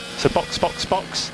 So 0.00 0.28
box, 0.30 0.58
box, 0.58 0.84
box. 0.86 1.32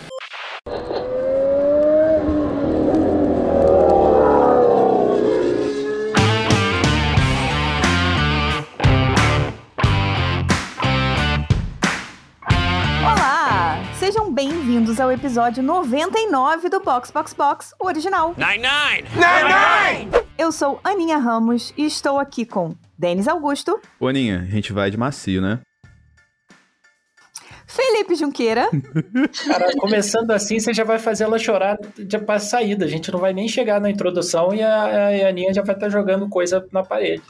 Olá! 13.05 13.79
Sejam 13.95 14.33
bem-vindos 14.33 14.99
ao 15.01 15.13
episódio 15.13 15.63
99 15.63 16.69
do 16.69 16.81
Box 16.81 17.11
Box 17.11 17.35
Box 17.35 17.75
o 17.81 17.87
original. 17.87 18.35
Nine, 18.37 18.63
nine! 18.63 20.25
Eu 20.37 20.51
sou 20.53 20.81
Aninha 20.83 21.19
Ramos 21.19 21.73
e 21.77 21.85
estou 21.85 22.19
aqui 22.19 22.45
com 22.47 22.75
Denis 22.97 23.29
Augusto, 23.29 23.81
Ô, 24.01 24.09
Aninha, 24.09 24.41
a 24.41 24.51
gente 24.51 24.73
vai 24.73 24.91
de 24.91 24.97
macio, 24.97 25.41
né? 25.41 25.61
Felipe 27.79 28.17
Junqueira 28.17 28.69
Cara, 29.47 29.71
começando 29.79 30.33
assim, 30.33 30.59
você 30.59 30.75
já 30.75 30.83
vai 30.83 30.99
fazer 30.99 31.23
ela 31.23 31.39
chorar 31.39 31.79
já 32.11 32.19
pra 32.19 32.41
saída. 32.41 32.85
A 32.85 32.89
gente 32.89 33.13
não 33.13 33.21
vai 33.21 33.33
nem 33.33 33.47
chegar 33.47 33.81
na 33.81 33.89
introdução 33.89 34.53
e 34.53 34.61
a, 34.61 34.85
a 35.25 35.29
Aninha 35.29 35.55
já 35.55 35.63
vai 35.63 35.77
estar 35.77 35.89
jogando 35.89 36.29
coisa 36.29 36.67
na 36.73 36.83
parede. 36.83 37.23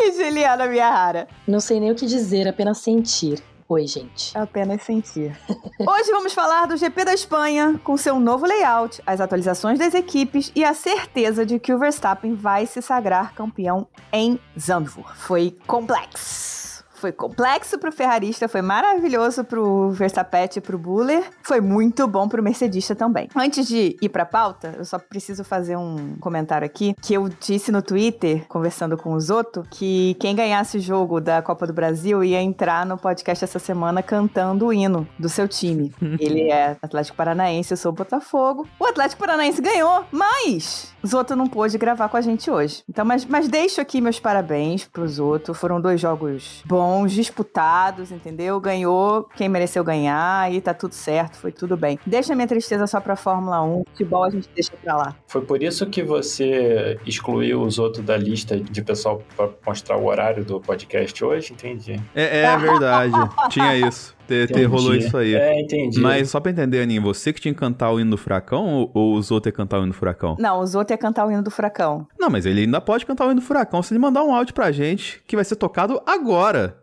e 0.00 0.12
Juliana 0.12 0.66
Miyahara. 0.66 1.28
Não 1.46 1.60
sei 1.60 1.78
nem 1.78 1.90
o 1.90 1.94
que 1.94 2.06
dizer, 2.06 2.48
apenas 2.48 2.78
sentir. 2.78 3.42
Oi, 3.68 3.86
gente. 3.86 4.36
Apenas 4.36 4.82
sentir. 4.82 5.38
Hoje 5.80 6.10
vamos 6.10 6.32
falar 6.32 6.66
do 6.66 6.76
GP 6.76 7.04
da 7.04 7.12
Espanha, 7.12 7.78
com 7.84 7.96
seu 7.96 8.18
novo 8.18 8.46
layout, 8.46 9.02
as 9.06 9.20
atualizações 9.20 9.78
das 9.78 9.94
equipes 9.94 10.50
e 10.54 10.64
a 10.64 10.72
certeza 10.72 11.44
de 11.44 11.58
que 11.58 11.72
o 11.72 11.78
Verstappen 11.78 12.34
vai 12.34 12.64
se 12.66 12.80
sagrar 12.80 13.34
campeão 13.34 13.86
em 14.10 14.38
Zandvoort. 14.58 15.16
Foi 15.16 15.54
complexo. 15.66 16.61
Foi 17.02 17.10
complexo 17.10 17.80
pro 17.80 17.90
ferrarista, 17.90 18.46
foi 18.46 18.62
maravilhoso 18.62 19.42
pro 19.42 19.90
Verstappen 19.90 20.42
e 20.56 20.60
pro 20.60 20.78
Buller, 20.78 21.24
foi 21.42 21.60
muito 21.60 22.06
bom 22.06 22.28
pro 22.28 22.40
mercedista 22.40 22.94
também. 22.94 23.28
Antes 23.34 23.66
de 23.66 23.96
ir 24.00 24.08
pra 24.08 24.24
pauta, 24.24 24.76
eu 24.78 24.84
só 24.84 25.00
preciso 25.00 25.42
fazer 25.42 25.76
um 25.76 26.14
comentário 26.20 26.64
aqui, 26.64 26.94
que 27.02 27.14
eu 27.14 27.28
disse 27.28 27.72
no 27.72 27.82
Twitter, 27.82 28.46
conversando 28.46 28.96
com 28.96 29.14
o 29.14 29.20
Zoto, 29.20 29.64
que 29.68 30.14
quem 30.20 30.36
ganhasse 30.36 30.76
o 30.76 30.80
jogo 30.80 31.20
da 31.20 31.42
Copa 31.42 31.66
do 31.66 31.72
Brasil 31.72 32.22
ia 32.22 32.40
entrar 32.40 32.86
no 32.86 32.96
podcast 32.96 33.42
essa 33.42 33.58
semana 33.58 34.00
cantando 34.00 34.66
o 34.66 34.72
hino 34.72 35.04
do 35.18 35.28
seu 35.28 35.48
time. 35.48 35.92
Ele 36.20 36.52
é 36.52 36.76
Atlético 36.80 37.16
Paranaense, 37.16 37.72
eu 37.72 37.76
sou 37.76 37.90
Botafogo. 37.90 38.68
O 38.78 38.86
Atlético 38.86 39.20
Paranaense 39.20 39.60
ganhou, 39.60 40.04
mas 40.12 40.94
Zoto 41.06 41.34
não 41.34 41.48
pôde 41.48 41.76
gravar 41.78 42.08
com 42.08 42.16
a 42.16 42.20
gente 42.20 42.50
hoje. 42.50 42.84
Então, 42.88 43.04
mas, 43.04 43.24
mas 43.24 43.48
deixo 43.48 43.80
aqui 43.80 44.00
meus 44.00 44.20
parabéns 44.20 44.84
pro 44.84 45.06
Zoto. 45.08 45.52
Foram 45.52 45.80
dois 45.80 46.00
jogos 46.00 46.62
bons, 46.64 46.91
disputados, 47.12 48.10
entendeu? 48.12 48.60
Ganhou 48.60 49.28
quem 49.36 49.48
mereceu 49.48 49.82
ganhar 49.82 50.52
e 50.52 50.60
tá 50.60 50.74
tudo 50.74 50.94
certo, 50.94 51.36
foi 51.36 51.52
tudo 51.52 51.76
bem. 51.76 51.98
Deixa 52.06 52.34
minha 52.34 52.46
tristeza 52.46 52.86
só 52.86 53.00
pra 53.00 53.16
Fórmula 53.16 53.62
1. 53.62 53.84
Futebol 53.90 54.24
a 54.24 54.30
gente 54.30 54.48
deixa 54.54 54.72
pra 54.82 54.96
lá. 54.96 55.16
Foi 55.26 55.42
por 55.42 55.62
isso 55.62 55.86
que 55.86 56.02
você 56.02 56.98
excluiu 57.06 57.62
os 57.62 57.78
outros 57.78 58.04
da 58.04 58.16
lista 58.16 58.58
de 58.58 58.82
pessoal 58.82 59.22
pra 59.36 59.48
mostrar 59.66 59.96
o 59.96 60.06
horário 60.06 60.44
do 60.44 60.60
podcast 60.60 61.24
hoje? 61.24 61.52
Entendi. 61.52 62.00
É, 62.14 62.42
é 62.42 62.56
verdade. 62.56 63.12
Tinha 63.50 63.76
isso. 63.76 64.14
Ter, 64.32 64.48
ter 64.50 64.64
rolou 64.64 64.94
isso 64.94 65.14
aí. 65.14 65.34
É, 65.34 65.60
entendi. 65.60 66.00
Mas 66.00 66.30
só 66.30 66.40
pra 66.40 66.50
entender, 66.50 66.80
Aninha, 66.80 67.02
você 67.02 67.34
que 67.34 67.40
tinha 67.40 67.52
que 67.52 67.60
cantar 67.60 67.90
o 67.90 68.00
hino 68.00 68.12
do 68.12 68.16
furacão 68.16 68.66
ou, 68.66 68.90
ou 68.94 69.14
os 69.14 69.30
outros 69.30 69.50
ia 69.50 69.56
cantar 69.56 69.78
o 69.78 69.82
hino 69.82 69.92
do 69.92 69.94
furacão? 69.98 70.36
Não, 70.38 70.60
o 70.60 70.66
Zoto 70.66 70.90
ia 70.90 70.96
cantar 70.96 71.26
o 71.26 71.30
hino 71.30 71.42
do 71.42 71.50
Furacão. 71.50 72.06
Não, 72.18 72.30
mas 72.30 72.46
ele 72.46 72.62
ainda 72.62 72.80
pode 72.80 73.04
cantar 73.04 73.26
o 73.26 73.30
hino 73.30 73.40
do 73.40 73.46
furacão 73.46 73.82
se 73.82 73.92
ele 73.92 73.98
mandar 73.98 74.22
um 74.24 74.34
áudio 74.34 74.54
pra 74.54 74.72
gente, 74.72 75.22
que 75.26 75.36
vai 75.36 75.44
ser 75.44 75.56
tocado 75.56 76.00
agora. 76.06 76.76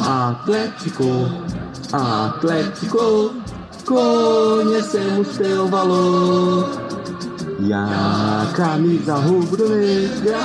Atlético, 0.00 1.04
Atlético, 1.92 3.34
conhecemos 3.86 5.36
teu 5.38 5.68
valor. 5.68 6.83
E 7.60 7.72
a 7.72 8.52
camisa 8.54 9.14
rubro-negra 9.16 10.38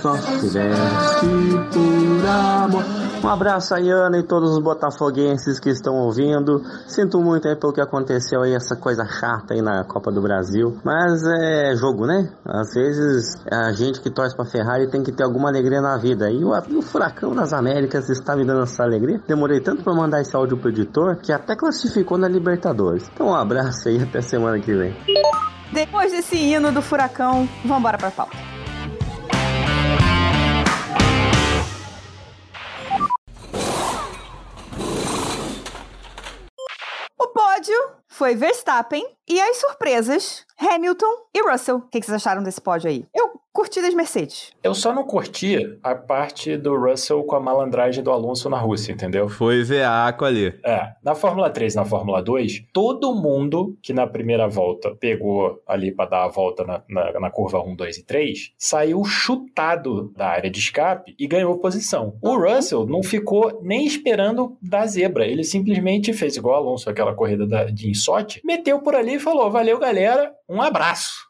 só 0.00 0.14
se 0.16 0.48
veste 0.48 1.26
por 1.72 2.26
amor. 2.28 2.84
Um 3.24 3.28
abraço 3.28 3.74
aí, 3.74 3.90
Ana, 3.90 4.18
e 4.18 4.22
todos 4.22 4.52
os 4.52 4.62
botafoguenses 4.62 5.58
que 5.58 5.70
estão 5.70 5.94
ouvindo. 5.94 6.62
Sinto 6.86 7.18
muito 7.20 7.48
aí 7.48 7.56
pelo 7.56 7.72
que 7.72 7.80
aconteceu 7.80 8.42
aí, 8.42 8.54
essa 8.54 8.76
coisa 8.76 9.04
chata 9.04 9.54
aí 9.54 9.62
na 9.62 9.82
Copa 9.84 10.12
do 10.12 10.20
Brasil. 10.20 10.76
Mas 10.84 11.24
é 11.26 11.74
jogo, 11.74 12.06
né? 12.06 12.28
Às 12.44 12.72
vezes 12.74 13.34
a 13.50 13.72
gente 13.72 14.00
que 14.00 14.10
torce 14.10 14.36
pra 14.36 14.44
Ferrari 14.44 14.88
tem 14.88 15.02
que 15.02 15.10
ter 15.10 15.24
alguma 15.24 15.48
alegria 15.48 15.80
na 15.80 15.96
vida. 15.96 16.30
E 16.30 16.44
o, 16.44 16.50
o 16.50 16.82
Furacão 16.82 17.34
das 17.34 17.52
Américas 17.52 18.08
está 18.10 18.36
me 18.36 18.44
dando 18.44 18.62
essa 18.62 18.84
alegria. 18.84 19.20
Demorei 19.26 19.60
tanto 19.60 19.82
pra 19.82 19.94
mandar 19.94 20.20
esse 20.20 20.36
áudio 20.36 20.58
pro 20.58 20.68
editor 20.68 21.16
que 21.16 21.32
até 21.32 21.56
classificou 21.56 22.18
na 22.18 22.28
Libertadores. 22.28 23.10
Então 23.12 23.28
um 23.28 23.34
abraço 23.34 23.88
aí, 23.88 24.02
até 24.02 24.20
semana 24.20 24.60
que 24.60 24.72
vem. 24.72 24.94
Depois 25.72 26.12
desse 26.12 26.36
hino 26.36 26.72
do 26.72 26.80
Furacão, 26.80 27.48
vambora 27.64 27.98
pra 27.98 28.10
pauta. 28.10 28.36
O 37.18 37.28
pódio 37.28 37.76
foi 38.08 38.34
Verstappen 38.34 39.04
e 39.28 39.40
as 39.40 39.58
surpresas, 39.58 40.45
Hamilton 40.58 41.12
e 41.34 41.40
Russell. 41.50 41.76
O 41.76 41.82
que 41.82 42.00
vocês 42.02 42.14
acharam 42.14 42.42
desse 42.42 42.60
pódio 42.60 42.88
aí? 42.88 43.04
Eu 43.14 43.30
curti 43.52 43.80
das 43.80 43.94
Mercedes. 43.94 44.50
Eu 44.62 44.74
só 44.74 44.92
não 44.92 45.02
curti 45.04 45.78
a 45.82 45.94
parte 45.94 46.58
do 46.58 46.76
Russell 46.76 47.24
com 47.24 47.36
a 47.36 47.40
malandragem 47.40 48.04
do 48.04 48.10
Alonso 48.10 48.50
na 48.50 48.58
Rússia, 48.58 48.92
entendeu? 48.92 49.30
Foi 49.30 49.62
veaco 49.62 50.26
ali. 50.26 50.54
É, 50.62 50.90
na 51.02 51.14
Fórmula 51.14 51.48
3 51.48 51.74
na 51.74 51.84
Fórmula 51.84 52.22
2, 52.22 52.64
todo 52.70 53.14
mundo 53.14 53.74
que 53.82 53.94
na 53.94 54.06
primeira 54.06 54.46
volta 54.46 54.94
pegou 54.94 55.58
ali 55.66 55.90
pra 55.90 56.04
dar 56.04 56.24
a 56.24 56.28
volta 56.28 56.64
na, 56.64 56.82
na, 56.88 57.18
na 57.18 57.30
curva 57.30 57.58
1, 57.62 57.74
2 57.76 57.96
e 57.98 58.04
3, 58.04 58.52
saiu 58.58 59.02
chutado 59.04 60.12
da 60.14 60.26
área 60.28 60.50
de 60.50 60.58
escape 60.58 61.14
e 61.18 61.26
ganhou 61.26 61.58
posição. 61.58 62.18
O 62.22 62.36
Russell 62.36 62.84
não 62.86 63.02
ficou 63.02 63.58
nem 63.62 63.86
esperando 63.86 64.56
da 64.60 64.84
zebra, 64.86 65.26
ele 65.26 65.44
simplesmente 65.44 66.12
fez 66.12 66.36
igual 66.36 66.56
o 66.62 66.66
Alonso, 66.68 66.90
aquela 66.90 67.14
corrida 67.14 67.46
da- 67.46 67.64
de 67.64 67.88
insote, 67.88 68.40
meteu 68.44 68.80
por 68.80 68.94
ali 68.94 69.14
e 69.14 69.18
falou: 69.20 69.50
valeu 69.50 69.78
galera, 69.78 70.30
um 70.48 70.60
abraço. 70.60 71.26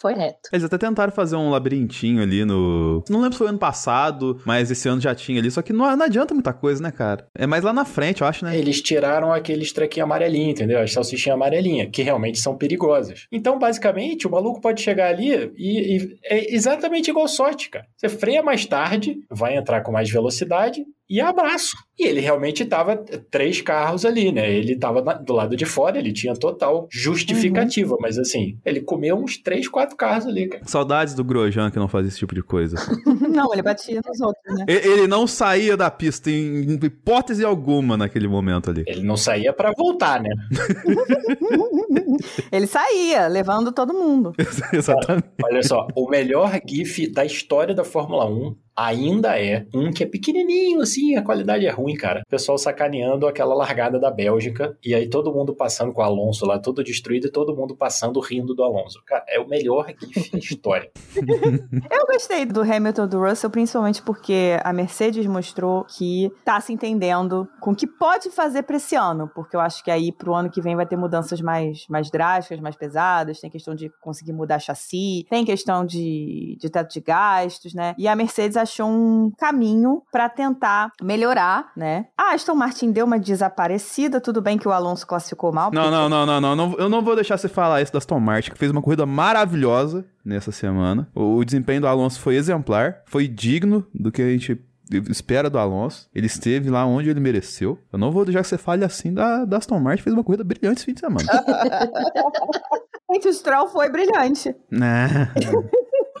Foi 0.00 0.14
reto. 0.14 0.48
Eles 0.50 0.64
até 0.64 0.78
tentaram 0.78 1.12
fazer 1.12 1.36
um 1.36 1.50
labirintinho 1.50 2.22
ali 2.22 2.42
no. 2.42 3.04
Não 3.10 3.20
lembro 3.20 3.34
se 3.34 3.38
foi 3.38 3.48
ano 3.48 3.58
passado, 3.58 4.40
mas 4.46 4.70
esse 4.70 4.88
ano 4.88 4.98
já 4.98 5.14
tinha 5.14 5.38
ali. 5.38 5.50
Só 5.50 5.60
que 5.60 5.74
não, 5.74 5.94
não 5.94 6.06
adianta 6.06 6.32
muita 6.32 6.54
coisa, 6.54 6.82
né, 6.82 6.90
cara? 6.90 7.26
É 7.36 7.46
mais 7.46 7.62
lá 7.62 7.70
na 7.70 7.84
frente, 7.84 8.22
eu 8.22 8.26
acho, 8.26 8.46
né? 8.46 8.56
Eles 8.56 8.80
tiraram 8.80 9.30
aqueles 9.30 9.72
trequinhos 9.74 10.06
amarelinhos, 10.06 10.52
entendeu? 10.52 10.80
As 10.80 10.90
salsichinhas 10.90 11.36
amarelinhas, 11.36 11.90
que 11.92 12.00
realmente 12.00 12.38
são 12.38 12.56
perigosas. 12.56 13.26
Então, 13.30 13.58
basicamente, 13.58 14.26
o 14.26 14.30
maluco 14.30 14.58
pode 14.62 14.80
chegar 14.80 15.08
ali 15.10 15.52
e, 15.54 15.96
e 15.98 16.18
é 16.24 16.54
exatamente 16.54 17.10
igual 17.10 17.28
sorte, 17.28 17.68
cara. 17.68 17.84
Você 17.94 18.08
freia 18.08 18.42
mais 18.42 18.64
tarde, 18.64 19.16
vai 19.30 19.54
entrar 19.54 19.82
com 19.82 19.92
mais 19.92 20.08
velocidade 20.08 20.82
e 21.10 21.20
abraço. 21.20 21.76
E 21.98 22.06
ele 22.06 22.20
realmente 22.20 22.64
tava 22.64 22.96
três 23.30 23.60
carros 23.60 24.06
ali, 24.06 24.32
né? 24.32 24.50
Ele 24.50 24.76
tava 24.76 25.02
na- 25.02 25.14
do 25.14 25.34
lado 25.34 25.54
de 25.56 25.66
fora, 25.66 25.98
ele 25.98 26.12
tinha 26.12 26.34
total 26.34 26.86
justificativa, 26.90 27.96
mas 28.00 28.16
assim, 28.16 28.56
ele 28.64 28.80
comeu 28.80 29.16
uns 29.16 29.36
três, 29.36 29.68
quatro 29.68 29.96
carros 29.96 30.26
ali, 30.26 30.48
cara. 30.48 30.62
Saudades 30.66 31.12
do 31.14 31.24
Grosjean 31.24 31.70
que 31.70 31.78
não 31.78 31.88
fazia 31.88 32.08
esse 32.08 32.18
tipo 32.18 32.34
de 32.34 32.42
coisa. 32.42 32.76
Não, 33.30 33.52
ele 33.52 33.62
batia 33.62 34.00
nos 34.06 34.20
outros, 34.20 34.58
né? 34.58 34.64
Ele 34.68 35.06
não 35.06 35.26
saía 35.26 35.76
da 35.76 35.90
pista 35.90 36.30
em 36.30 36.74
hipótese 36.82 37.44
alguma 37.44 37.96
naquele 37.96 38.26
momento 38.28 38.70
ali. 38.70 38.82
Ele 38.86 39.02
não 39.02 39.16
saía 39.16 39.52
pra 39.52 39.72
voltar, 39.76 40.20
né? 40.20 40.30
Ele 42.50 42.66
saía, 42.66 43.26
levando 43.28 43.72
todo 43.72 43.94
mundo. 43.94 44.32
Exatamente. 44.72 45.28
Olha 45.42 45.62
só, 45.62 45.86
o 45.94 46.08
melhor 46.08 46.60
GIF 46.66 47.08
da 47.12 47.24
história 47.24 47.74
da 47.74 47.84
Fórmula 47.84 48.26
1 48.28 48.56
ainda 48.76 49.38
é 49.38 49.66
um 49.74 49.92
que 49.92 50.02
é 50.02 50.06
pequenininho, 50.06 50.80
assim, 50.80 51.16
a 51.16 51.22
qualidade 51.22 51.66
é 51.66 51.70
ruim, 51.70 51.94
cara. 51.94 52.22
O 52.26 52.30
pessoal 52.30 52.58
sacaneando 52.58 53.26
aquela 53.26 53.54
largada 53.54 53.98
da 53.98 54.10
Bélgica 54.10 54.76
e 54.84 54.94
aí 54.94 55.08
todo 55.08 55.32
mundo 55.32 55.54
passando 55.54 55.92
com 55.92 56.00
o 56.00 56.04
Alonso 56.04 56.46
lá, 56.46 56.58
todo 56.58 56.82
destruído 56.82 57.26
e 57.26 57.30
todo 57.30 57.54
mundo 57.54 57.76
passando 57.76 58.20
rindo 58.20 58.54
do 58.54 58.62
Alonso. 58.62 59.02
Cara, 59.04 59.24
é 59.28 59.38
o 59.38 59.48
melhor 59.48 59.92
GIF 60.00 60.32
da 60.32 60.38
história. 60.38 60.90
Eu 61.90 62.06
gostei 62.06 62.46
do 62.46 62.62
Hamilton 62.62 63.06
do 63.06 63.20
Russell, 63.20 63.50
principalmente 63.50 64.02
porque 64.02 64.58
a 64.62 64.72
Mercedes 64.72 65.26
mostrou 65.26 65.84
que 65.84 66.30
tá 66.44 66.60
se 66.60 66.72
entendendo 66.72 67.48
com 67.60 67.72
o 67.72 67.76
que 67.76 67.86
pode 67.86 68.30
fazer 68.30 68.62
pra 68.62 68.76
esse 68.76 68.94
ano, 68.94 69.30
porque 69.34 69.56
eu 69.56 69.60
acho 69.60 69.84
que 69.84 69.90
aí 69.90 70.12
pro 70.12 70.34
ano 70.34 70.50
que 70.50 70.60
vem 70.60 70.76
vai 70.76 70.86
ter 70.86 70.96
mudanças 70.96 71.40
mais, 71.40 71.86
mais 71.88 72.10
drásticas, 72.10 72.60
mais 72.60 72.76
pesadas, 72.76 73.40
tem 73.40 73.50
questão 73.50 73.74
de 73.74 73.90
conseguir 74.00 74.32
mudar 74.32 74.58
chassi, 74.58 75.26
tem 75.28 75.44
questão 75.44 75.84
de, 75.84 76.56
de 76.58 76.70
teto 76.70 76.92
de 76.92 77.00
gastos, 77.00 77.74
né? 77.74 77.94
E 77.98 78.08
a 78.08 78.16
Mercedes 78.16 78.56
achou 78.60 78.88
um 78.88 79.30
caminho 79.38 80.02
para 80.12 80.28
tentar 80.28 80.90
melhorar, 81.02 81.70
né? 81.76 82.06
A 82.16 82.34
Aston 82.34 82.54
Martin 82.54 82.92
deu 82.92 83.06
uma 83.06 83.18
desaparecida, 83.18 84.20
tudo 84.20 84.40
bem 84.40 84.56
que 84.58 84.68
o 84.68 84.72
Alonso 84.72 85.06
classificou 85.06 85.52
mal. 85.52 85.70
Não, 85.72 85.82
porque- 85.82 85.96
não, 85.96 86.08
não, 86.08 86.40
não, 86.40 86.56
não. 86.56 86.74
Eu 86.78 86.88
não 86.88 87.02
vou 87.02 87.14
deixar 87.14 87.36
você 87.38 87.48
falar 87.48 87.82
isso 87.82 87.92
da 87.92 87.98
Aston 87.98 88.20
Martin, 88.20 88.50
que 88.52 88.58
fez 88.58 88.70
uma 88.70 88.82
corrida 88.82 89.04
maravilhosa 89.06 90.04
nessa 90.24 90.52
semana. 90.52 91.08
O, 91.14 91.36
o 91.36 91.44
desempenho 91.44 91.80
do 91.80 91.86
Alonso 91.88 92.20
foi 92.20 92.36
exemplar, 92.36 93.02
foi 93.06 93.26
digno 93.26 93.86
do 93.94 94.10
que 94.12 94.22
a 94.22 94.28
gente 94.28 94.60
espera 95.08 95.48
do 95.48 95.58
Alonso. 95.58 96.08
Ele 96.14 96.26
esteve 96.26 96.68
lá 96.68 96.84
onde 96.84 97.08
ele 97.08 97.20
mereceu. 97.20 97.78
Eu 97.92 97.98
não 97.98 98.10
vou 98.10 98.24
deixar 98.24 98.42
que 98.42 98.48
você 98.48 98.58
fale 98.58 98.84
assim 98.84 99.14
da, 99.14 99.44
da 99.44 99.58
Aston 99.58 99.78
Martin, 99.78 100.02
fez 100.02 100.14
uma 100.14 100.24
corrida 100.24 100.42
brilhante 100.44 100.78
esse 100.78 100.84
fim 100.86 100.94
de 100.94 101.00
semana. 101.00 101.26
Gente, 103.12 103.28
o 103.28 103.32
Stroll 103.32 103.68
foi 103.68 103.88
brilhante. 103.90 104.54
Né? 104.70 105.32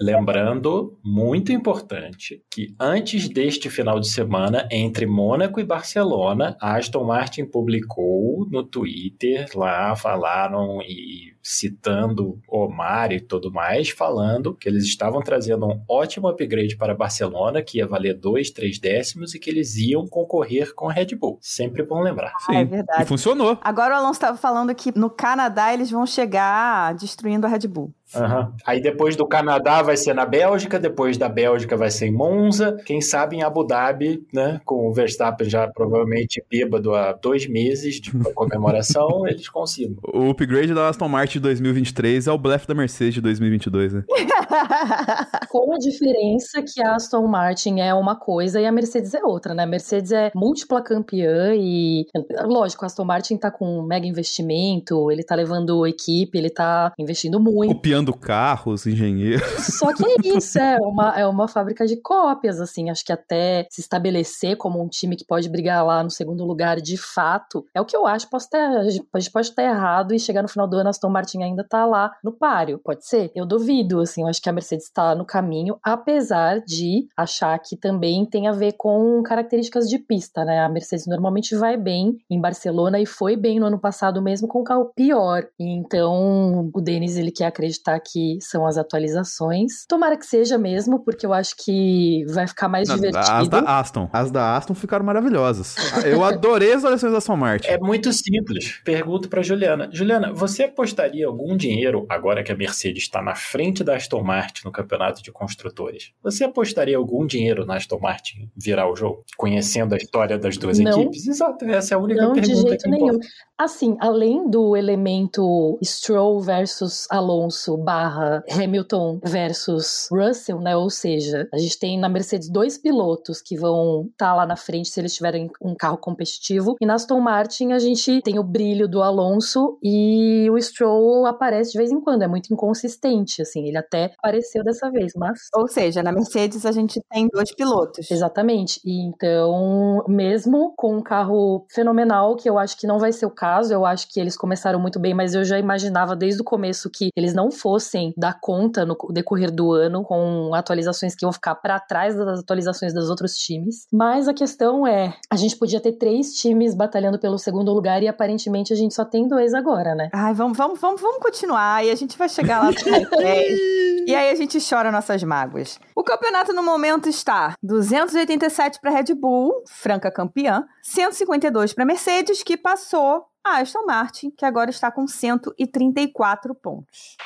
Lembrando, 0.00 0.98
muito 1.04 1.52
importante, 1.52 2.42
que 2.50 2.74
antes 2.80 3.28
deste 3.28 3.68
final 3.68 4.00
de 4.00 4.08
semana, 4.08 4.66
entre 4.70 5.04
Mônaco 5.04 5.60
e 5.60 5.64
Barcelona, 5.64 6.56
a 6.58 6.76
Aston 6.76 7.04
Martin 7.04 7.44
publicou 7.44 8.46
no 8.50 8.64
Twitter, 8.64 9.46
lá 9.54 9.94
falaram 9.94 10.80
e 10.80 11.34
citando 11.42 12.40
Omar 12.48 13.12
e 13.12 13.20
tudo 13.20 13.52
mais, 13.52 13.90
falando 13.90 14.54
que 14.54 14.68
eles 14.68 14.84
estavam 14.84 15.20
trazendo 15.20 15.66
um 15.66 15.82
ótimo 15.88 16.28
upgrade 16.28 16.76
para 16.76 16.94
Barcelona, 16.94 17.62
que 17.62 17.78
ia 17.78 17.86
valer 17.86 18.14
dois, 18.14 18.50
três 18.50 18.78
décimos, 18.78 19.34
e 19.34 19.38
que 19.38 19.50
eles 19.50 19.76
iam 19.76 20.06
concorrer 20.06 20.74
com 20.74 20.88
a 20.88 20.92
Red 20.92 21.14
Bull. 21.16 21.38
Sempre 21.40 21.82
bom 21.82 22.00
lembrar. 22.00 22.32
Ah, 22.48 22.56
é 22.56 22.64
verdade. 22.64 23.02
E 23.02 23.06
funcionou. 23.06 23.58
Agora 23.60 23.94
o 23.94 23.98
Alonso 23.98 24.12
estava 24.12 24.36
falando 24.36 24.74
que 24.74 24.96
no 24.96 25.10
Canadá 25.10 25.72
eles 25.74 25.90
vão 25.90 26.06
chegar 26.06 26.94
destruindo 26.94 27.46
a 27.46 27.50
Red 27.50 27.66
Bull. 27.68 27.92
Aham. 28.14 28.52
Aí 28.66 28.80
depois 28.80 29.16
do 29.16 29.26
Canadá 29.26 29.82
vai 29.82 29.96
ser 29.96 30.14
na 30.14 30.26
Bélgica, 30.26 30.78
depois 30.78 31.16
da 31.16 31.28
Bélgica 31.28 31.76
vai 31.76 31.90
ser 31.90 32.06
em 32.06 32.12
Monza, 32.12 32.76
quem 32.84 33.00
sabe 33.00 33.36
em 33.36 33.42
Abu 33.42 33.64
Dhabi, 33.64 34.24
né? 34.32 34.60
Com 34.64 34.88
o 34.88 34.92
Verstappen 34.92 35.48
já 35.48 35.68
provavelmente 35.68 36.42
bêbado 36.50 36.94
há 36.94 37.12
dois 37.12 37.46
meses 37.46 38.00
de 38.00 38.10
comemoração, 38.34 39.26
eles 39.26 39.48
consigam. 39.48 39.96
O 40.02 40.30
upgrade 40.30 40.74
da 40.74 40.88
Aston 40.88 41.08
Martin 41.08 41.38
de 41.38 41.40
2023 41.40 42.26
é 42.26 42.32
o 42.32 42.38
blefe 42.38 42.66
da 42.66 42.74
Mercedes 42.74 43.14
de 43.14 43.20
2022, 43.20 43.92
né? 43.94 44.04
Com 45.48 45.74
a 45.74 45.78
diferença 45.78 46.62
que 46.62 46.82
a 46.82 46.94
Aston 46.94 47.26
Martin 47.26 47.80
é 47.80 47.94
uma 47.94 48.16
coisa 48.16 48.60
e 48.60 48.66
a 48.66 48.72
Mercedes 48.72 49.14
é 49.14 49.22
outra, 49.22 49.54
né? 49.54 49.62
A 49.62 49.66
Mercedes 49.66 50.12
é 50.12 50.30
múltipla 50.34 50.82
campeã 50.82 51.54
e, 51.54 52.06
lógico, 52.44 52.84
a 52.84 52.86
Aston 52.86 53.04
Martin 53.04 53.36
tá 53.36 53.50
com 53.50 53.80
um 53.80 53.82
mega 53.82 54.06
investimento, 54.06 55.10
ele 55.10 55.22
tá 55.22 55.34
levando 55.34 55.86
equipe, 55.86 56.36
ele 56.36 56.50
tá 56.50 56.92
investindo 56.98 57.40
muito. 57.40 57.74
Copiando 57.74 57.99
carros, 58.12 58.86
engenheiros. 58.86 59.42
Só 59.78 59.92
que 59.94 60.04
é 60.04 60.36
isso, 60.36 60.58
é 60.58 60.76
uma, 60.80 61.18
é 61.18 61.26
uma 61.26 61.48
fábrica 61.48 61.86
de 61.86 61.96
cópias, 61.96 62.60
assim. 62.60 62.90
Acho 62.90 63.04
que 63.04 63.12
até 63.12 63.66
se 63.70 63.80
estabelecer 63.80 64.56
como 64.56 64.82
um 64.82 64.88
time 64.88 65.16
que 65.16 65.24
pode 65.24 65.48
brigar 65.48 65.84
lá 65.84 66.02
no 66.02 66.10
segundo 66.10 66.44
lugar 66.44 66.80
de 66.80 66.96
fato, 66.96 67.64
é 67.74 67.80
o 67.80 67.84
que 67.84 67.96
eu 67.96 68.06
acho. 68.06 68.28
Posso 68.28 68.48
ter, 68.48 68.58
a 68.58 68.88
gente 68.88 69.30
pode 69.30 69.48
estar 69.48 69.62
errado 69.62 70.14
e 70.14 70.18
chegar 70.18 70.42
no 70.42 70.48
final 70.48 70.66
do 70.66 70.76
ano 70.76 70.88
a 70.88 70.90
Aston 70.90 71.08
Martin 71.08 71.42
ainda 71.42 71.64
tá 71.64 71.84
lá 71.84 72.12
no 72.22 72.32
páreo. 72.32 72.78
Pode 72.78 73.06
ser? 73.06 73.30
Eu 73.34 73.46
duvido, 73.46 74.00
assim. 74.00 74.22
Eu 74.22 74.28
acho 74.28 74.40
que 74.40 74.48
a 74.48 74.52
Mercedes 74.52 74.86
está 74.86 75.14
no 75.14 75.24
caminho, 75.24 75.78
apesar 75.82 76.60
de 76.60 77.08
achar 77.16 77.58
que 77.58 77.76
também 77.76 78.24
tem 78.24 78.48
a 78.48 78.52
ver 78.52 78.72
com 78.72 79.22
características 79.22 79.88
de 79.88 79.98
pista, 79.98 80.44
né? 80.44 80.60
A 80.60 80.68
Mercedes 80.68 81.06
normalmente 81.06 81.54
vai 81.54 81.76
bem 81.76 82.18
em 82.28 82.40
Barcelona 82.40 83.00
e 83.00 83.06
foi 83.06 83.36
bem 83.36 83.58
no 83.58 83.66
ano 83.66 83.78
passado 83.78 84.22
mesmo 84.22 84.48
com 84.48 84.60
o 84.60 84.64
carro 84.64 84.92
pior. 84.94 85.46
Então, 85.58 86.70
o 86.72 86.80
Denis, 86.80 87.16
ele 87.16 87.30
quer 87.30 87.46
acreditar 87.46 87.89
que 87.98 88.38
são 88.40 88.66
as 88.66 88.76
atualizações. 88.76 89.84
Tomara 89.88 90.16
que 90.16 90.26
seja 90.26 90.58
mesmo, 90.58 91.02
porque 91.02 91.26
eu 91.26 91.32
acho 91.32 91.54
que 91.56 92.24
vai 92.28 92.46
ficar 92.46 92.68
mais 92.68 92.88
Não, 92.88 92.96
divertido. 92.96 93.24
As 93.32 93.48
da 93.48 93.60
Aston. 93.78 94.08
As 94.12 94.30
da 94.30 94.56
Aston 94.56 94.74
ficaram 94.74 95.04
maravilhosas. 95.04 95.74
Eu 96.04 96.22
adorei 96.24 96.72
as 96.74 96.82
variações 96.82 97.12
da 97.12 97.18
Aston 97.18 97.36
Martin. 97.36 97.68
É 97.68 97.78
muito 97.78 98.12
simples. 98.12 98.80
Pergunto 98.84 99.28
para 99.28 99.42
Juliana. 99.42 99.88
Juliana, 99.92 100.32
você 100.32 100.64
apostaria 100.64 101.26
algum 101.26 101.56
dinheiro, 101.56 102.06
agora 102.08 102.42
que 102.44 102.52
a 102.52 102.56
Mercedes 102.56 103.02
está 103.04 103.22
na 103.22 103.34
frente 103.34 103.82
da 103.82 103.96
Aston 103.96 104.22
Martin 104.22 104.62
no 104.66 104.72
campeonato 104.72 105.22
de 105.22 105.32
construtores? 105.32 106.12
Você 106.22 106.44
apostaria 106.44 106.96
algum 106.96 107.26
dinheiro 107.26 107.64
na 107.64 107.76
Aston 107.76 107.98
Martin 107.98 108.50
virar 108.56 108.90
o 108.90 108.94
jogo? 108.96 109.24
Conhecendo 109.36 109.94
a 109.94 109.96
história 109.96 110.38
das 110.38 110.56
duas 110.58 110.78
Não. 110.78 111.00
equipes? 111.00 111.26
Exato, 111.26 111.64
essa 111.64 111.94
é 111.94 111.96
a 111.96 111.98
única 112.00 112.20
Não, 112.22 112.32
de 112.32 112.40
pergunta 112.40 112.68
jeito 112.68 112.82
que 112.82 112.90
nenhum. 112.90 113.06
importa. 113.08 113.26
Assim, 113.58 113.96
além 114.00 114.48
do 114.50 114.74
elemento 114.76 115.78
Stroll 115.84 116.40
versus 116.40 117.06
Alonso 117.10 117.76
barra 117.82 118.42
Hamilton 118.50 119.20
versus 119.22 120.08
Russell, 120.10 120.60
né? 120.60 120.76
Ou 120.76 120.90
seja, 120.90 121.48
a 121.52 121.58
gente 121.58 121.78
tem 121.78 121.98
na 121.98 122.08
Mercedes 122.08 122.48
dois 122.48 122.78
pilotos 122.78 123.40
que 123.40 123.56
vão 123.56 124.08
estar 124.10 124.34
lá 124.34 124.46
na 124.46 124.56
frente 124.56 124.88
se 124.88 125.00
eles 125.00 125.14
tiverem 125.14 125.50
um 125.60 125.74
carro 125.74 125.98
competitivo. 125.98 126.76
E 126.80 126.86
na 126.86 126.94
Aston 126.94 127.20
Martin 127.20 127.72
a 127.72 127.78
gente 127.78 128.20
tem 128.22 128.38
o 128.38 128.44
brilho 128.44 128.88
do 128.88 129.02
Alonso 129.02 129.78
e 129.82 130.48
o 130.50 130.60
Stroll 130.60 131.26
aparece 131.26 131.72
de 131.72 131.78
vez 131.78 131.90
em 131.90 132.00
quando. 132.00 132.22
É 132.22 132.28
muito 132.28 132.52
inconsistente, 132.52 133.42
assim. 133.42 133.66
Ele 133.66 133.76
até 133.76 134.12
apareceu 134.18 134.62
dessa 134.62 134.90
vez, 134.90 135.12
mas 135.16 135.38
Ou 135.54 135.68
seja, 135.68 136.02
na 136.02 136.12
Mercedes 136.12 136.66
a 136.66 136.72
gente 136.72 137.00
tem 137.10 137.28
dois 137.32 137.54
pilotos. 137.54 138.10
Exatamente. 138.10 138.80
E 138.84 139.00
então, 139.06 140.04
mesmo 140.08 140.74
com 140.76 140.96
um 140.96 141.02
carro 141.02 141.64
fenomenal, 141.70 142.36
que 142.36 142.48
eu 142.48 142.58
acho 142.58 142.76
que 142.78 142.86
não 142.86 142.98
vai 142.98 143.12
ser 143.12 143.26
o 143.26 143.30
caso, 143.30 143.72
eu 143.72 143.84
acho 143.86 144.08
que 144.08 144.20
eles 144.20 144.36
começaram 144.36 144.78
muito 144.78 144.98
bem, 144.98 145.14
mas 145.14 145.34
eu 145.34 145.44
já 145.44 145.58
imaginava 145.58 146.14
desde 146.16 146.40
o 146.40 146.44
começo 146.44 146.90
que 146.90 147.10
eles 147.16 147.34
não 147.34 147.50
fossem 147.70 148.12
dar 148.16 148.40
conta 148.40 148.84
no 148.84 148.96
decorrer 149.10 149.48
do 149.48 149.72
ano 149.72 150.02
com 150.02 150.52
atualizações 150.52 151.14
que 151.14 151.24
iam 151.24 151.32
ficar 151.32 151.54
para 151.54 151.78
trás 151.78 152.16
das 152.16 152.40
atualizações 152.40 152.92
dos 152.92 153.08
outros 153.08 153.36
times. 153.36 153.86
Mas 153.92 154.26
a 154.26 154.34
questão 154.34 154.84
é, 154.84 155.14
a 155.30 155.36
gente 155.36 155.56
podia 155.56 155.80
ter 155.80 155.92
três 155.92 156.34
times 156.34 156.74
batalhando 156.74 157.16
pelo 157.16 157.38
segundo 157.38 157.72
lugar 157.72 158.02
e 158.02 158.08
aparentemente 158.08 158.72
a 158.72 158.76
gente 158.76 158.92
só 158.92 159.04
tem 159.04 159.28
dois 159.28 159.54
agora, 159.54 159.94
né? 159.94 160.08
Ai, 160.12 160.34
vamos, 160.34 160.58
vamos, 160.58 160.80
vamos, 160.80 161.00
vamos 161.00 161.18
continuar 161.22 161.84
e 161.84 161.92
a 161.92 161.94
gente 161.94 162.18
vai 162.18 162.28
chegar 162.28 162.58
lá 162.60 162.72
no 162.72 162.74
top 162.74 163.16
10. 163.18 163.60
E 164.08 164.14
aí 164.16 164.30
a 164.32 164.34
gente 164.34 164.58
chora 164.68 164.90
nossas 164.90 165.22
mágoas. 165.22 165.78
O 165.94 166.02
campeonato 166.02 166.52
no 166.52 166.64
momento 166.64 167.08
está 167.08 167.54
287 167.62 168.80
para 168.80 168.90
Red 168.90 169.14
Bull, 169.14 169.62
franca 169.68 170.10
campeã, 170.10 170.64
152 170.82 171.72
para 171.72 171.84
Mercedes, 171.84 172.42
que 172.42 172.56
passou 172.56 173.29
a 173.44 173.58
Aston 173.58 173.84
Martin, 173.86 174.30
que 174.30 174.44
agora 174.44 174.70
está 174.70 174.90
com 174.90 175.06
134 175.06 176.54
pontos. 176.54 177.16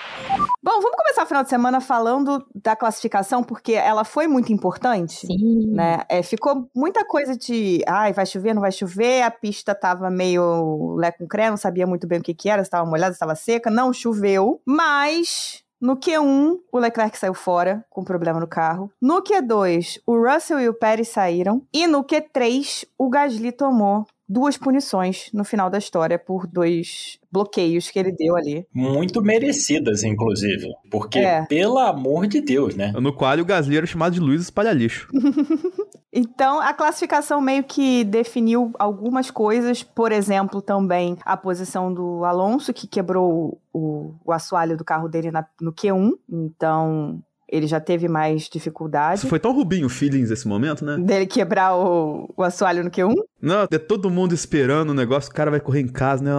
Bom, 0.63 0.81
vamos 0.81 0.97
começar 0.97 1.25
o 1.25 1.27
final 1.27 1.43
de 1.43 1.49
semana 1.49 1.81
falando 1.81 2.45
da 2.55 2.77
classificação, 2.77 3.43
porque 3.43 3.73
ela 3.73 4.05
foi 4.05 4.27
muito 4.27 4.53
importante 4.53 5.27
Sim. 5.27 5.73
né? 5.73 6.03
É, 6.09 6.23
ficou 6.23 6.69
muita 6.75 7.05
coisa 7.05 7.37
de, 7.37 7.83
ai, 7.87 8.13
vai 8.13 8.27
chover, 8.27 8.55
não 8.55 8.63
vai 8.63 8.73
chover, 8.73 9.23
a 9.23 9.31
pista 9.31 9.75
tava 9.75 10.11
meio 10.11 10.95
lé 10.97 11.11
com 11.13 11.27
cré, 11.27 11.51
não 11.51 11.57
sabia 11.57 11.87
muito 11.87 12.07
bem 12.07 12.21
o 12.21 12.23
que 12.23 12.35
que 12.35 12.49
era, 12.49 12.63
se 12.63 12.69
estava 12.69 12.89
molhada, 12.89 13.13
se 13.13 13.17
estava 13.17 13.35
seca, 13.35 13.71
não 13.71 13.93
choveu, 13.93 14.61
mas... 14.67 15.63
No 15.81 15.99
Q1, 15.99 16.61
o 16.73 16.79
Leclerc 16.79 17.19
saiu 17.19 17.35
fora 17.35 17.85
com 17.91 18.03
problema 18.03 18.41
no 18.41 18.47
carro. 18.47 18.91
No 19.03 19.23
Q2, 19.23 20.01
o 20.07 20.17
Russell 20.17 20.61
e 20.61 20.69
o 20.69 20.73
Pérez 20.73 21.09
saíram. 21.09 21.61
E 21.75 21.87
no 21.87 22.03
Q3, 22.03 22.87
o 22.97 23.11
Gasly 23.11 23.53
tomou 23.53 24.07
duas 24.29 24.57
punições 24.57 25.29
no 25.33 25.45
final 25.45 25.69
da 25.69 25.79
história 25.79 26.19
por 26.19 26.47
dois 26.47 27.19
bloqueios 27.31 27.91
que 27.91 27.99
ele 27.99 28.13
deu 28.13 28.37
ali. 28.37 28.67
Muito 28.73 29.21
merecidas, 29.21 30.03
inclusive. 30.05 30.69
Porque, 30.91 31.19
É. 31.19 31.45
pelo 31.47 31.79
amor 31.79 32.27
de 32.27 32.41
Deus, 32.41 32.75
né? 32.75 32.93
No 32.93 33.13
qual 33.13 33.39
o 33.39 33.45
Gasly 33.45 33.77
era 33.77 33.87
chamado 33.87 34.13
de 34.15 34.21
Luiz 34.21 34.41
Espalha-Lixo. 34.43 35.09
Então, 36.17 36.61
a 36.61 36.73
classificação 36.73 37.41
meio 37.41 37.65
que 37.65 38.05
definiu 38.05 38.71
algumas 38.79 39.33
coisas, 39.33 39.83
por 39.83 40.13
exemplo, 40.13 40.63
também 40.63 41.17
a 41.25 41.37
posição 41.37 41.93
do 41.93 42.25
Alonso, 42.25 42.73
que 42.73 42.87
quebrou 42.87 43.61
o, 43.73 44.15
o 44.25 44.31
assoalho 44.33 44.77
do 44.77 44.85
carro 44.85 45.09
dele 45.09 45.33
na- 45.33 45.45
no 45.61 45.73
Q1, 45.73 46.13
então 46.31 47.21
ele 47.55 47.67
já 47.67 47.81
teve 47.81 48.09
mais 48.09 48.49
dificuldade. 48.49 49.19
Isso 49.19 49.29
foi 49.29 49.39
tão 49.39 49.53
Rubinho 49.53 49.89
Feelings 49.89 50.31
esse 50.31 50.47
momento, 50.49 50.85
né? 50.85 50.97
Dele 50.99 51.27
quebrar 51.27 51.77
o, 51.77 52.33
o 52.37 52.43
assoalho 52.43 52.83
no 52.83 52.91
Q1? 52.91 53.15
Não, 53.41 53.67
é 53.71 53.79
todo 53.79 54.11
mundo 54.11 54.35
esperando 54.35 54.91
o 54.91 54.95
negócio, 54.95 55.31
o 55.31 55.35
cara 55.35 55.51
vai 55.51 55.61
correr 55.61 55.81
em 55.81 55.89
casa, 55.89 56.25
né? 56.25 56.31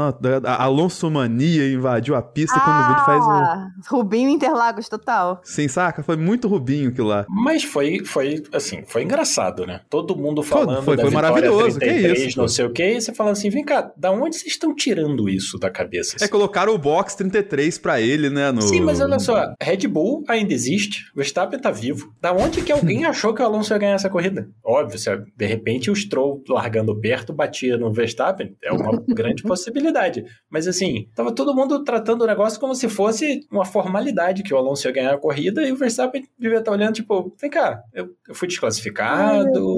A 0.43 0.63
Alonso 0.63 1.10
Mania 1.10 1.72
invadiu 1.72 2.15
a 2.15 2.22
pista 2.22 2.60
quando 2.60 2.84
o 2.84 2.88
vídeo 2.89 3.05
faz. 3.05 3.24
Ah, 3.25 3.67
Rubinho 3.88 4.29
Interlagos 4.29 4.89
total. 4.89 5.39
Sem 5.43 5.67
saca? 5.67 6.03
Foi 6.03 6.17
muito 6.17 6.48
Rubinho 6.48 6.89
aquilo 6.89 7.07
lá. 7.07 7.25
Mas 7.29 7.63
foi, 7.63 8.03
foi 8.03 8.43
assim, 8.51 8.84
foi 8.88 9.03
engraçado, 9.03 9.65
né? 9.65 9.81
Todo 9.89 10.15
mundo 10.15 10.41
falando 10.43 10.84
foi- 10.84 10.98
da 10.98 11.03
foi 11.03 11.12
vitória 11.12 11.29
maravilhoso, 11.31 11.79
que 11.79 11.86
33, 11.86 12.19
isso, 12.29 12.38
não 12.38 12.45
pô. 12.45 12.50
sei 12.50 12.65
o 12.65 12.72
quê, 12.72 12.95
e 12.98 13.01
você 13.01 13.13
fala 13.13 13.31
assim, 13.31 13.50
vem 13.50 13.63
cá, 13.63 13.91
da 13.95 14.12
onde 14.12 14.36
vocês 14.36 14.51
estão 14.51 14.74
tirando 14.75 15.29
isso 15.29 15.57
da 15.60 15.69
cabeça? 15.69 16.17
É, 16.19 16.27
colocaram 16.27 16.74
o 16.74 16.77
box 16.77 17.15
33 17.15 17.77
pra 17.77 18.01
ele, 18.01 18.29
né? 18.29 18.51
No... 18.51 18.62
Sim, 18.63 18.81
mas 18.81 19.00
olha 19.00 19.19
só, 19.19 19.53
Red 19.62 19.88
Bull 19.88 20.24
ainda 20.27 20.53
existe, 20.53 21.04
Verstappen 21.15 21.59
tá 21.59 21.71
vivo. 21.71 22.13
Da 22.21 22.33
onde 22.33 22.62
que 22.63 22.71
alguém 22.71 23.03
achou 23.05 23.33
que 23.33 23.41
o 23.41 23.45
Alonso 23.45 23.74
ia 23.74 23.77
ganhar 23.77 23.95
essa 23.95 24.09
corrida? 24.09 24.50
Óbvio, 24.63 24.97
se 24.97 25.09
de 25.35 25.45
repente 25.45 25.91
o 25.91 25.95
Stroll 25.95 26.43
largando 26.47 27.00
perto, 27.00 27.33
batia 27.33 27.77
no 27.77 27.91
Verstappen, 27.91 28.55
é 28.63 28.71
uma 28.71 29.03
grande 29.09 29.43
possibilidade. 29.43 30.25
Mas 30.50 30.67
assim, 30.67 31.09
tava 31.15 31.33
todo 31.33 31.55
mundo 31.55 31.83
tratando 31.83 32.24
o 32.24 32.27
negócio 32.27 32.59
como 32.59 32.75
se 32.75 32.89
fosse 32.89 33.41
uma 33.51 33.65
formalidade 33.65 34.43
que 34.43 34.53
o 34.53 34.57
Alonso 34.57 34.88
ia 34.88 34.93
ganhar 34.93 35.13
a 35.13 35.17
corrida 35.17 35.62
e 35.67 35.71
o 35.71 35.75
Verstappen 35.75 36.24
devia 36.38 36.59
estar 36.59 36.71
olhando, 36.71 36.95
tipo, 36.95 37.33
vem 37.39 37.50
cá, 37.50 37.81
eu, 37.93 38.09
eu 38.27 38.35
fui 38.35 38.47
desclassificado, 38.47 39.75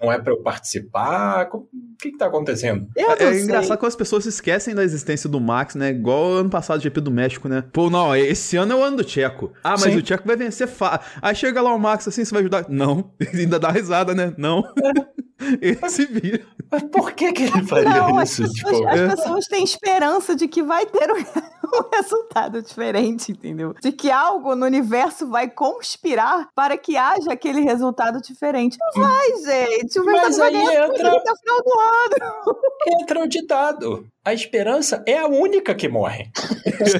não 0.00 0.12
é 0.12 0.18
para 0.18 0.32
eu 0.32 0.42
participar, 0.42 1.48
o 1.52 1.68
que 1.98 2.12
que 2.12 2.18
tá 2.18 2.26
acontecendo? 2.26 2.86
É, 2.96 3.24
é 3.24 3.40
engraçado 3.40 3.78
que 3.78 3.86
as 3.86 3.96
pessoas 3.96 4.22
se 4.22 4.28
esquecem 4.28 4.74
da 4.74 4.84
existência 4.84 5.28
do 5.28 5.40
Max, 5.40 5.74
né? 5.74 5.90
Igual 5.90 6.34
ano 6.34 6.50
passado, 6.50 6.80
GP 6.80 7.00
do 7.00 7.10
México, 7.10 7.48
né? 7.48 7.64
Pô, 7.72 7.90
não, 7.90 8.14
esse 8.14 8.56
ano 8.56 8.72
é 8.72 8.76
o 8.76 8.82
ano 8.82 8.98
do 8.98 9.04
Tcheco. 9.04 9.52
Ah, 9.64 9.72
mas 9.72 9.82
Sim. 9.82 9.96
o 9.96 10.02
Tcheco 10.02 10.26
vai 10.26 10.36
vencer 10.36 10.68
fa... 10.68 11.00
Aí 11.20 11.34
chega 11.34 11.60
lá 11.60 11.74
o 11.74 11.78
Max 11.78 12.06
assim, 12.06 12.24
você 12.24 12.32
vai 12.32 12.40
ajudar? 12.40 12.66
Não. 12.68 13.10
ainda 13.34 13.58
dá 13.58 13.70
risada, 13.70 14.14
né? 14.14 14.32
Não. 14.36 14.62
Ele 15.60 15.88
se 15.88 16.06
vira. 16.06 16.40
Mas 16.70 16.82
por 16.84 17.12
que 17.12 17.32
que 17.32 17.44
ele 17.44 17.62
faria 17.64 17.90
Não, 17.90 18.18
as 18.18 18.30
isso? 18.30 18.42
pessoas, 18.42 18.76
Tipo, 18.76 18.88
as 18.88 19.14
pessoas 19.14 19.44
têm 19.46 19.64
esperança 19.64 20.34
de 20.34 20.48
que 20.48 20.62
vai 20.62 20.84
ter 20.86 21.10
um, 21.10 21.24
um 21.74 21.88
resultado 21.96 22.62
diferente, 22.62 23.32
entendeu? 23.32 23.74
De 23.80 23.92
que 23.92 24.10
algo 24.10 24.54
no 24.54 24.66
universo 24.66 25.26
vai 25.28 25.48
conspirar 25.48 26.48
para 26.54 26.76
que 26.76 26.96
haja 26.96 27.32
aquele 27.32 27.60
resultado 27.60 28.20
diferente. 28.20 28.76
Não 28.94 29.02
vai, 29.02 29.28
gente. 29.44 29.98
O 30.00 30.04
Mas 30.04 30.36
vai 30.36 30.54
aí 30.54 30.62
entra- 30.76 31.10
até 31.16 31.32
o 31.32 31.36
final 31.36 31.62
do 31.62 31.72
ano. 31.80 32.56
entra 33.02 33.20
um 33.20 33.28
ditado. 33.28 34.06
A 34.24 34.34
esperança 34.34 35.02
é 35.06 35.18
a 35.18 35.26
única 35.26 35.74
que 35.74 35.88
morre. 35.88 36.30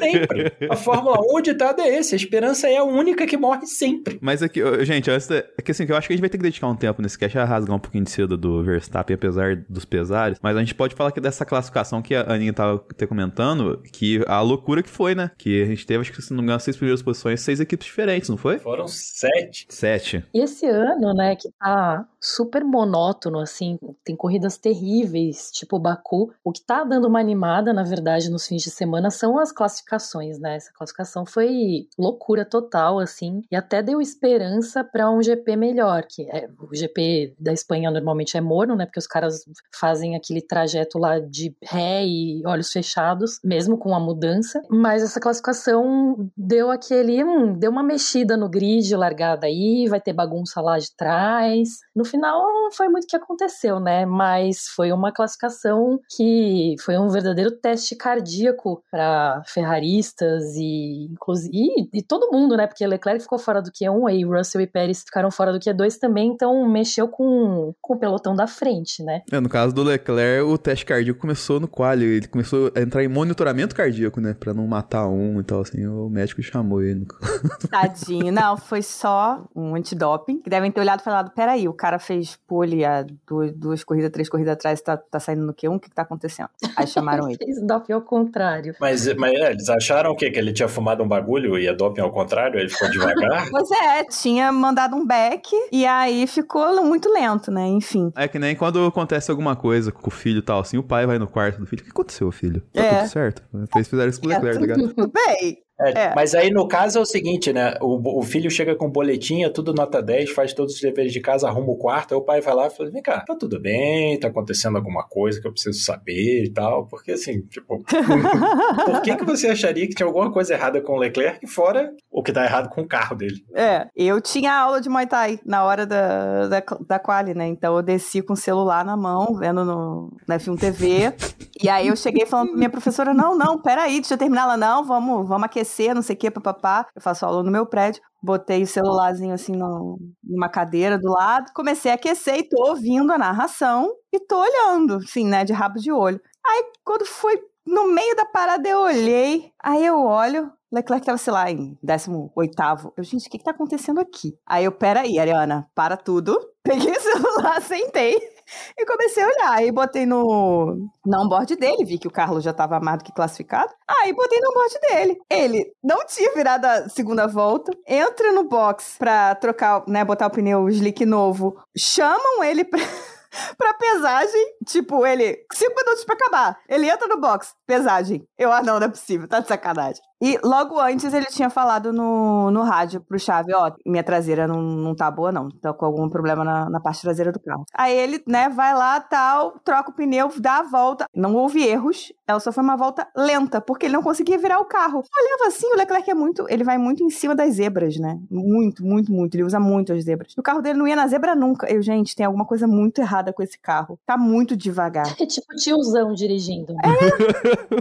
Sempre. 0.01 0.51
A 0.71 0.77
Fórmula 0.77 1.19
1, 1.21 1.35
o 1.37 1.41
ditado 1.43 1.81
é 1.83 1.89
esse. 1.89 2.15
A 2.15 2.17
esperança 2.17 2.69
é 2.69 2.79
a 2.79 2.85
única 2.85 3.27
que 3.27 3.37
morre 3.37 3.67
sempre. 3.67 4.19
Mas 4.23 4.43
aqui, 4.43 4.61
gente, 4.85 5.11
antes 5.11 5.27
da- 5.27 5.37
é 5.37 5.63
que 5.63 5.71
assim, 5.71 5.85
eu 5.87 5.95
acho 5.97 6.07
que 6.07 6.15
a 6.15 6.17
gente 6.17 6.23
vai 6.23 6.31
ter 6.31 6.39
que 6.39 6.43
dedicar 6.43 6.69
um 6.69 6.75
tempo 6.77 7.03
nesse 7.03 7.19
cast 7.19 7.39
a 7.39 7.45
rasgar 7.45 7.77
um 7.77 7.79
pouquinho 7.81 8.05
de 8.05 8.11
cedo 8.11 8.37
do 8.37 8.63
Verstappen, 8.65 9.15
apesar 9.15 9.57
dos 9.69 9.85
pesares. 9.85 10.39
Mas 10.43 10.57
a 10.57 10.61
gente 10.61 10.75
pode 10.75 10.95
falar 10.95 11.13
que 11.13 11.21
dessa 11.21 11.45
classificação 11.45 12.01
que 12.01 12.15
a 12.15 12.23
Aninha 12.33 12.53
tava 12.53 12.83
até 12.91 13.07
comentando, 13.07 13.83
que 13.93 14.25
a 14.27 14.41
loucura 14.59 14.83
que 14.83 14.91
foi, 14.91 15.15
né? 15.15 15.31
Que 15.39 15.63
a 15.63 15.67
gente 15.67 15.87
teve, 15.87 16.01
acho 16.01 16.13
que 16.13 16.21
se 16.21 16.31
não 16.31 16.39
me 16.39 16.45
engano, 16.45 16.61
seis 16.61 16.77
primeiras 16.77 17.03
posições, 17.03 17.41
seis 17.41 17.61
equipes 17.61 17.87
diferentes, 17.87 18.29
não 18.29 18.37
foi? 18.37 18.59
Foram 18.59 18.87
sete. 18.89 19.67
Sete. 19.69 20.25
E 20.35 20.41
esse 20.41 20.67
ano, 20.67 21.15
né, 21.15 21.37
que 21.37 21.49
tá 21.59 22.07
super 22.21 22.65
monótono, 22.65 23.39
assim, 23.39 23.79
tem 24.05 24.17
corridas 24.17 24.59
terríveis, 24.59 25.51
tipo 25.53 25.79
Baku. 25.79 26.33
O 26.43 26.53
que 26.53 26.61
tá 26.61 26.85
dando 26.85 27.07
uma 27.07 27.21
animada, 27.21 27.73
na 27.73 27.83
verdade, 27.83 28.31
nos 28.31 28.47
fins 28.47 28.63
de 28.63 28.71
semana 28.71 29.11
são 29.11 29.39
as 29.39 29.53
classificações, 29.53 30.39
né? 30.39 30.57
Essa 30.57 30.73
classificação 30.73 31.25
foi 31.25 31.87
loucura 31.99 32.45
total, 32.45 32.99
assim, 32.99 33.43
e 33.51 33.57
até 33.57 33.83
deu 33.83 34.01
esperança 34.01 34.83
para 34.83 35.11
um 35.11 35.23
GP 35.23 35.57
melhor, 35.57 36.05
que 36.09 36.23
é 36.31 36.49
o 36.59 36.75
GP 36.75 37.35
da 37.39 37.53
Espanha 37.53 37.91
normalmente 37.91 38.37
é 38.37 38.41
morno, 38.41 38.75
né? 38.75 38.85
Porque 38.87 38.99
os 38.99 39.07
caras 39.07 39.45
fazem 39.75 40.17
aquele 40.17 40.43
trajeto 40.43 40.99
lá 40.99 41.19
de 41.19 41.55
ré 41.63 42.05
e 42.05 42.43
olhos 42.47 42.73
fechados, 42.73 43.39
mesmo 43.45 43.79
com 43.79 43.95
a 43.95 44.01
mudança. 44.01 44.48
Mas 44.71 45.03
essa 45.03 45.21
classificação 45.21 46.31
deu 46.37 46.71
aquele, 46.71 47.23
hum, 47.25 47.53
deu 47.59 47.71
uma 47.71 47.83
mexida 47.83 48.37
no 48.37 48.49
grid, 48.49 48.95
largada 48.95 49.47
aí, 49.47 49.87
vai 49.89 50.01
ter 50.01 50.13
bagunça 50.13 50.61
lá 50.61 50.79
de 50.79 50.95
trás. 50.97 51.81
No 51.95 52.05
final 52.05 52.43
não 52.43 52.73
foi 52.73 52.89
muito 52.89 53.05
o 53.05 53.07
que 53.07 53.17
aconteceu, 53.17 53.81
né? 53.81 54.07
Mas 54.07 54.69
foi 54.69 54.93
uma 54.93 55.13
classificação 55.13 55.99
que 56.17 56.75
foi 56.81 56.99
um 56.99 57.09
verdadeiro 57.09 57.51
teste 57.51 57.97
cardíaco 57.97 58.83
para 58.91 59.43
ferraristas 59.47 60.55
e 60.57 61.09
e, 61.53 61.89
e 61.99 62.03
todo 62.03 62.31
mundo, 62.33 62.57
né? 62.57 62.67
Porque 62.67 62.87
Leclerc 62.87 63.23
ficou 63.23 63.39
fora 63.39 63.61
do 63.61 63.71
Q1 63.71 64.09
aí 64.09 64.25
Russell 64.25 64.61
e 64.61 64.67
Pérez 64.67 65.03
ficaram 65.03 65.31
fora 65.31 65.53
do 65.53 65.59
Q2 65.59 65.99
também, 65.99 66.31
então 66.31 66.69
mexeu 66.69 67.09
com, 67.09 67.75
com 67.81 67.95
o 67.95 67.99
pelotão 67.99 68.35
da 68.35 68.47
frente, 68.47 69.03
né? 69.03 69.23
É, 69.31 69.41
no 69.41 69.49
caso 69.49 69.75
do 69.75 69.83
Leclerc, 69.83 70.43
o 70.43 70.59
teste 70.59 70.85
cardíaco 70.85 71.21
começou 71.21 71.61
no 71.61 71.69
quali. 71.69 72.05
Ele 72.05 72.29
começou 72.29 72.73
a 72.75 72.81
entrar 72.81 73.05
em 73.05 73.09
monitoramento 73.09 73.75
cardíaco, 73.75 74.21
né? 74.21 74.37
Pra 74.39 74.55
não 74.55 74.67
matar 74.67 75.07
um 75.09 75.41
e 75.41 75.45
tal, 75.45 75.61
assim. 75.61 75.87
O 75.87 76.09
médico 76.09 76.43
chamou 76.43 76.83
ele. 76.83 77.07
Tadinho. 77.71 78.33
Não, 78.33 78.57
foi 78.57 78.83
só 78.83 79.45
um 79.55 79.75
antidoping. 79.75 80.41
Que 80.41 80.51
devem 80.51 80.71
ter 80.71 80.81
olhado 80.81 81.01
e 81.01 81.05
falado: 81.05 81.31
peraí, 81.31 81.69
o 81.69 81.73
cara 81.73 81.99
fez 81.99 82.39
pole 82.47 82.85
há 82.85 83.05
duas, 83.27 83.53
duas 83.53 83.85
corridas, 83.85 84.11
três 84.11 84.29
corridas 84.29 84.55
atrás, 84.55 84.81
tá, 84.81 84.97
tá 84.97 85.19
saindo 85.21 85.43
no 85.45 85.55
Q1, 85.55 85.77
o 85.77 85.81
que, 85.81 85.89
que 85.89 85.95
tá 85.95 86.03
acontecendo? 86.03 86.49
Aí 86.77 86.87
chamaram 86.87 87.29
ele. 87.29 87.39
Fez 87.49 87.63
doping 87.67 87.93
ao 87.93 88.03
contrário. 88.03 88.75
Mas, 88.81 89.13
mas 89.17 89.33
é, 89.33 89.51
eles 89.53 89.69
acharam 89.69 90.11
o 90.11 90.17
quê? 90.17 90.31
Que 90.31 90.39
ele 90.39 90.53
tinha 90.53 90.69
fumado 90.69 91.03
um 91.03 91.09
bagulho 91.09 91.59
e 91.59 91.69
a 91.69 91.73
doping 91.73 92.01
ao 92.01 92.11
contrário? 92.11 92.59
Ele 92.59 92.69
ficou 92.69 92.91
devagar? 92.91 93.49
Pois 93.51 93.71
é, 93.71 94.05
tinha 94.05 94.53
mandado 94.53 94.95
um 94.95 95.05
back 95.07 95.49
e 95.73 95.85
aí 95.87 96.27
ficou 96.27 96.85
muito 96.85 97.11
lento, 97.13 97.51
né? 97.51 97.67
Enfim. 97.67 98.13
É 98.15 98.29
que 98.29 98.39
nem 98.39 98.55
quando 98.55 98.85
acontece 98.87 99.31
alguma 99.31 99.57
coisa 99.57 99.91
com 99.91 100.09
o 100.09 100.11
filho 100.11 100.39
e 100.39 100.43
tal, 100.43 100.61
assim, 100.61 100.77
o 100.77 100.83
pai 100.83 101.07
vai 101.07 101.19
no 101.19 101.27
quarto 101.27 101.59
do 101.59 101.67
filho. 101.67 101.81
O 101.83 101.85
que 101.85 101.91
aconteceu, 101.91 102.31
filho? 102.31 102.61
Tá 102.73 102.83
É. 102.83 102.99
tudo 103.01 103.09
certo? 103.09 103.43
Eles 103.75 103.89
fizeram 103.89 104.09
isso 104.11 104.21
com 104.37 104.41
o 104.41 104.45
Leclerc, 104.45 104.55
tá 104.55 104.61
ligado? 104.61 104.95
Tudo 104.95 105.13
bem. 105.13 105.68
É, 105.81 106.09
É. 106.09 106.15
Mas 106.15 106.35
aí 106.35 106.51
no 106.51 106.67
caso 106.67 106.99
é 106.99 107.01
o 107.01 107.05
seguinte, 107.05 107.53
né? 107.53 107.75
O, 107.81 108.19
o 108.19 108.23
filho 108.23 108.51
chega 108.51 108.75
com 108.75 108.91
boletinha, 108.91 109.51
tudo 109.51 109.73
nota 109.73 110.03
10, 110.03 110.31
faz 110.31 110.53
todos 110.53 110.75
os 110.75 110.81
deveres 110.81 111.13
de 111.13 111.21
casa, 111.21 111.49
arruma 111.49 111.73
o 111.73 111.77
quarto, 111.77 112.15
aí 112.15 112.19
o 112.19 112.25
pai 112.25 112.41
vai 112.41 112.55
lá 112.55 112.67
e 112.67 112.71
fala: 112.71 112.91
vem 112.91 113.03
cá, 113.03 113.21
tá 113.21 113.35
tudo 113.35 113.61
bem, 113.61 114.19
tá 114.19 114.29
acontecendo 114.29 114.77
alguma 114.77 115.05
coisa 115.05 115.41
que 115.41 115.47
eu 115.47 115.53
preciso 115.53 115.79
saber 115.81 116.45
e 116.45 116.51
tal. 116.51 116.87
Porque 116.87 117.13
assim, 117.13 117.43
tipo, 117.43 117.83
por 118.85 119.03
que, 119.03 119.17
que 119.17 119.25
você 119.25 119.49
acharia 119.49 119.87
que 119.87 119.95
tinha 119.95 120.07
alguma 120.07 120.33
coisa 120.33 120.55
errada 120.55 120.81
com 120.81 120.95
o 120.95 120.99
Leclerc, 120.99 121.47
fora 121.47 121.93
o 122.11 122.23
que 122.23 122.33
tá 122.33 122.45
errado 122.45 122.69
com 122.69 122.83
o 122.83 122.89
carro 122.89 123.15
dele? 123.15 123.45
É, 123.55 123.87
eu 123.95 124.21
tinha 124.21 124.53
aula 124.53 124.81
de 124.81 124.89
Muay 124.89 125.07
Thai 125.07 125.39
na 125.45 125.65
hora 125.65 125.87
da, 125.87 126.49
da, 126.49 126.63
da 126.87 126.99
quali, 126.99 127.35
né? 127.35 127.47
Então 127.47 127.77
eu 127.77 127.83
desci 127.83 128.23
com 128.23 128.33
o 128.33 128.37
celular 128.37 128.85
na 128.85 128.97
mão, 128.97 129.35
vendo 129.35 129.65
no, 129.65 130.17
na 130.27 130.39
F1 130.39 130.59
TV. 130.59 131.15
e 131.63 131.69
aí 131.69 131.89
eu 131.89 131.97
cheguei 131.97 132.27
falando 132.27 132.49
pra 132.49 132.57
minha 132.57 132.71
professora: 132.71 133.15
não, 133.15 133.37
não, 133.37 133.61
peraí, 133.61 134.01
deixa 134.01 134.15
eu 134.15 134.19
terminar 134.19 134.43
ela, 134.43 134.57
não, 134.57 134.85
vamos, 134.85 135.29
vamos 135.29 135.45
aquecer, 135.45 135.68
não 135.95 136.03
sei 136.03 136.17
o 136.17 136.19
que, 136.19 136.31
papapá. 136.31 136.87
Eu 136.95 137.03
faço 137.03 137.25
aula 137.25 137.43
no 137.43 137.51
meu 137.51 137.67
prédio. 137.67 138.03
Botei 138.23 138.63
o 138.63 138.67
celularzinho 138.67 139.33
assim 139.35 139.53
no, 139.53 139.99
numa 140.25 140.49
cadeira 140.49 140.99
do 140.99 141.11
lado, 141.13 141.53
comecei 141.55 141.91
a 141.93 141.95
aquecer 141.95 142.39
e 142.39 142.49
tô 142.49 142.71
ouvindo 142.71 143.13
a 143.13 143.19
narração 143.19 143.93
e 144.13 144.19
tô 144.19 144.41
olhando, 144.41 144.97
assim, 144.97 145.25
né, 145.25 145.45
de 145.45 145.53
rabo 145.53 145.79
de 145.79 145.93
olho. 145.93 146.21
Aí 146.45 146.65
quando 146.85 147.07
foi 147.07 147.41
no 147.65 147.87
meio 147.93 148.17
da 148.17 148.25
parada 148.25 148.69
eu 148.69 148.81
olhei, 148.81 149.53
aí 149.63 149.85
eu 149.87 150.03
olho, 150.03 150.51
Leclerc 150.73 151.07
tava, 151.07 151.19
sei 151.19 151.33
lá, 151.33 151.51
em 151.51 151.79
18º. 151.83 152.93
Eu, 152.97 153.05
gente, 153.05 153.29
o 153.29 153.31
que 153.31 153.39
que 153.39 153.45
tá 153.45 153.53
acontecendo 153.53 154.01
aqui? 154.01 154.37
Aí 154.47 154.65
eu, 154.65 154.73
peraí, 154.73 155.19
Ariana, 155.19 155.69
para 155.75 155.97
tudo. 155.97 156.39
Peguei 156.63 156.93
o 156.93 157.01
celular, 157.01 157.63
sentei 157.63 158.38
e 158.77 158.87
comecei 158.87 159.23
a 159.23 159.27
olhar. 159.27 159.53
Aí 159.53 159.73
botei 159.73 160.07
no, 160.07 160.91
no 161.05 161.23
onboard 161.23 161.57
dele, 161.57 161.85
vi 161.85 161.99
que 161.99 162.09
o 162.09 162.13
Carlos 162.13 162.45
já 162.45 162.53
tava 162.53 162.81
mais 162.81 162.99
do 162.99 163.05
que 163.05 163.13
classificado. 163.13 163.73
Aí 163.87 164.13
botei 164.13 164.41
no 164.41 164.51
onboard 164.51 164.79
dele. 164.81 165.19
Ele 165.31 165.73
não 165.83 166.05
tinha 166.07 166.33
virado 166.35 166.65
a 166.65 166.89
segunda 166.89 167.27
volta, 167.27 167.73
entra 167.87 168.33
no 168.33 168.45
box 168.45 168.97
pra 168.99 169.35
trocar, 169.35 169.85
né, 169.87 170.05
botar 170.05 170.27
o 170.27 170.31
pneu 170.31 170.69
slick 170.69 171.05
novo. 171.05 171.57
Chamam 171.77 172.43
ele 172.45 172.65
pra... 172.65 172.81
pra 173.57 173.75
pesagem, 173.75 174.57
tipo, 174.67 175.07
ele, 175.07 175.45
cinco 175.53 175.75
minutos 175.77 176.05
pra 176.05 176.15
acabar. 176.15 176.59
Ele 176.69 176.89
entra 176.89 177.07
no 177.09 177.21
box, 177.21 177.55
pesagem. 177.67 178.27
Eu, 178.39 178.53
ah, 178.53 178.63
não, 178.63 178.79
não 178.79 178.87
é 178.87 178.91
possível, 178.91 179.29
tá 179.29 179.41
de 179.41 179.49
sacanagem. 179.49 180.03
E 180.21 180.39
logo 180.43 180.81
antes 180.81 181.13
ele 181.15 181.27
tinha 181.27 181.49
falado 181.49 181.93
no, 181.93 182.51
no 182.51 182.63
rádio 182.63 183.01
pro 183.01 183.19
Chave, 183.19 183.55
ó, 183.55 183.71
minha 183.87 184.03
traseira 184.03 184.47
não, 184.49 184.61
não 184.61 184.95
tá 184.95 185.11
boa, 185.11 185.31
não. 185.31 185.49
Tá 185.49 185.73
com 185.73 185.85
algum 185.85 186.09
problema 186.09 186.45
na, 186.45 186.69
na 186.69 186.81
parte 186.81 187.03
traseira 187.03 187.31
do 187.31 187.41
carro. 187.41 187.65
Aí 187.73 187.97
ele, 187.97 188.23
né, 188.27 188.49
vai 188.49 188.75
lá, 188.75 189.01
tal, 189.01 189.59
troca 189.65 189.91
o 189.91 189.95
pneu, 189.95 190.31
dá 190.39 190.59
a 190.59 190.63
volta. 190.63 191.07
Não 191.15 191.35
houve 191.35 191.65
erros, 191.65 192.13
ela 192.27 192.41
só 192.41 192.51
foi 192.53 192.63
uma 192.63 192.77
volta 192.77 193.07
lenta, 193.17 193.61
porque 193.61 193.87
ele 193.87 193.95
não 193.95 194.03
conseguia 194.03 194.37
virar 194.39 194.61
o 194.61 194.65
carro. 194.65 195.03
Olhava 195.19 195.47
assim, 195.47 195.67
o 195.73 195.77
Leclerc 195.77 196.11
é 196.11 196.15
muito, 196.15 196.47
ele 196.49 196.65
vai 196.65 196.79
muito 196.79 197.03
em 197.03 197.11
cima 197.11 197.35
das 197.35 197.55
zebras, 197.55 197.97
né? 197.97 198.19
Muito, 198.31 198.85
muito, 198.85 199.13
muito. 199.13 199.35
Ele 199.35 199.45
usa 199.45 199.61
muito 199.61 199.93
as 199.93 200.05
zebras. 200.05 200.35
O 200.37 200.43
carro 200.43 200.61
dele 200.61 200.79
não 200.79 200.87
ia 200.87 200.97
na 200.97 201.07
zebra 201.07 201.35
nunca. 201.35 201.71
Eu, 201.73 201.81
gente, 201.81 202.15
tem 202.17 202.27
alguma 202.27 202.45
coisa 202.45 202.67
muito 202.67 203.01
errada 203.01 203.33
com 203.33 203.43
esse 203.43 203.59
carro. 203.59 203.99
Tá 204.05 204.17
muito 204.17 204.57
devagar. 204.57 205.07
É 205.19 205.27
tipo 205.27 205.55
tiozão 205.57 206.15
dirigindo. 206.15 206.75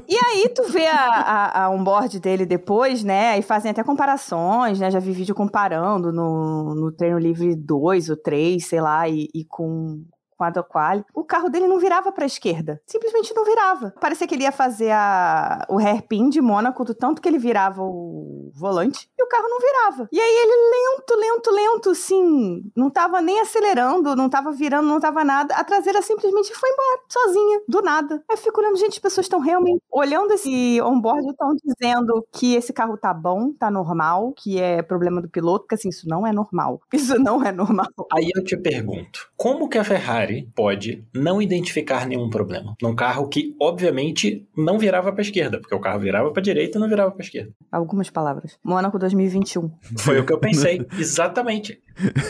E 0.08 0.18
aí 0.18 0.50
tu 0.50 0.64
vê 0.64 0.88
a, 0.88 1.06
a, 1.06 1.64
a 1.66 1.70
onboard 1.70 2.20
dele 2.28 2.46
depois, 2.46 3.06
né? 3.06 3.40
E 3.40 3.42
fazem 3.42 3.72
até 3.72 3.82
comparações, 3.84 4.80
né? 4.80 4.92
Já 4.92 5.00
vi 5.00 5.14
vídeo 5.14 5.34
comparando 5.34 6.12
no, 6.12 6.76
no 6.76 6.92
treino 6.92 7.18
livre 7.18 7.56
2 7.56 8.10
ou 8.10 8.18
3, 8.18 8.66
sei 8.66 8.82
lá, 8.82 9.08
e, 9.08 9.30
e 9.34 9.46
com. 9.46 10.04
Com 10.38 10.44
a 10.44 10.50
do 10.50 10.64
quali. 10.64 11.04
O 11.14 11.24
carro 11.24 11.50
dele 11.50 11.68
não 11.68 11.80
virava 11.80 12.12
pra 12.12 12.26
esquerda. 12.26 12.82
Simplesmente 12.86 13.34
não 13.34 13.44
virava. 13.44 13.94
Parecia 14.00 14.28
que 14.28 14.36
ele 14.36 14.44
ia 14.44 14.52
fazer 14.52 14.92
a, 14.92 15.66
o 15.70 15.80
hairpin 15.80 16.30
de 16.30 16.42
Mônaco, 16.42 16.86
do 16.86 16.94
tanto 16.94 17.22
que 17.22 17.28
ele 17.28 17.40
virava 17.40 17.82
o 17.82 18.52
volante, 18.54 19.10
e 19.18 19.24
o 19.24 19.28
carro 19.28 19.48
não 19.50 19.60
virava. 19.60 20.08
E 20.12 20.20
aí 20.20 20.36
ele 20.36 20.58
lento, 20.72 21.16
lento, 21.16 21.52
lento, 21.52 21.90
assim, 21.92 22.72
não 22.76 22.90
tava 22.90 23.22
nem 23.22 23.40
acelerando, 23.40 24.16
não 24.16 24.30
tava 24.30 24.52
virando, 24.52 24.88
não 24.88 25.00
tava 25.00 25.24
nada. 25.24 25.56
A 25.56 25.64
traseira 25.64 26.02
simplesmente 26.02 26.54
foi 26.54 26.70
embora, 26.70 27.02
sozinha, 27.10 27.62
do 27.68 27.82
nada. 27.82 28.24
Eu 28.30 28.38
fico 28.38 28.60
olhando, 28.62 28.78
gente, 28.78 28.94
as 28.94 29.00
pessoas 29.00 29.26
estão 29.26 29.40
realmente 29.40 29.82
olhando 29.92 30.32
esse 30.34 30.80
onboard, 30.82 31.28
estão 31.30 31.56
dizendo 31.64 32.26
que 32.32 32.56
esse 32.56 32.74
carro 32.74 32.98
tá 32.98 33.14
bom, 33.14 33.52
tá 33.54 33.72
normal, 33.72 34.34
que 34.34 34.60
é 34.60 34.82
problema 34.82 35.22
do 35.22 35.30
piloto, 35.30 35.66
porque 35.66 35.76
assim, 35.76 35.90
isso 35.90 36.08
não 36.08 36.26
é 36.26 36.32
normal. 36.32 36.82
Isso 36.94 37.18
não 37.20 37.44
é 37.44 37.52
normal. 37.52 37.88
Aí 38.12 38.30
eu 38.36 38.44
te 38.44 38.58
pergunto, 38.58 39.30
como 39.36 39.70
que 39.70 39.78
a 39.78 39.84
Ferrari 39.84 40.27
Ferrari 40.28 40.50
pode 40.54 41.04
não 41.14 41.42
identificar 41.42 42.06
nenhum 42.06 42.30
problema 42.30 42.76
num 42.82 42.96
carro 42.96 43.28
que, 43.28 43.56
obviamente, 43.60 44.48
não 44.56 44.78
virava 44.78 45.12
para 45.12 45.22
esquerda, 45.22 45.60
porque 45.60 45.74
o 45.74 45.80
carro 45.80 46.00
virava 46.00 46.32
para 46.32 46.42
direita 46.42 46.78
e 46.78 46.82
não 46.82 46.90
virava 46.90 47.12
para 47.12 47.24
esquerda. 47.24 47.52
Algumas 47.72 48.10
palavras. 48.10 48.60
Mônaco 48.64 49.00
2021. 49.00 49.72
Foi 49.98 50.20
o 50.20 50.26
que 50.26 50.34
eu 50.34 50.40
pensei, 50.40 50.86
exatamente. 51.00 51.82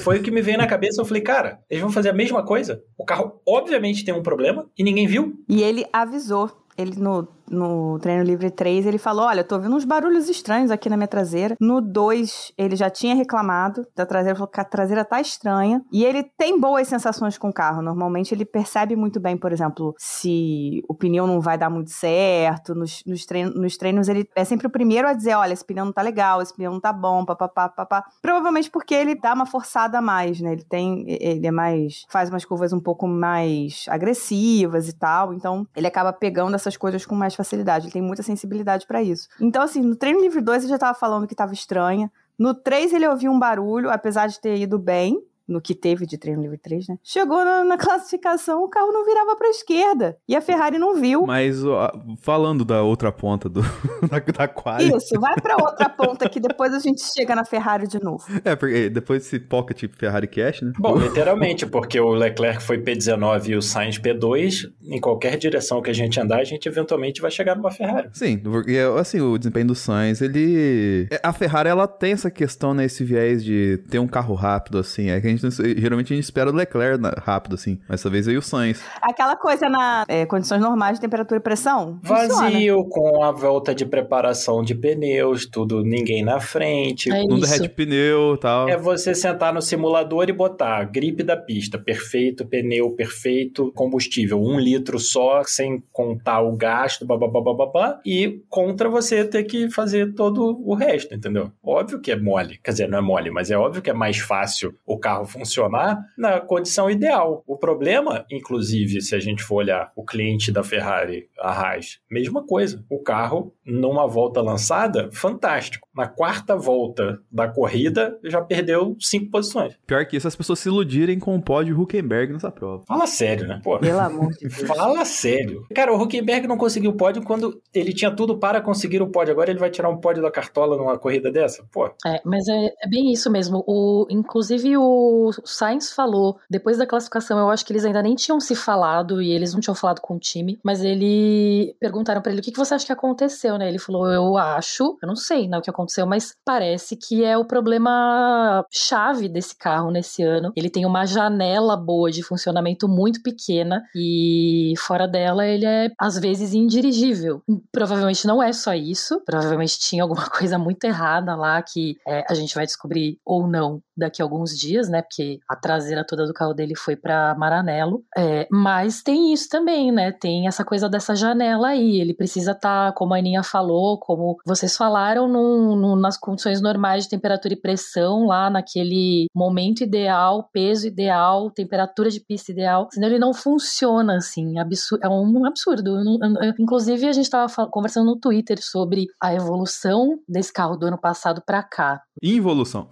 Foi 0.04 0.20
o 0.20 0.24
que 0.24 0.32
me 0.32 0.42
veio 0.42 0.58
na 0.58 0.68
cabeça. 0.68 1.02
Eu 1.02 1.06
falei, 1.06 1.22
cara, 1.22 1.60
eles 1.70 1.82
vão 1.82 1.92
fazer 1.92 2.10
a 2.10 2.14
mesma 2.14 2.44
coisa. 2.44 2.82
O 2.98 3.04
carro, 3.04 3.42
obviamente, 3.46 4.06
tem 4.06 4.14
um 4.14 4.24
problema 4.24 4.70
e 4.78 4.84
ninguém 4.84 5.08
viu. 5.08 5.34
E 5.50 5.62
ele 5.62 5.86
avisou. 5.92 6.52
Ele 6.78 6.96
no 6.96 7.28
no 7.50 7.98
treino 8.00 8.24
livre 8.24 8.50
3, 8.50 8.86
ele 8.86 8.98
falou: 8.98 9.26
Olha, 9.26 9.44
tô 9.44 9.56
ouvindo 9.56 9.76
uns 9.76 9.86
barulhos 9.86 10.30
estranhos 10.30 10.72
aqui 10.72 10.90
na 10.90 10.98
minha 10.98 11.08
traseira. 11.08 11.56
No 11.60 11.82
2, 11.82 12.54
ele 12.58 12.76
já 12.76 12.90
tinha 12.90 13.16
reclamado 13.16 13.86
da 13.96 14.06
traseira, 14.06 14.36
falou 14.36 14.52
que 14.52 14.60
a 14.60 14.64
traseira 14.64 15.06
tá 15.06 15.20
estranha. 15.22 15.82
E 15.92 16.04
ele 16.04 16.24
tem 16.38 16.60
boas 16.60 16.88
sensações 16.88 17.38
com 17.38 17.50
o 17.50 17.54
carro. 17.54 17.82
Normalmente 17.82 18.34
ele 18.34 18.46
percebe 18.46 18.96
muito 18.96 19.20
bem, 19.20 19.38
por 19.38 19.52
exemplo, 19.52 19.96
se 19.98 20.84
o 20.88 20.94
pneu 20.94 21.26
não 21.26 21.40
vai 21.40 21.58
dar 21.58 21.70
muito 21.70 21.92
certo. 21.92 22.76
Nos, 22.76 23.04
nos, 23.06 23.26
treinos, 23.26 23.56
nos 23.56 23.78
treinos, 23.78 24.08
ele 24.10 24.28
é 24.36 24.44
sempre 24.44 24.68
o 24.68 24.70
primeiro 24.70 25.08
a 25.08 25.14
dizer: 25.14 25.36
Olha, 25.36 25.54
esse 25.54 25.66
pneu 25.66 25.86
não 25.86 25.94
tá 25.94 26.02
legal, 26.02 26.42
esse 26.42 26.54
pneu 26.54 26.72
não 26.72 26.80
tá 26.80 26.92
bom, 26.92 27.26
papapá, 27.26 27.70
papá. 27.70 28.04
Provavelmente 28.22 28.70
porque 28.70 28.94
ele 28.94 29.16
dá 29.16 29.34
uma 29.34 29.46
forçada 29.46 30.00
a 30.00 30.02
mais, 30.02 30.42
né? 30.42 30.52
Ele 30.54 30.64
tem. 30.64 31.06
Ele 31.08 31.48
é 31.48 31.52
mais. 31.52 32.06
faz 32.10 32.30
umas 32.30 32.44
curvas 32.44 32.74
um 32.74 32.80
pouco 32.80 33.08
mais 33.08 33.86
agressivas 33.88 34.90
e 34.90 34.94
tal. 34.94 35.34
Então, 35.34 35.66
ele 35.76 35.88
acaba 35.88 36.12
pegando 36.12 36.56
essas 36.56 36.76
coisas 36.76 37.06
com 37.06 37.16
mais 37.16 37.37
facilidade, 37.38 37.86
ele 37.86 37.94
tem 37.94 38.02
muita 38.02 38.24
sensibilidade 38.24 38.86
para 38.86 39.02
isso. 39.02 39.28
Então, 39.40 39.62
assim, 39.62 39.82
no 39.82 39.96
treino 39.96 40.20
livre 40.20 40.42
2 40.42 40.64
ele 40.64 40.72
já 40.72 40.78
tava 40.78 40.98
falando 40.98 41.28
que 41.28 41.36
tava 41.36 41.54
estranha. 41.54 42.12
No 42.38 42.54
3 42.54 42.94
ele 42.94 43.08
ouviu 43.08 43.32
um 43.32 43.40
barulho, 43.40 43.90
apesar 43.90 44.28
de 44.28 44.40
ter 44.40 44.58
ido 44.58 44.78
bem 44.78 45.22
no 45.48 45.62
que 45.62 45.74
teve 45.74 46.06
de 46.06 46.18
treino 46.18 46.42
livre 46.42 46.58
3, 46.58 46.90
né? 46.90 46.98
Chegou 47.04 47.44
na, 47.44 47.64
na 47.64 47.78
classificação, 47.78 48.64
o 48.64 48.70
carro 48.70 48.92
não 48.92 49.06
virava 49.06 49.36
para 49.36 49.50
esquerda. 49.50 50.18
E 50.28 50.36
a 50.36 50.42
Ferrari 50.42 50.78
não 50.78 51.00
viu. 51.00 51.26
Mas 51.26 51.64
ó, 51.64 51.92
falando 52.22 52.66
da 52.66 52.82
outra 52.82 53.12
ponta 53.12 53.48
do, 53.48 53.62
da, 54.10 54.20
da 54.20 54.48
quali... 54.48 54.96
Isso, 54.96 55.20
vai 55.20 55.36
para 55.36 55.56
outra 55.56 55.90
ponta 55.90 56.28
que 56.28 56.40
depois 56.40 56.74
a 56.74 56.80
gente 56.80 57.02
chega 57.02 57.36
na 57.36 57.46
Ferrari 57.46 57.88
de 57.88 58.02
novo. 58.04 58.24
É, 58.44 58.56
porque 58.56 58.90
depois 58.90 59.24
desse 59.24 59.40
pocket 59.40 59.86
Ferrari 59.98 60.28
Cash, 60.28 60.62
né? 60.62 60.74
Bom, 60.78 60.98
literalmente, 60.98 61.66
porque 61.66 62.00
o 62.00 62.10
Leclerc 62.10 62.62
foi 62.62 62.78
P19 62.78 63.50
e 63.50 63.56
o 63.56 63.62
Sainz 63.62 63.98
P2, 63.98 64.72
em 64.84 65.00
qualquer 65.00 65.38
direção 65.38 65.82
que 65.82 65.90
a 65.90 65.94
gente 65.94 66.20
andar, 66.20 66.40
a 66.40 66.44
gente 66.44 66.68
eventualmente 66.68 67.22
vai 67.22 67.32
chegar 67.32 67.56
numa 67.56 67.72
Ferrari. 67.72 68.10
Sim, 68.14 68.38
porque 68.38 68.78
assim, 69.00 69.22
o 69.22 69.38
desempenho 69.38 69.68
do 69.68 69.76
Sainz, 69.76 70.22
ele... 70.22 71.08
A 71.24 71.32
Ferrari, 71.32 71.70
ela 71.70 71.88
tem 71.88 72.12
essa 72.12 72.30
questão, 72.30 72.74
né, 72.74 72.86
esse 72.86 73.04
viés 73.04 73.44
de 73.44 73.78
ter 73.90 74.00
um 74.00 74.08
carro 74.08 74.36
rápido, 74.36 74.78
assim, 74.78 75.10
é 75.10 75.22
que 75.22 75.28
a 75.28 75.30
gente 75.30 75.37
gente, 75.38 75.80
geralmente 75.80 76.14
a 76.14 76.16
gente 76.16 76.26
espera 76.26 76.50
o 76.50 76.54
Leclerc 76.54 77.02
rápido, 77.20 77.56
assim. 77.56 77.80
Mas 77.88 78.00
dessa 78.00 78.10
vez 78.10 78.26
veio 78.26 78.40
o 78.40 78.42
Sainz. 78.42 78.82
Aquela 79.02 79.36
coisa 79.36 79.70
na 79.70 80.06
é, 80.08 80.26
condições 80.26 80.62
normais 80.62 80.96
de 80.96 81.02
temperatura 81.02 81.40
e 81.40 81.44
pressão. 81.44 82.00
Vazio, 82.02 82.84
funciona. 82.84 82.90
com 82.90 83.24
a 83.24 83.32
volta 83.32 83.74
de 83.74 83.86
preparação 83.86 84.64
de 84.64 84.74
pneus, 84.76 85.46
tudo, 85.46 85.84
ninguém 85.84 86.24
na 86.24 86.40
frente. 86.40 87.12
É 87.12 87.22
isso. 87.22 87.40
derrete 87.40 87.70
pneu 87.70 88.36
e 88.36 88.38
tal. 88.38 88.70
É 88.70 88.78
você 88.78 89.14
sentar 89.14 89.54
no 89.54 89.62
simulador 89.62 90.30
e 90.30 90.34
botar 90.34 90.84
gripe 90.86 91.24
da 91.24 91.38
pista, 91.38 91.78
perfeito, 91.78 92.46
pneu 92.46 92.92
perfeito, 92.92 93.72
combustível, 93.74 94.42
um 94.42 94.60
litro 94.60 95.00
só, 95.00 95.44
sem 95.44 95.84
contar 95.92 96.42
o 96.42 96.56
gasto, 96.56 97.06
babá, 97.06 98.00
e 98.06 98.42
contra 98.50 98.90
você 98.90 99.24
ter 99.24 99.44
que 99.44 99.70
fazer 99.70 100.14
todo 100.14 100.62
o 100.66 100.74
resto, 100.74 101.14
entendeu? 101.14 101.52
Óbvio 101.64 102.00
que 102.00 102.12
é 102.12 102.16
mole, 102.16 102.60
quer 102.64 102.72
dizer, 102.72 102.90
não 102.90 103.00
é 103.00 103.02
mole, 103.02 103.30
mas 103.30 103.52
é 103.52 103.58
óbvio 103.58 103.82
que 103.82 103.90
é 103.90 103.94
mais 103.94 104.18
fácil 104.18 104.74
o 104.86 104.98
carro 104.98 105.26
funcionar 105.28 106.00
na 106.18 106.40
condição 106.40 106.90
ideal. 106.90 107.44
O 107.46 107.58
problema, 107.58 108.26
inclusive, 108.32 109.02
se 109.02 109.16
a 109.16 109.20
gente 109.20 109.44
for 109.44 109.56
olhar 109.56 109.92
o 109.96 110.04
cliente 110.04 110.52
da 110.52 110.64
Ferrari, 110.64 111.30
a 111.40 111.52
Haas, 111.52 112.00
mesma 112.10 112.46
coisa. 112.46 112.84
O 112.90 113.00
carro, 113.00 113.54
numa 113.66 114.08
volta 114.08 114.42
lançada, 114.42 115.10
fantástico. 115.12 115.88
Na 115.96 116.08
quarta 116.08 116.56
volta 116.56 117.20
da 117.32 117.48
corrida, 117.48 118.18
já 118.24 118.42
perdeu 118.42 118.96
cinco 119.00 119.30
posições. 119.32 119.76
Pior 119.86 120.06
que 120.06 120.18
isso, 120.18 120.28
as 120.28 120.36
pessoas 120.36 120.60
se 120.60 120.70
iludirem 120.70 121.20
com 121.20 121.36
o 121.36 121.42
pódio 121.42 121.80
Huckenberg 121.80 122.34
nessa 122.34 122.52
prova. 122.52 122.84
Fala 122.88 123.08
sério, 123.08 123.48
né? 123.48 123.60
Pô. 123.64 123.78
Pelo 123.80 124.00
amor 124.00 124.32
de 124.34 124.48
Deus. 124.48 124.68
Fala 124.68 125.04
sério. 125.06 125.66
Cara, 125.74 125.94
o 125.94 126.02
Huckenberg 126.02 126.48
não 126.48 126.58
conseguiu 126.58 126.92
o 126.92 126.98
pódio 126.98 127.24
quando 127.24 127.62
ele 127.74 127.94
tinha 127.94 128.12
tudo 128.12 128.38
para 128.38 128.62
conseguir 128.62 129.02
o 129.02 129.10
pódio. 129.10 129.32
Agora 129.32 129.50
ele 129.50 129.60
vai 129.60 129.70
tirar 129.70 129.90
um 129.90 129.98
pódio 129.98 130.22
da 130.22 130.32
cartola 130.32 130.78
numa 130.78 130.98
corrida 130.98 131.32
dessa? 131.32 131.66
Pô. 131.72 131.88
É, 132.06 132.22
mas 132.24 132.48
é, 132.48 132.66
é 132.82 132.90
bem 132.90 133.12
isso 133.12 133.32
mesmo. 133.32 133.64
O, 133.68 134.06
inclusive 134.10 134.78
o 134.78 135.17
Sainz 135.46 135.92
falou, 135.92 136.40
depois 136.50 136.78
da 136.78 136.86
classificação, 136.86 137.40
eu 137.40 137.50
acho 137.50 137.66
que 137.66 137.72
eles 137.72 137.86
ainda 137.86 138.02
nem 138.02 138.16
tinham 138.16 138.40
se 138.40 138.56
falado 138.56 139.22
e 139.22 139.32
eles 139.32 139.54
não 139.54 139.60
tinham 139.60 139.76
falado 139.76 140.02
com 140.02 140.16
o 140.16 140.20
time, 140.20 140.60
mas 140.64 140.82
ele 140.82 141.76
perguntaram 141.80 142.22
para 142.22 142.32
ele 142.32 142.42
o 142.42 142.44
que, 142.44 142.52
que 142.52 142.58
você 142.58 142.74
acha 142.74 142.86
que 142.86 142.92
aconteceu, 142.92 143.58
né? 143.58 143.68
Ele 143.68 143.80
falou, 143.80 144.12
eu 144.12 144.38
acho, 144.38 144.98
eu 145.02 145.08
não 145.08 145.16
sei 145.16 145.48
né, 145.48 145.58
o 145.58 145.62
que 145.62 145.70
aconteceu, 145.70 146.06
mas 146.06 146.36
parece 146.46 146.96
que 146.96 147.24
é 147.24 147.38
o 147.38 147.46
problema 147.46 148.66
chave 148.72 149.28
desse 149.28 149.56
carro 149.56 149.92
nesse 149.92 150.24
ano. 150.24 150.52
Ele 150.56 150.70
tem 150.70 150.86
uma 150.86 151.06
janela 151.06 151.76
boa 151.76 152.12
de 152.12 152.24
funcionamento 152.24 152.88
muito 152.88 153.22
pequena 153.22 153.84
e 153.96 154.74
fora 154.78 155.08
dela 155.08 155.46
ele 155.46 155.66
é 155.66 155.90
às 156.00 156.18
vezes 156.18 156.54
indirigível. 156.54 157.42
Provavelmente 157.72 158.26
não 158.28 158.42
é 158.42 158.52
só 158.54 158.74
isso, 158.74 159.22
provavelmente 159.26 159.80
tinha 159.80 160.04
alguma 160.04 160.28
coisa 160.30 160.58
muito 160.58 160.84
errada 160.84 161.36
lá 161.36 161.62
que 161.62 161.98
é, 162.08 162.26
a 162.30 162.34
gente 162.34 162.56
vai 162.56 162.66
descobrir 162.66 163.20
ou 163.26 163.48
não 163.48 163.82
daqui 163.98 164.22
a 164.22 164.26
alguns 164.26 164.58
dias, 164.58 164.90
né? 164.90 165.02
Porque 165.02 165.40
a 165.50 165.56
traseira 165.56 166.06
toda 166.06 166.26
do 166.26 166.34
carro 166.34 166.54
dele 166.54 166.76
foi 166.76 166.96
para 166.96 167.36
Maranello. 167.36 168.04
É, 168.18 168.48
mas 168.52 169.02
tem 169.02 169.34
isso 169.34 169.50
também, 169.50 169.92
né? 169.92 170.12
Tem 170.12 170.48
essa 170.48 170.64
coisa 170.64 170.90
dessa 170.90 171.16
janela 171.16 171.70
aí. 171.70 172.00
Ele 172.00 172.14
precisa 172.14 172.52
estar, 172.52 172.92
tá, 172.92 172.98
como 172.98 173.14
a 173.14 173.18
Aninha 173.18 173.44
falou, 173.44 174.00
como 174.00 174.38
vocês 174.46 174.76
falaram, 174.78 175.28
num, 175.28 175.76
num, 175.76 175.96
nas 175.96 176.18
condições 176.18 176.62
normais 176.62 177.04
de 177.04 177.10
temperatura 177.10 177.54
e 177.54 177.60
pressão, 177.60 178.26
lá 178.26 178.50
naquele 178.50 179.28
momento 179.36 179.82
ideal, 179.82 180.50
peso 180.54 180.88
ideal, 180.88 181.50
temperatura 181.52 182.10
de 182.10 182.20
pista 182.20 182.52
ideal. 182.52 182.88
Senão 182.92 183.08
ele 183.08 183.20
não 183.20 183.34
funciona 183.34 184.18
assim. 184.18 184.60
Absurdo, 184.60 185.04
é 185.04 185.10
um 185.10 185.46
absurdo. 185.46 185.98
Eu, 185.98 186.20
eu, 186.22 186.44
eu, 186.44 186.54
inclusive, 186.60 187.08
a 187.08 187.12
gente 187.12 187.26
estava 187.26 187.68
conversando 187.68 188.06
no 188.06 188.20
Twitter 188.20 188.62
sobre 188.62 189.08
a 189.22 189.34
evolução 189.34 190.20
desse 190.28 190.52
carro 190.52 190.76
do 190.76 190.88
ano 190.88 190.98
passado 190.98 191.42
para 191.46 191.64
cá. 191.64 192.02
Involução. 192.22 192.88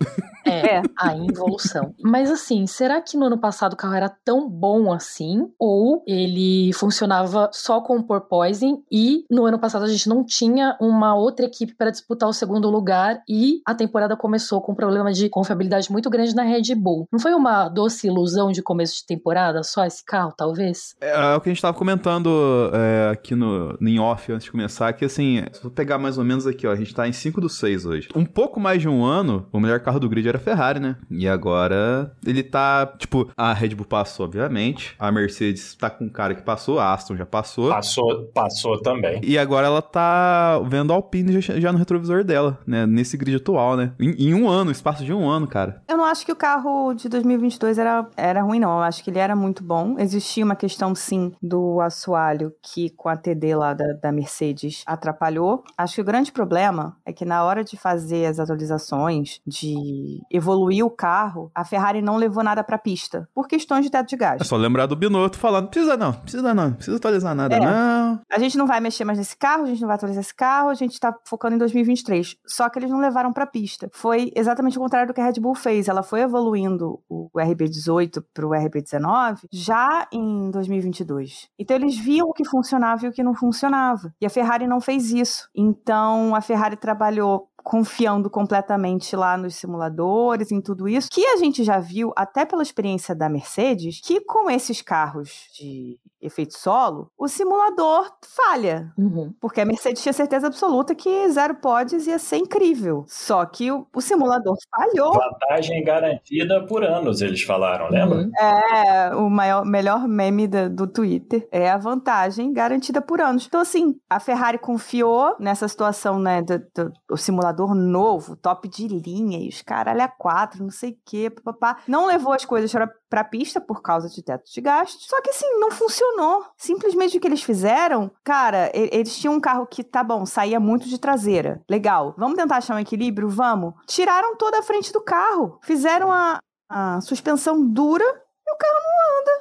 É, 0.46 0.82
a 0.98 1.16
involução. 1.16 1.94
Mas 2.02 2.32
assim, 2.32 2.68
será 2.68 3.02
que 3.02 3.18
no 3.18 3.26
ano 3.26 3.38
passado 3.38 3.74
o 3.74 3.78
carro 3.78 3.94
era 3.94 4.10
tão 4.10 4.50
bom 4.50 4.92
assim? 4.92 5.50
Ou 5.60 6.04
ele 6.08 6.72
funcionava 6.74 7.50
só 7.54 7.82
com 7.82 7.98
o 7.98 8.04
porpoising 8.04 8.84
e 8.92 9.26
no 9.30 9.46
ano 9.46 9.60
passado 9.60 9.86
a 9.86 9.88
gente 9.88 10.08
não 10.08 10.24
tinha 10.24 10.78
uma 10.80 11.16
outra 11.16 11.46
equipe 11.46 11.74
para 11.74 11.92
disputar 11.92 12.30
o 12.30 12.34
segundo 12.34 12.70
lugar 12.70 13.22
e 13.28 13.62
a 13.66 13.74
temporada 13.74 14.16
começou 14.16 14.62
com 14.62 14.72
um 14.72 14.76
problema 14.76 15.12
de 15.12 15.30
confiabilidade 15.30 15.92
muito 15.92 16.10
grande 16.10 16.36
na 16.36 16.44
Red 16.44 16.76
Bull. 16.76 17.08
Não 17.12 17.20
foi 17.20 17.34
uma 17.34 17.70
doce 17.70 18.08
ilusão 18.08 18.52
de 18.52 18.62
começo 18.62 18.96
de 18.98 19.06
temporada 19.06 19.64
só 19.64 19.86
esse 19.86 20.04
carro, 20.04 20.34
talvez? 20.36 20.96
É, 21.02 21.12
é 21.12 21.36
o 21.36 21.42
que 21.42 21.50
a 21.50 21.54
gente 21.54 21.62
tava 21.62 21.78
comentando 21.78 22.72
é, 22.74 23.10
aqui 23.12 23.36
no, 23.36 23.78
no 23.80 24.02
off 24.02 24.32
antes 24.32 24.46
de 24.46 24.52
começar, 24.52 24.94
que 24.94 25.06
assim, 25.06 25.44
eu 25.64 25.70
pegar 25.70 25.98
mais 25.98 26.18
ou 26.18 26.24
menos 26.24 26.46
aqui, 26.46 26.68
ó, 26.68 26.72
a 26.72 26.76
gente 26.76 26.94
tá 26.94 27.08
em 27.08 27.14
5 27.14 27.42
do 27.42 27.50
6 27.50 27.86
hoje. 27.86 28.10
Um 28.16 28.26
pouco 28.26 28.60
mais 28.60 28.82
de 28.82 28.88
um 28.88 29.04
ano, 29.04 29.48
o 29.52 29.60
melhor 29.60 29.80
carro 29.80 30.00
do 30.00 30.10
grid 30.10 30.28
era 30.28 30.38
a 30.38 30.42
Ferrari, 30.42 30.80
né? 30.80 30.85
E 31.10 31.28
agora 31.28 32.12
ele 32.26 32.44
tá, 32.44 32.86
tipo, 32.98 33.30
a 33.36 33.54
Red 33.54 33.70
Bull 33.70 33.86
passou, 33.86 34.26
obviamente. 34.26 34.96
A 35.00 35.12
Mercedes 35.12 35.76
tá 35.76 35.90
com 35.90 36.06
um 36.06 36.10
cara 36.10 36.36
que 36.36 36.44
passou, 36.44 36.80
a 36.80 36.94
Aston 36.94 37.16
já 37.16 37.26
passou. 37.26 37.70
Passou, 37.70 38.26
passou 38.34 38.82
também. 38.82 39.22
E 39.24 39.38
agora 39.38 39.68
ela 39.68 39.82
tá 39.82 40.60
vendo 40.66 40.92
a 40.92 40.96
Alpine 40.96 41.40
já, 41.42 41.60
já 41.60 41.72
no 41.72 41.78
retrovisor 41.78 42.24
dela, 42.24 42.60
né? 42.66 42.86
Nesse 42.86 43.18
grid 43.18 43.38
atual, 43.38 43.78
né? 43.78 43.94
Em, 44.00 44.30
em, 44.30 44.34
um 44.34 44.50
ano, 44.50 44.72
espaço 44.72 45.04
de 45.04 45.14
um 45.14 45.30
ano, 45.30 45.48
cara. 45.48 45.82
Eu 45.88 45.98
não 45.98 46.06
acho 46.06 46.26
que 46.26 46.32
o 46.32 46.36
carro 46.36 46.94
de 46.94 47.08
2022 47.08 47.78
era, 47.78 48.08
era 48.18 48.42
ruim, 48.42 48.60
não. 48.60 48.78
Eu 48.78 48.84
acho 48.84 49.04
que 49.04 49.10
ele 49.10 49.20
era 49.20 49.36
muito 49.36 49.64
bom. 49.64 49.96
Existia 50.00 50.44
uma 50.44 50.56
questão, 50.56 50.94
sim, 50.94 51.34
do 51.42 51.80
assoalho 51.80 52.54
que 52.62 52.90
com 52.92 53.10
a 53.10 53.16
TD 53.16 53.56
lá 53.56 53.74
da, 53.74 53.94
da 53.94 54.12
Mercedes 54.12 54.84
atrapalhou. 54.86 55.64
Acho 55.78 55.96
que 55.96 56.02
o 56.02 56.06
grande 56.06 56.32
problema 56.32 56.98
é 57.06 57.14
que 57.14 57.26
na 57.26 57.44
hora 57.44 57.64
de 57.64 57.78
fazer 57.78 58.26
as 58.26 58.40
atualizações, 58.40 59.40
de 59.46 60.22
evoluir 60.32 60.75
o 60.84 60.90
carro, 60.90 61.52
a 61.54 61.64
Ferrari 61.64 62.02
não 62.02 62.18
levou 62.18 62.44
nada 62.44 62.64
pra 62.64 62.78
pista, 62.78 63.28
por 63.34 63.48
questões 63.48 63.84
de 63.86 63.92
teto 63.92 64.08
de 64.10 64.16
gás. 64.18 64.42
É 64.42 64.44
só 64.44 64.56
lembrar 64.56 64.86
do 64.86 64.96
Binotto 64.96 65.38
falando, 65.38 65.68
precisa 65.70 65.96
não, 65.98 66.14
precisa 66.14 66.54
não, 66.54 66.74
precisa 66.74 66.98
atualizar 66.98 67.36
nada, 67.36 67.56
É. 67.56 67.60
não. 67.60 68.20
A 68.32 68.40
gente 68.40 68.58
não 68.58 68.66
vai 68.68 68.80
mexer 68.80 69.04
mais 69.06 69.18
nesse 69.18 69.36
carro, 69.38 69.64
a 69.64 69.68
gente 69.68 69.82
não 69.82 69.88
vai 69.88 69.96
atualizar 69.96 70.22
esse 70.22 70.34
carro, 70.36 70.70
a 70.70 70.74
gente 70.74 71.00
tá 71.00 71.14
focando 71.26 71.56
em 71.56 71.58
2023. 71.60 72.36
Só 72.46 72.70
que 72.70 72.80
eles 72.80 72.90
não 72.90 73.00
levaram 73.00 73.32
pra 73.34 73.46
pista. 73.46 73.90
Foi 73.94 74.32
exatamente 74.36 74.78
o 74.78 74.82
contrário 74.82 75.08
do 75.08 75.14
que 75.14 75.22
a 75.22 75.26
Red 75.26 75.40
Bull 75.40 75.56
fez. 75.56 75.88
Ela 75.88 76.04
foi 76.04 76.22
evoluindo 76.22 77.00
o 77.10 77.30
RB18 77.36 78.24
pro 78.34 78.50
RB19 78.50 79.40
já 79.52 80.08
em 80.12 80.50
2022. 80.52 81.50
Então 81.58 81.76
eles 81.76 81.98
viam 81.98 82.28
o 82.28 82.34
que 82.34 82.46
funcionava 82.46 83.06
e 83.06 83.10
o 83.10 83.12
que 83.12 83.24
não 83.24 83.34
funcionava. 83.34 84.14
E 84.22 84.26
a 84.26 84.30
Ferrari 84.30 84.68
não 84.68 84.80
fez 84.82 85.12
isso. 85.12 85.50
Então 85.56 86.36
a 86.36 86.42
Ferrari 86.42 86.76
trabalhou 86.76 87.48
confiando 87.66 88.30
completamente 88.30 89.16
lá 89.16 89.36
nos 89.36 89.56
simuladores, 89.56 90.52
em 90.52 90.62
tudo 90.62 90.88
isso, 90.88 91.10
que 91.10 91.26
a 91.26 91.36
gente 91.38 91.64
já 91.64 91.80
viu, 91.80 92.14
até 92.16 92.46
pela 92.46 92.62
experiência 92.62 93.16
da 93.16 93.28
Mercedes, 93.28 94.00
que 94.02 94.22
com 94.22 94.52
esses 94.52 94.84
carros 94.84 95.50
de 95.52 96.00
efeito 96.26 96.58
solo, 96.58 97.10
o 97.18 97.28
simulador 97.28 98.10
falha. 98.36 98.92
Uhum. 98.98 99.34
Porque 99.40 99.62
a 99.62 99.66
Mercedes 99.66 100.02
tinha 100.02 100.14
certeza 100.14 100.48
absoluta 100.48 100.94
que 100.96 101.30
zero 101.30 101.56
pods 101.56 102.08
ia 102.08 102.20
ser 102.20 102.38
incrível. 102.38 103.04
Só 103.08 103.46
que 103.46 103.72
o, 103.72 103.86
o 103.96 104.02
simulador 104.02 104.56
falhou. 104.70 105.14
Vantagem 105.14 105.84
garantida 105.84 106.66
por 106.66 106.84
anos, 106.84 107.22
eles 107.22 107.42
falaram, 107.44 107.90
lembra? 107.90 108.20
Uhum. 108.20 108.32
É, 108.38 109.16
o 109.16 109.30
maior, 109.30 109.66
melhor 109.66 110.08
meme 110.08 110.48
da- 110.48 110.68
do 110.68 110.88
Twitter 110.88 111.48
é 111.52 111.70
a 111.70 111.78
vantagem 111.78 112.52
garantida 112.54 113.02
por 113.02 113.22
anos. 113.22 113.46
Então, 113.48 113.62
assim, 113.62 113.96
a 114.10 114.20
Ferrari 114.20 114.58
confiou 114.58 115.36
nessa 115.40 115.68
situação, 115.68 116.20
né, 116.20 116.42
do, 116.42 116.60
do- 116.60 116.92
do 117.10 117.18
simulador 117.18 117.74
novo, 117.76 118.36
top 118.36 118.68
de 118.68 118.88
linha, 118.88 119.40
e 119.40 119.50
os 119.50 119.62
caralho 119.62 120.02
a 120.02 120.08
quatro, 120.08 120.64
não 120.64 120.70
sei 120.72 120.92
o 120.92 120.98
quê, 121.06 121.30
papapá. 121.30 121.78
Não 121.88 122.06
levou 122.08 122.34
as 122.34 122.46
coisas 122.46 122.72
pra, 123.16 123.24
pra 123.24 123.24
pista 123.24 123.62
por 123.62 123.82
causa 123.82 124.10
de 124.10 124.22
teto 124.22 124.44
de 124.52 124.62
gastos. 124.62 125.08
Só 125.08 125.22
que, 125.22 125.30
assim, 125.30 125.60
não 125.60 125.72
funcionou. 125.72 126.46
Simplesmente 126.58 127.18
o 127.18 127.22
que 127.22 127.28
eles 127.28 127.42
fizeram, 127.42 128.12
cara, 128.24 128.70
e- 128.76 128.90
eles 128.92 129.18
tinham 129.18 129.36
um 129.36 129.40
carro 129.40 129.66
que, 129.66 129.84
tá 129.84 130.04
bom, 130.04 130.26
saía 130.26 130.60
muito 130.60 130.88
de 130.88 131.00
traseira. 131.00 131.62
Legal. 131.70 132.14
Vamos 132.18 132.38
tentar 132.38 132.58
achar 132.58 132.76
um 132.76 132.80
equilíbrio? 132.80 133.30
Vamos. 133.30 133.74
Tiraram 133.88 134.36
toda 134.36 134.60
a 134.60 134.64
frente 134.64 134.92
do 134.92 135.02
carro. 135.02 135.60
Fizeram 135.64 136.12
a, 136.12 136.40
a 136.70 137.00
suspensão 137.02 137.66
dura 137.66 138.04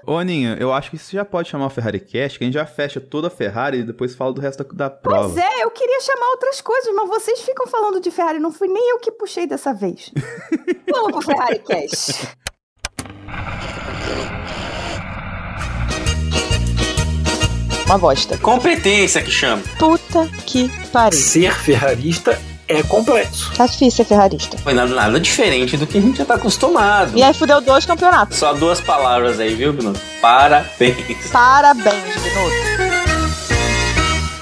Ô, 0.06 0.18
Aninha, 0.18 0.56
eu 0.60 0.72
acho 0.72 0.90
que 0.90 0.96
isso 0.96 1.12
já 1.12 1.24
pode 1.24 1.48
chamar 1.48 1.66
o 1.66 1.70
Ferrari 1.70 1.98
Cash, 2.00 2.37
que 2.37 2.44
a 2.44 2.46
gente 2.46 2.54
já 2.54 2.66
fecha 2.66 3.00
toda 3.00 3.28
a 3.28 3.30
Ferrari 3.30 3.78
e 3.78 3.82
depois 3.82 4.14
fala 4.14 4.32
do 4.32 4.40
resto 4.40 4.62
da, 4.64 4.88
da 4.88 4.90
prova. 4.90 5.28
Pois 5.32 5.37
é, 5.37 5.64
eu 5.64 5.70
queria 5.70 6.00
chamar 6.00 6.30
outras 6.30 6.60
coisas, 6.60 6.94
mas 6.94 7.08
vocês 7.08 7.40
ficam 7.40 7.66
falando 7.66 8.00
de 8.00 8.10
Ferrari, 8.10 8.38
não 8.38 8.52
fui 8.52 8.68
nem 8.68 8.90
eu 8.90 8.98
que 8.98 9.10
puxei 9.12 9.46
dessa 9.46 9.72
vez. 9.72 10.10
Vamos 10.90 11.12
pro 11.12 11.22
Ferrari 11.22 11.58
Cash. 11.60 12.34
Uma 17.86 17.98
bosta. 17.98 18.38
Competência 18.38 19.22
que 19.22 19.30
chama. 19.30 19.62
Puta 19.78 20.26
que 20.46 20.68
pariu. 20.90 21.18
Ser 21.18 21.54
ferrarista 21.54 22.40
é 22.66 22.82
complexo. 22.82 23.52
Tá 23.56 23.66
difícil 23.66 23.90
ser 23.90 24.04
ferrarista. 24.04 24.56
Foi 24.58 24.72
nada, 24.72 24.94
nada 24.94 25.20
diferente 25.20 25.76
do 25.76 25.86
que 25.86 25.98
a 25.98 26.00
gente 26.00 26.18
já 26.18 26.24
tá 26.24 26.34
acostumado. 26.34 27.12
E 27.16 27.22
aí 27.22 27.34
fudeu 27.34 27.60
dois 27.60 27.84
campeonatos. 27.84 28.38
Só 28.38 28.54
duas 28.54 28.80
palavras 28.80 29.38
aí, 29.38 29.54
viu, 29.54 29.72
Bruno? 29.72 29.92
Parabéns. 30.20 31.30
Parabéns, 31.30 32.16
Binotto. 32.22 32.64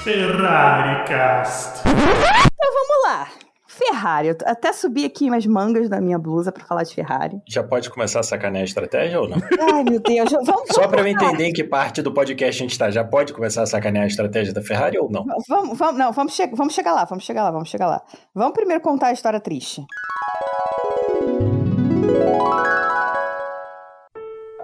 Ferrari 0.03 1.05
Cast. 1.07 1.83
Vamos 1.83 3.03
lá. 3.05 3.27
Ferrari, 3.73 4.27
eu 4.29 4.37
até 4.45 4.71
subi 4.71 5.03
aqui 5.03 5.25
umas 5.29 5.45
mangas 5.47 5.89
da 5.89 5.99
minha 5.99 6.19
blusa 6.19 6.51
pra 6.51 6.63
falar 6.63 6.83
de 6.83 6.93
Ferrari. 6.93 7.41
Já 7.47 7.63
pode 7.63 7.89
começar 7.89 8.19
a 8.19 8.23
sacanear 8.23 8.61
a 8.61 8.65
estratégia 8.65 9.19
ou 9.19 9.27
não? 9.27 9.37
Ai, 9.73 9.83
meu 9.83 9.99
Deus, 9.99 10.29
vamos, 10.45 10.69
Só 10.71 10.87
pra 10.87 11.01
eu 11.01 11.07
entender 11.07 11.45
em 11.45 11.53
que 11.53 11.63
parte 11.63 12.01
do 12.01 12.13
podcast 12.13 12.61
a 12.61 12.65
gente 12.67 12.77
tá, 12.77 12.91
já 12.91 13.03
pode 13.03 13.33
começar 13.33 13.63
a 13.63 13.65
sacanear 13.65 14.03
a 14.03 14.07
estratégia 14.07 14.53
da 14.53 14.61
Ferrari 14.61 14.99
ou 14.99 15.09
não? 15.11 15.25
Vamos, 15.49 15.77
vamos, 15.77 15.97
não, 15.97 16.11
vamos, 16.11 16.33
che 16.35 16.47
vamos 16.53 16.73
chegar 16.73 16.93
lá, 16.93 17.03
vamos 17.05 17.23
chegar 17.23 17.43
lá, 17.43 17.51
vamos 17.51 17.69
chegar 17.69 17.87
lá. 17.87 18.01
Vamos 18.35 18.53
primeiro 18.53 18.81
contar 18.81 19.07
a 19.07 19.11
história 19.13 19.39
triste. 19.39 19.83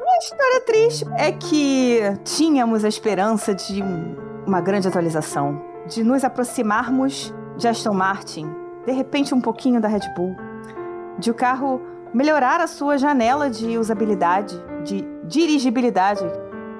A 0.05 0.17
história 0.21 0.61
triste 0.65 1.05
é 1.17 1.31
que 1.31 1.99
tínhamos 2.23 2.83
a 2.83 2.87
esperança 2.87 3.55
de 3.55 3.81
um- 3.81 4.15
uma 4.45 4.61
grande 4.61 4.87
atualização, 4.87 5.61
de 5.87 6.03
nos 6.03 6.23
aproximarmos 6.23 7.33
de 7.57 7.67
Aston 7.67 7.93
Martin, 7.93 8.47
de 8.85 8.91
repente 8.91 9.33
um 9.33 9.41
pouquinho 9.41 9.81
da 9.81 9.87
Red 9.87 10.13
Bull, 10.15 10.35
de 11.17 11.31
o 11.31 11.33
carro 11.33 11.81
melhorar 12.13 12.59
a 12.59 12.67
sua 12.67 12.97
janela 12.97 13.49
de 13.49 13.77
usabilidade, 13.77 14.55
de 14.83 15.05
dirigibilidade. 15.25 16.25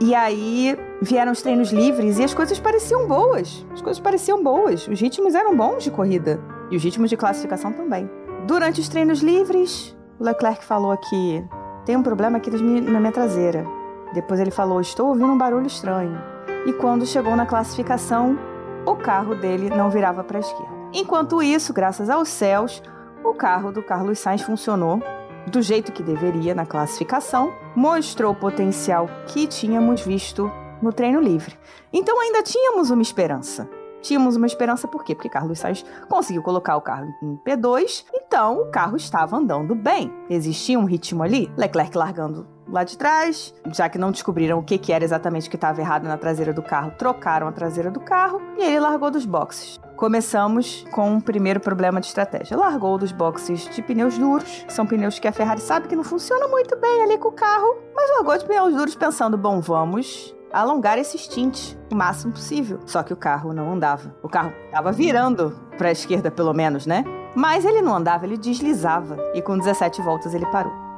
E 0.01 0.15
aí 0.15 0.77
vieram 1.01 1.31
os 1.31 1.41
treinos 1.41 1.71
livres 1.71 2.19
e 2.19 2.23
as 2.23 2.33
coisas 2.33 2.59
pareciam 2.59 3.07
boas. 3.07 3.65
As 3.73 3.81
coisas 3.81 3.99
pareciam 3.99 4.41
boas. 4.41 4.87
Os 4.87 4.99
ritmos 4.99 5.35
eram 5.35 5.55
bons 5.55 5.83
de 5.83 5.91
corrida. 5.91 6.39
E 6.71 6.77
os 6.77 6.83
ritmos 6.83 7.09
de 7.09 7.17
classificação 7.17 7.73
também. 7.73 8.09
Durante 8.47 8.79
os 8.79 8.87
treinos 8.87 9.21
livres, 9.21 9.95
o 10.17 10.23
Leclerc 10.23 10.63
falou 10.63 10.95
que 10.97 11.43
tem 11.85 11.97
um 11.97 12.03
problema 12.03 12.37
aqui 12.37 12.49
na 12.49 12.99
minha 12.99 13.11
traseira. 13.11 13.65
Depois 14.13 14.39
ele 14.39 14.51
falou: 14.51 14.79
Estou 14.79 15.09
ouvindo 15.09 15.27
um 15.27 15.37
barulho 15.37 15.67
estranho. 15.67 16.17
E 16.65 16.73
quando 16.73 17.05
chegou 17.05 17.35
na 17.35 17.45
classificação, 17.45 18.37
o 18.85 18.95
carro 18.95 19.35
dele 19.35 19.69
não 19.69 19.89
virava 19.89 20.23
para 20.23 20.37
a 20.37 20.41
esquerda. 20.41 20.78
Enquanto 20.91 21.43
isso, 21.43 21.71
graças 21.71 22.09
aos 22.09 22.29
céus, 22.29 22.81
o 23.23 23.33
carro 23.33 23.71
do 23.71 23.83
Carlos 23.83 24.17
Sainz 24.17 24.41
funcionou 24.41 24.99
do 25.47 25.61
jeito 25.61 25.91
que 25.91 26.03
deveria 26.03 26.55
na 26.55 26.65
classificação, 26.65 27.53
mostrou 27.75 28.33
o 28.33 28.35
potencial 28.35 29.07
que 29.27 29.47
tínhamos 29.47 30.01
visto 30.01 30.51
no 30.81 30.91
treino 30.91 31.19
livre. 31.19 31.57
Então 31.93 32.19
ainda 32.19 32.41
tínhamos 32.41 32.89
uma 32.89 33.01
esperança. 33.01 33.69
Tínhamos 34.01 34.35
uma 34.35 34.47
esperança 34.47 34.87
por 34.87 35.03
quê? 35.03 35.13
Porque 35.13 35.29
Carlos 35.29 35.59
Sainz 35.59 35.85
conseguiu 36.07 36.41
colocar 36.41 36.77
o 36.77 36.81
carro 36.81 37.07
em 37.21 37.37
P2, 37.45 38.05
então 38.13 38.61
o 38.61 38.71
carro 38.71 38.95
estava 38.95 39.35
andando 39.35 39.75
bem. 39.75 40.11
Existia 40.29 40.79
um 40.79 40.85
ritmo 40.85 41.21
ali, 41.21 41.51
Leclerc 41.57 41.97
largando 41.97 42.47
lá 42.71 42.83
de 42.83 42.97
trás, 42.97 43.53
já 43.73 43.89
que 43.89 43.97
não 43.97 44.11
descobriram 44.11 44.59
o 44.59 44.63
que, 44.63 44.77
que 44.77 44.93
era 44.93 45.03
exatamente 45.03 45.47
o 45.47 45.49
que 45.49 45.57
estava 45.57 45.79
errado 45.81 46.03
na 46.03 46.17
traseira 46.17 46.53
do 46.53 46.61
carro, 46.61 46.91
trocaram 46.97 47.47
a 47.47 47.51
traseira 47.51 47.91
do 47.91 47.99
carro 47.99 48.41
e 48.57 48.63
ele 48.63 48.79
largou 48.79 49.11
dos 49.11 49.25
boxes. 49.25 49.79
Começamos 49.95 50.85
com 50.91 51.09
um 51.11 51.19
primeiro 51.19 51.59
problema 51.59 51.99
de 51.99 52.07
estratégia. 52.07 52.55
Largou 52.55 52.97
dos 52.97 53.11
boxes 53.11 53.67
de 53.69 53.81
pneus 53.81 54.17
duros, 54.17 54.65
são 54.69 54.85
pneus 54.85 55.19
que 55.19 55.27
a 55.27 55.31
Ferrari 55.31 55.61
sabe 55.61 55.87
que 55.87 55.95
não 55.95 56.03
funcionam 56.03 56.49
muito 56.49 56.75
bem 56.77 57.03
ali 57.03 57.17
com 57.17 57.29
o 57.29 57.33
carro, 57.33 57.77
mas 57.93 58.09
largou 58.11 58.37
de 58.37 58.45
pneus 58.45 58.73
duros 58.73 58.95
pensando, 58.95 59.37
bom, 59.37 59.59
vamos 59.59 60.33
alongar 60.51 60.97
esse 60.97 61.17
stint 61.17 61.75
o 61.91 61.95
máximo 61.95 62.33
possível. 62.33 62.79
Só 62.85 63.03
que 63.03 63.13
o 63.13 63.17
carro 63.17 63.53
não 63.53 63.71
andava. 63.73 64.15
O 64.23 64.29
carro 64.29 64.53
estava 64.65 64.91
virando 64.91 65.55
para 65.77 65.89
a 65.89 65.91
esquerda, 65.91 66.31
pelo 66.31 66.53
menos, 66.53 66.85
né? 66.85 67.03
Mas 67.35 67.65
ele 67.65 67.81
não 67.81 67.95
andava, 67.95 68.25
ele 68.25 68.37
deslizava. 68.37 69.17
E 69.33 69.41
com 69.41 69.57
17 69.57 70.01
voltas 70.01 70.33
ele 70.33 70.45
parou. 70.47 70.88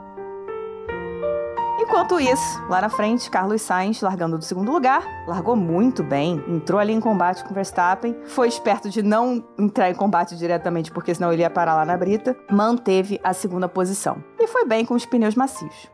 Enquanto 1.81 2.19
isso, 2.19 2.63
lá 2.69 2.79
na 2.79 2.89
frente, 2.89 3.27
Carlos 3.27 3.63
Sainz, 3.63 4.01
largando 4.01 4.37
do 4.37 4.43
segundo 4.43 4.71
lugar, 4.71 5.03
largou 5.27 5.55
muito 5.55 6.03
bem, 6.03 6.35
entrou 6.47 6.79
ali 6.79 6.93
em 6.93 6.99
combate 6.99 7.43
com 7.43 7.55
Verstappen, 7.55 8.15
foi 8.23 8.47
esperto 8.47 8.87
de 8.87 9.01
não 9.01 9.43
entrar 9.57 9.89
em 9.89 9.95
combate 9.95 10.37
diretamente, 10.37 10.91
porque 10.91 11.13
senão 11.15 11.33
ele 11.33 11.41
ia 11.41 11.49
parar 11.49 11.73
lá 11.73 11.83
na 11.83 11.97
brita, 11.97 12.37
manteve 12.51 13.19
a 13.23 13.33
segunda 13.33 13.67
posição. 13.67 14.23
E 14.39 14.45
foi 14.45 14.63
bem 14.63 14.85
com 14.85 14.93
os 14.93 15.07
pneus 15.07 15.33
macios. 15.33 15.91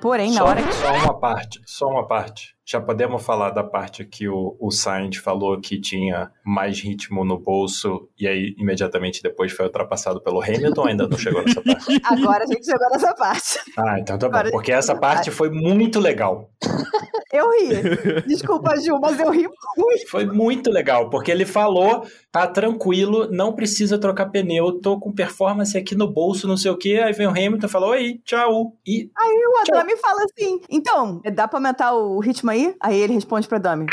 Porém, 0.00 0.32
na 0.32 0.40
só, 0.40 0.46
hora 0.48 0.60
que. 0.60 0.72
só 0.72 0.92
uma 0.92 1.20
parte, 1.20 1.60
só 1.64 1.86
uma 1.86 2.06
parte. 2.08 2.57
Já 2.70 2.78
podemos 2.82 3.24
falar 3.24 3.48
da 3.48 3.64
parte 3.64 4.04
que 4.04 4.28
o, 4.28 4.54
o 4.60 4.70
Sainz 4.70 5.16
falou 5.16 5.58
que 5.58 5.80
tinha 5.80 6.30
mais 6.44 6.78
ritmo 6.78 7.24
no 7.24 7.38
bolso 7.38 8.10
e 8.20 8.28
aí 8.28 8.54
imediatamente 8.58 9.22
depois 9.22 9.52
foi 9.52 9.64
ultrapassado 9.64 10.20
pelo 10.20 10.42
Hamilton, 10.42 10.86
ainda 10.86 11.08
não 11.08 11.16
chegou 11.16 11.42
nessa 11.42 11.62
parte. 11.62 12.00
Agora 12.04 12.44
a 12.44 12.46
gente 12.46 12.66
chegou 12.66 12.90
nessa 12.90 13.14
parte. 13.14 13.58
Ah, 13.78 13.98
então 13.98 14.18
tá 14.18 14.28
bom, 14.28 14.36
Agora- 14.36 14.50
porque 14.50 14.70
essa 14.70 14.94
parte 14.94 15.30
foi 15.30 15.48
muito 15.48 15.98
legal. 15.98 16.50
Eu 17.32 17.50
ri. 17.52 18.22
Desculpa, 18.26 18.76
Ju, 18.80 18.98
mas 19.00 19.18
eu 19.18 19.30
ri 19.30 19.46
muito. 19.76 20.08
Foi 20.10 20.26
muito 20.26 20.70
legal, 20.70 21.08
porque 21.08 21.30
ele 21.30 21.46
falou, 21.46 22.06
tá 22.30 22.46
tranquilo, 22.46 23.30
não 23.30 23.54
precisa 23.54 23.98
trocar 23.98 24.26
pneu, 24.26 24.78
tô 24.80 24.98
com 24.98 25.12
performance 25.12 25.76
aqui 25.76 25.94
no 25.94 26.10
bolso, 26.10 26.46
não 26.48 26.56
sei 26.56 26.70
o 26.70 26.76
que. 26.76 26.98
Aí 26.98 27.12
vem 27.12 27.26
o 27.26 27.30
Hamilton 27.30 27.66
e 27.66 27.70
falou, 27.70 27.90
oi, 27.90 28.20
tchau. 28.24 28.74
E 28.86 29.10
O 29.16 29.64
Tchau. 29.64 29.76
Adami 29.76 29.96
fala 29.96 30.24
assim: 30.24 30.60
então, 30.70 31.20
dá 31.34 31.46
pra 31.48 31.58
aumentar 31.58 31.94
o 31.94 32.18
ritmo 32.20 32.50
aí? 32.50 32.57
Aí? 32.80 33.00
Ele 33.00 33.14
responde 33.14 33.46
pra 33.46 33.58
Adami: 33.58 33.86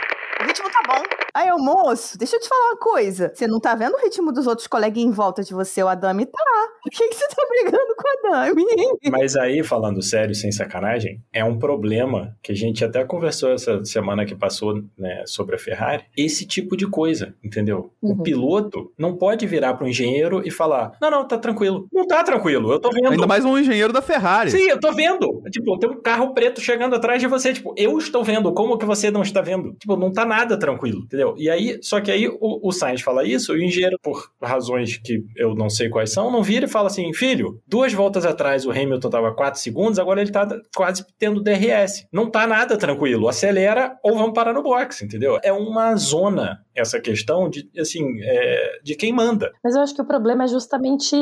o 0.45 0.47
ritmo 0.47 0.69
tá 0.69 0.81
bom. 0.87 1.03
Aí 1.33 1.49
eu, 1.49 1.57
moço, 1.57 2.17
deixa 2.17 2.37
eu 2.37 2.39
te 2.39 2.47
falar 2.47 2.67
uma 2.71 2.77
coisa. 2.77 3.31
Você 3.33 3.45
não 3.47 3.59
tá 3.59 3.75
vendo 3.75 3.93
o 3.95 4.01
ritmo 4.01 4.31
dos 4.31 4.47
outros 4.47 4.67
coleguinhas 4.67 5.09
em 5.09 5.13
volta 5.13 5.43
de 5.43 5.53
você? 5.53 5.83
O 5.83 5.87
Adami 5.87 6.25
tá. 6.25 6.43
Por 6.81 6.89
que, 6.91 7.09
que 7.09 7.15
você 7.15 7.27
tá 7.27 7.43
brigando 7.49 7.95
com 7.97 8.07
o 8.29 8.33
Adami? 8.33 8.65
Mas 9.11 9.35
aí, 9.35 9.63
falando 9.63 10.01
sério, 10.01 10.33
sem 10.33 10.51
sacanagem, 10.51 11.19
é 11.33 11.43
um 11.43 11.57
problema 11.59 12.37
que 12.41 12.51
a 12.51 12.55
gente 12.55 12.85
até 12.85 13.03
conversou 13.03 13.51
essa 13.51 13.83
semana 13.83 14.25
que 14.25 14.35
passou 14.35 14.81
né, 14.97 15.23
sobre 15.25 15.55
a 15.55 15.59
Ferrari. 15.59 16.05
Esse 16.15 16.45
tipo 16.45 16.77
de 16.77 16.87
coisa, 16.87 17.33
entendeu? 17.43 17.91
O 18.01 18.11
Uhum. 18.11 18.23
piloto 18.23 18.93
não 18.97 19.17
pode 19.17 19.45
virar 19.47 19.73
para 19.73 19.85
um 19.85 19.89
engenheiro 19.89 20.41
e 20.45 20.51
falar: 20.51 20.93
Não, 21.01 21.09
não, 21.09 21.27
tá 21.27 21.37
tranquilo. 21.37 21.87
Não 21.91 22.07
tá 22.07 22.23
tranquilo, 22.23 22.71
eu 22.71 22.79
tô 22.79 22.89
vendo. 22.91 23.09
Ainda 23.11 23.27
mais 23.27 23.43
um 23.43 23.57
engenheiro 23.57 23.91
da 23.91 24.01
Ferrari. 24.01 24.51
Sim, 24.51 24.69
eu 24.69 24.79
tô 24.79 24.91
vendo. 24.93 25.41
Tipo, 25.51 25.77
tem 25.79 25.89
um 25.89 26.01
carro 26.01 26.33
preto 26.33 26.61
chegando 26.61 26.95
atrás 26.95 27.19
de 27.19 27.27
você. 27.27 27.51
Tipo, 27.51 27.73
eu 27.75 27.97
estou 27.97 28.23
vendo. 28.23 28.53
Como 28.53 28.77
que 28.77 28.85
você 28.85 29.09
não 29.11 29.21
está 29.23 29.41
vendo? 29.41 29.73
Tipo, 29.73 29.97
não 29.97 30.11
tá 30.13 30.23
nada 30.23 30.34
tranquilo, 30.57 31.03
entendeu? 31.03 31.35
E 31.37 31.49
aí, 31.49 31.77
só 31.81 32.01
que 32.01 32.11
aí 32.11 32.27
o, 32.27 32.67
o 32.67 32.71
Sainz 32.71 33.01
fala 33.01 33.23
isso, 33.23 33.53
o 33.53 33.57
engenheiro, 33.57 33.97
por 34.01 34.31
razões 34.41 34.97
que 34.97 35.23
eu 35.37 35.53
não 35.53 35.69
sei 35.69 35.89
quais 35.89 36.11
são, 36.11 36.31
não 36.31 36.41
vira 36.41 36.65
e 36.65 36.69
fala 36.69 36.87
assim, 36.87 37.13
filho, 37.13 37.61
duas 37.67 37.93
voltas 37.93 38.25
atrás 38.25 38.65
o 38.65 38.71
Hamilton 38.71 39.09
tava 39.09 39.33
4 39.33 39.59
segundos, 39.59 39.99
agora 39.99 40.21
ele 40.21 40.31
tá 40.31 40.47
quase 40.75 41.05
tendo 41.19 41.43
DRS. 41.43 42.07
Não 42.11 42.29
tá 42.29 42.47
nada 42.47 42.77
tranquilo, 42.77 43.27
acelera 43.27 43.97
ou 44.03 44.17
vamos 44.17 44.33
parar 44.33 44.53
no 44.53 44.63
box, 44.63 45.03
entendeu? 45.03 45.39
É 45.43 45.53
uma 45.53 45.95
zona 45.95 46.59
essa 46.75 46.99
questão 46.99 47.49
de, 47.49 47.69
assim, 47.79 48.03
é, 48.21 48.79
de 48.83 48.95
quem 48.95 49.13
manda. 49.13 49.51
Mas 49.63 49.75
eu 49.75 49.81
acho 49.81 49.95
que 49.95 50.01
o 50.01 50.05
problema 50.07 50.43
é 50.43 50.47
justamente 50.47 51.15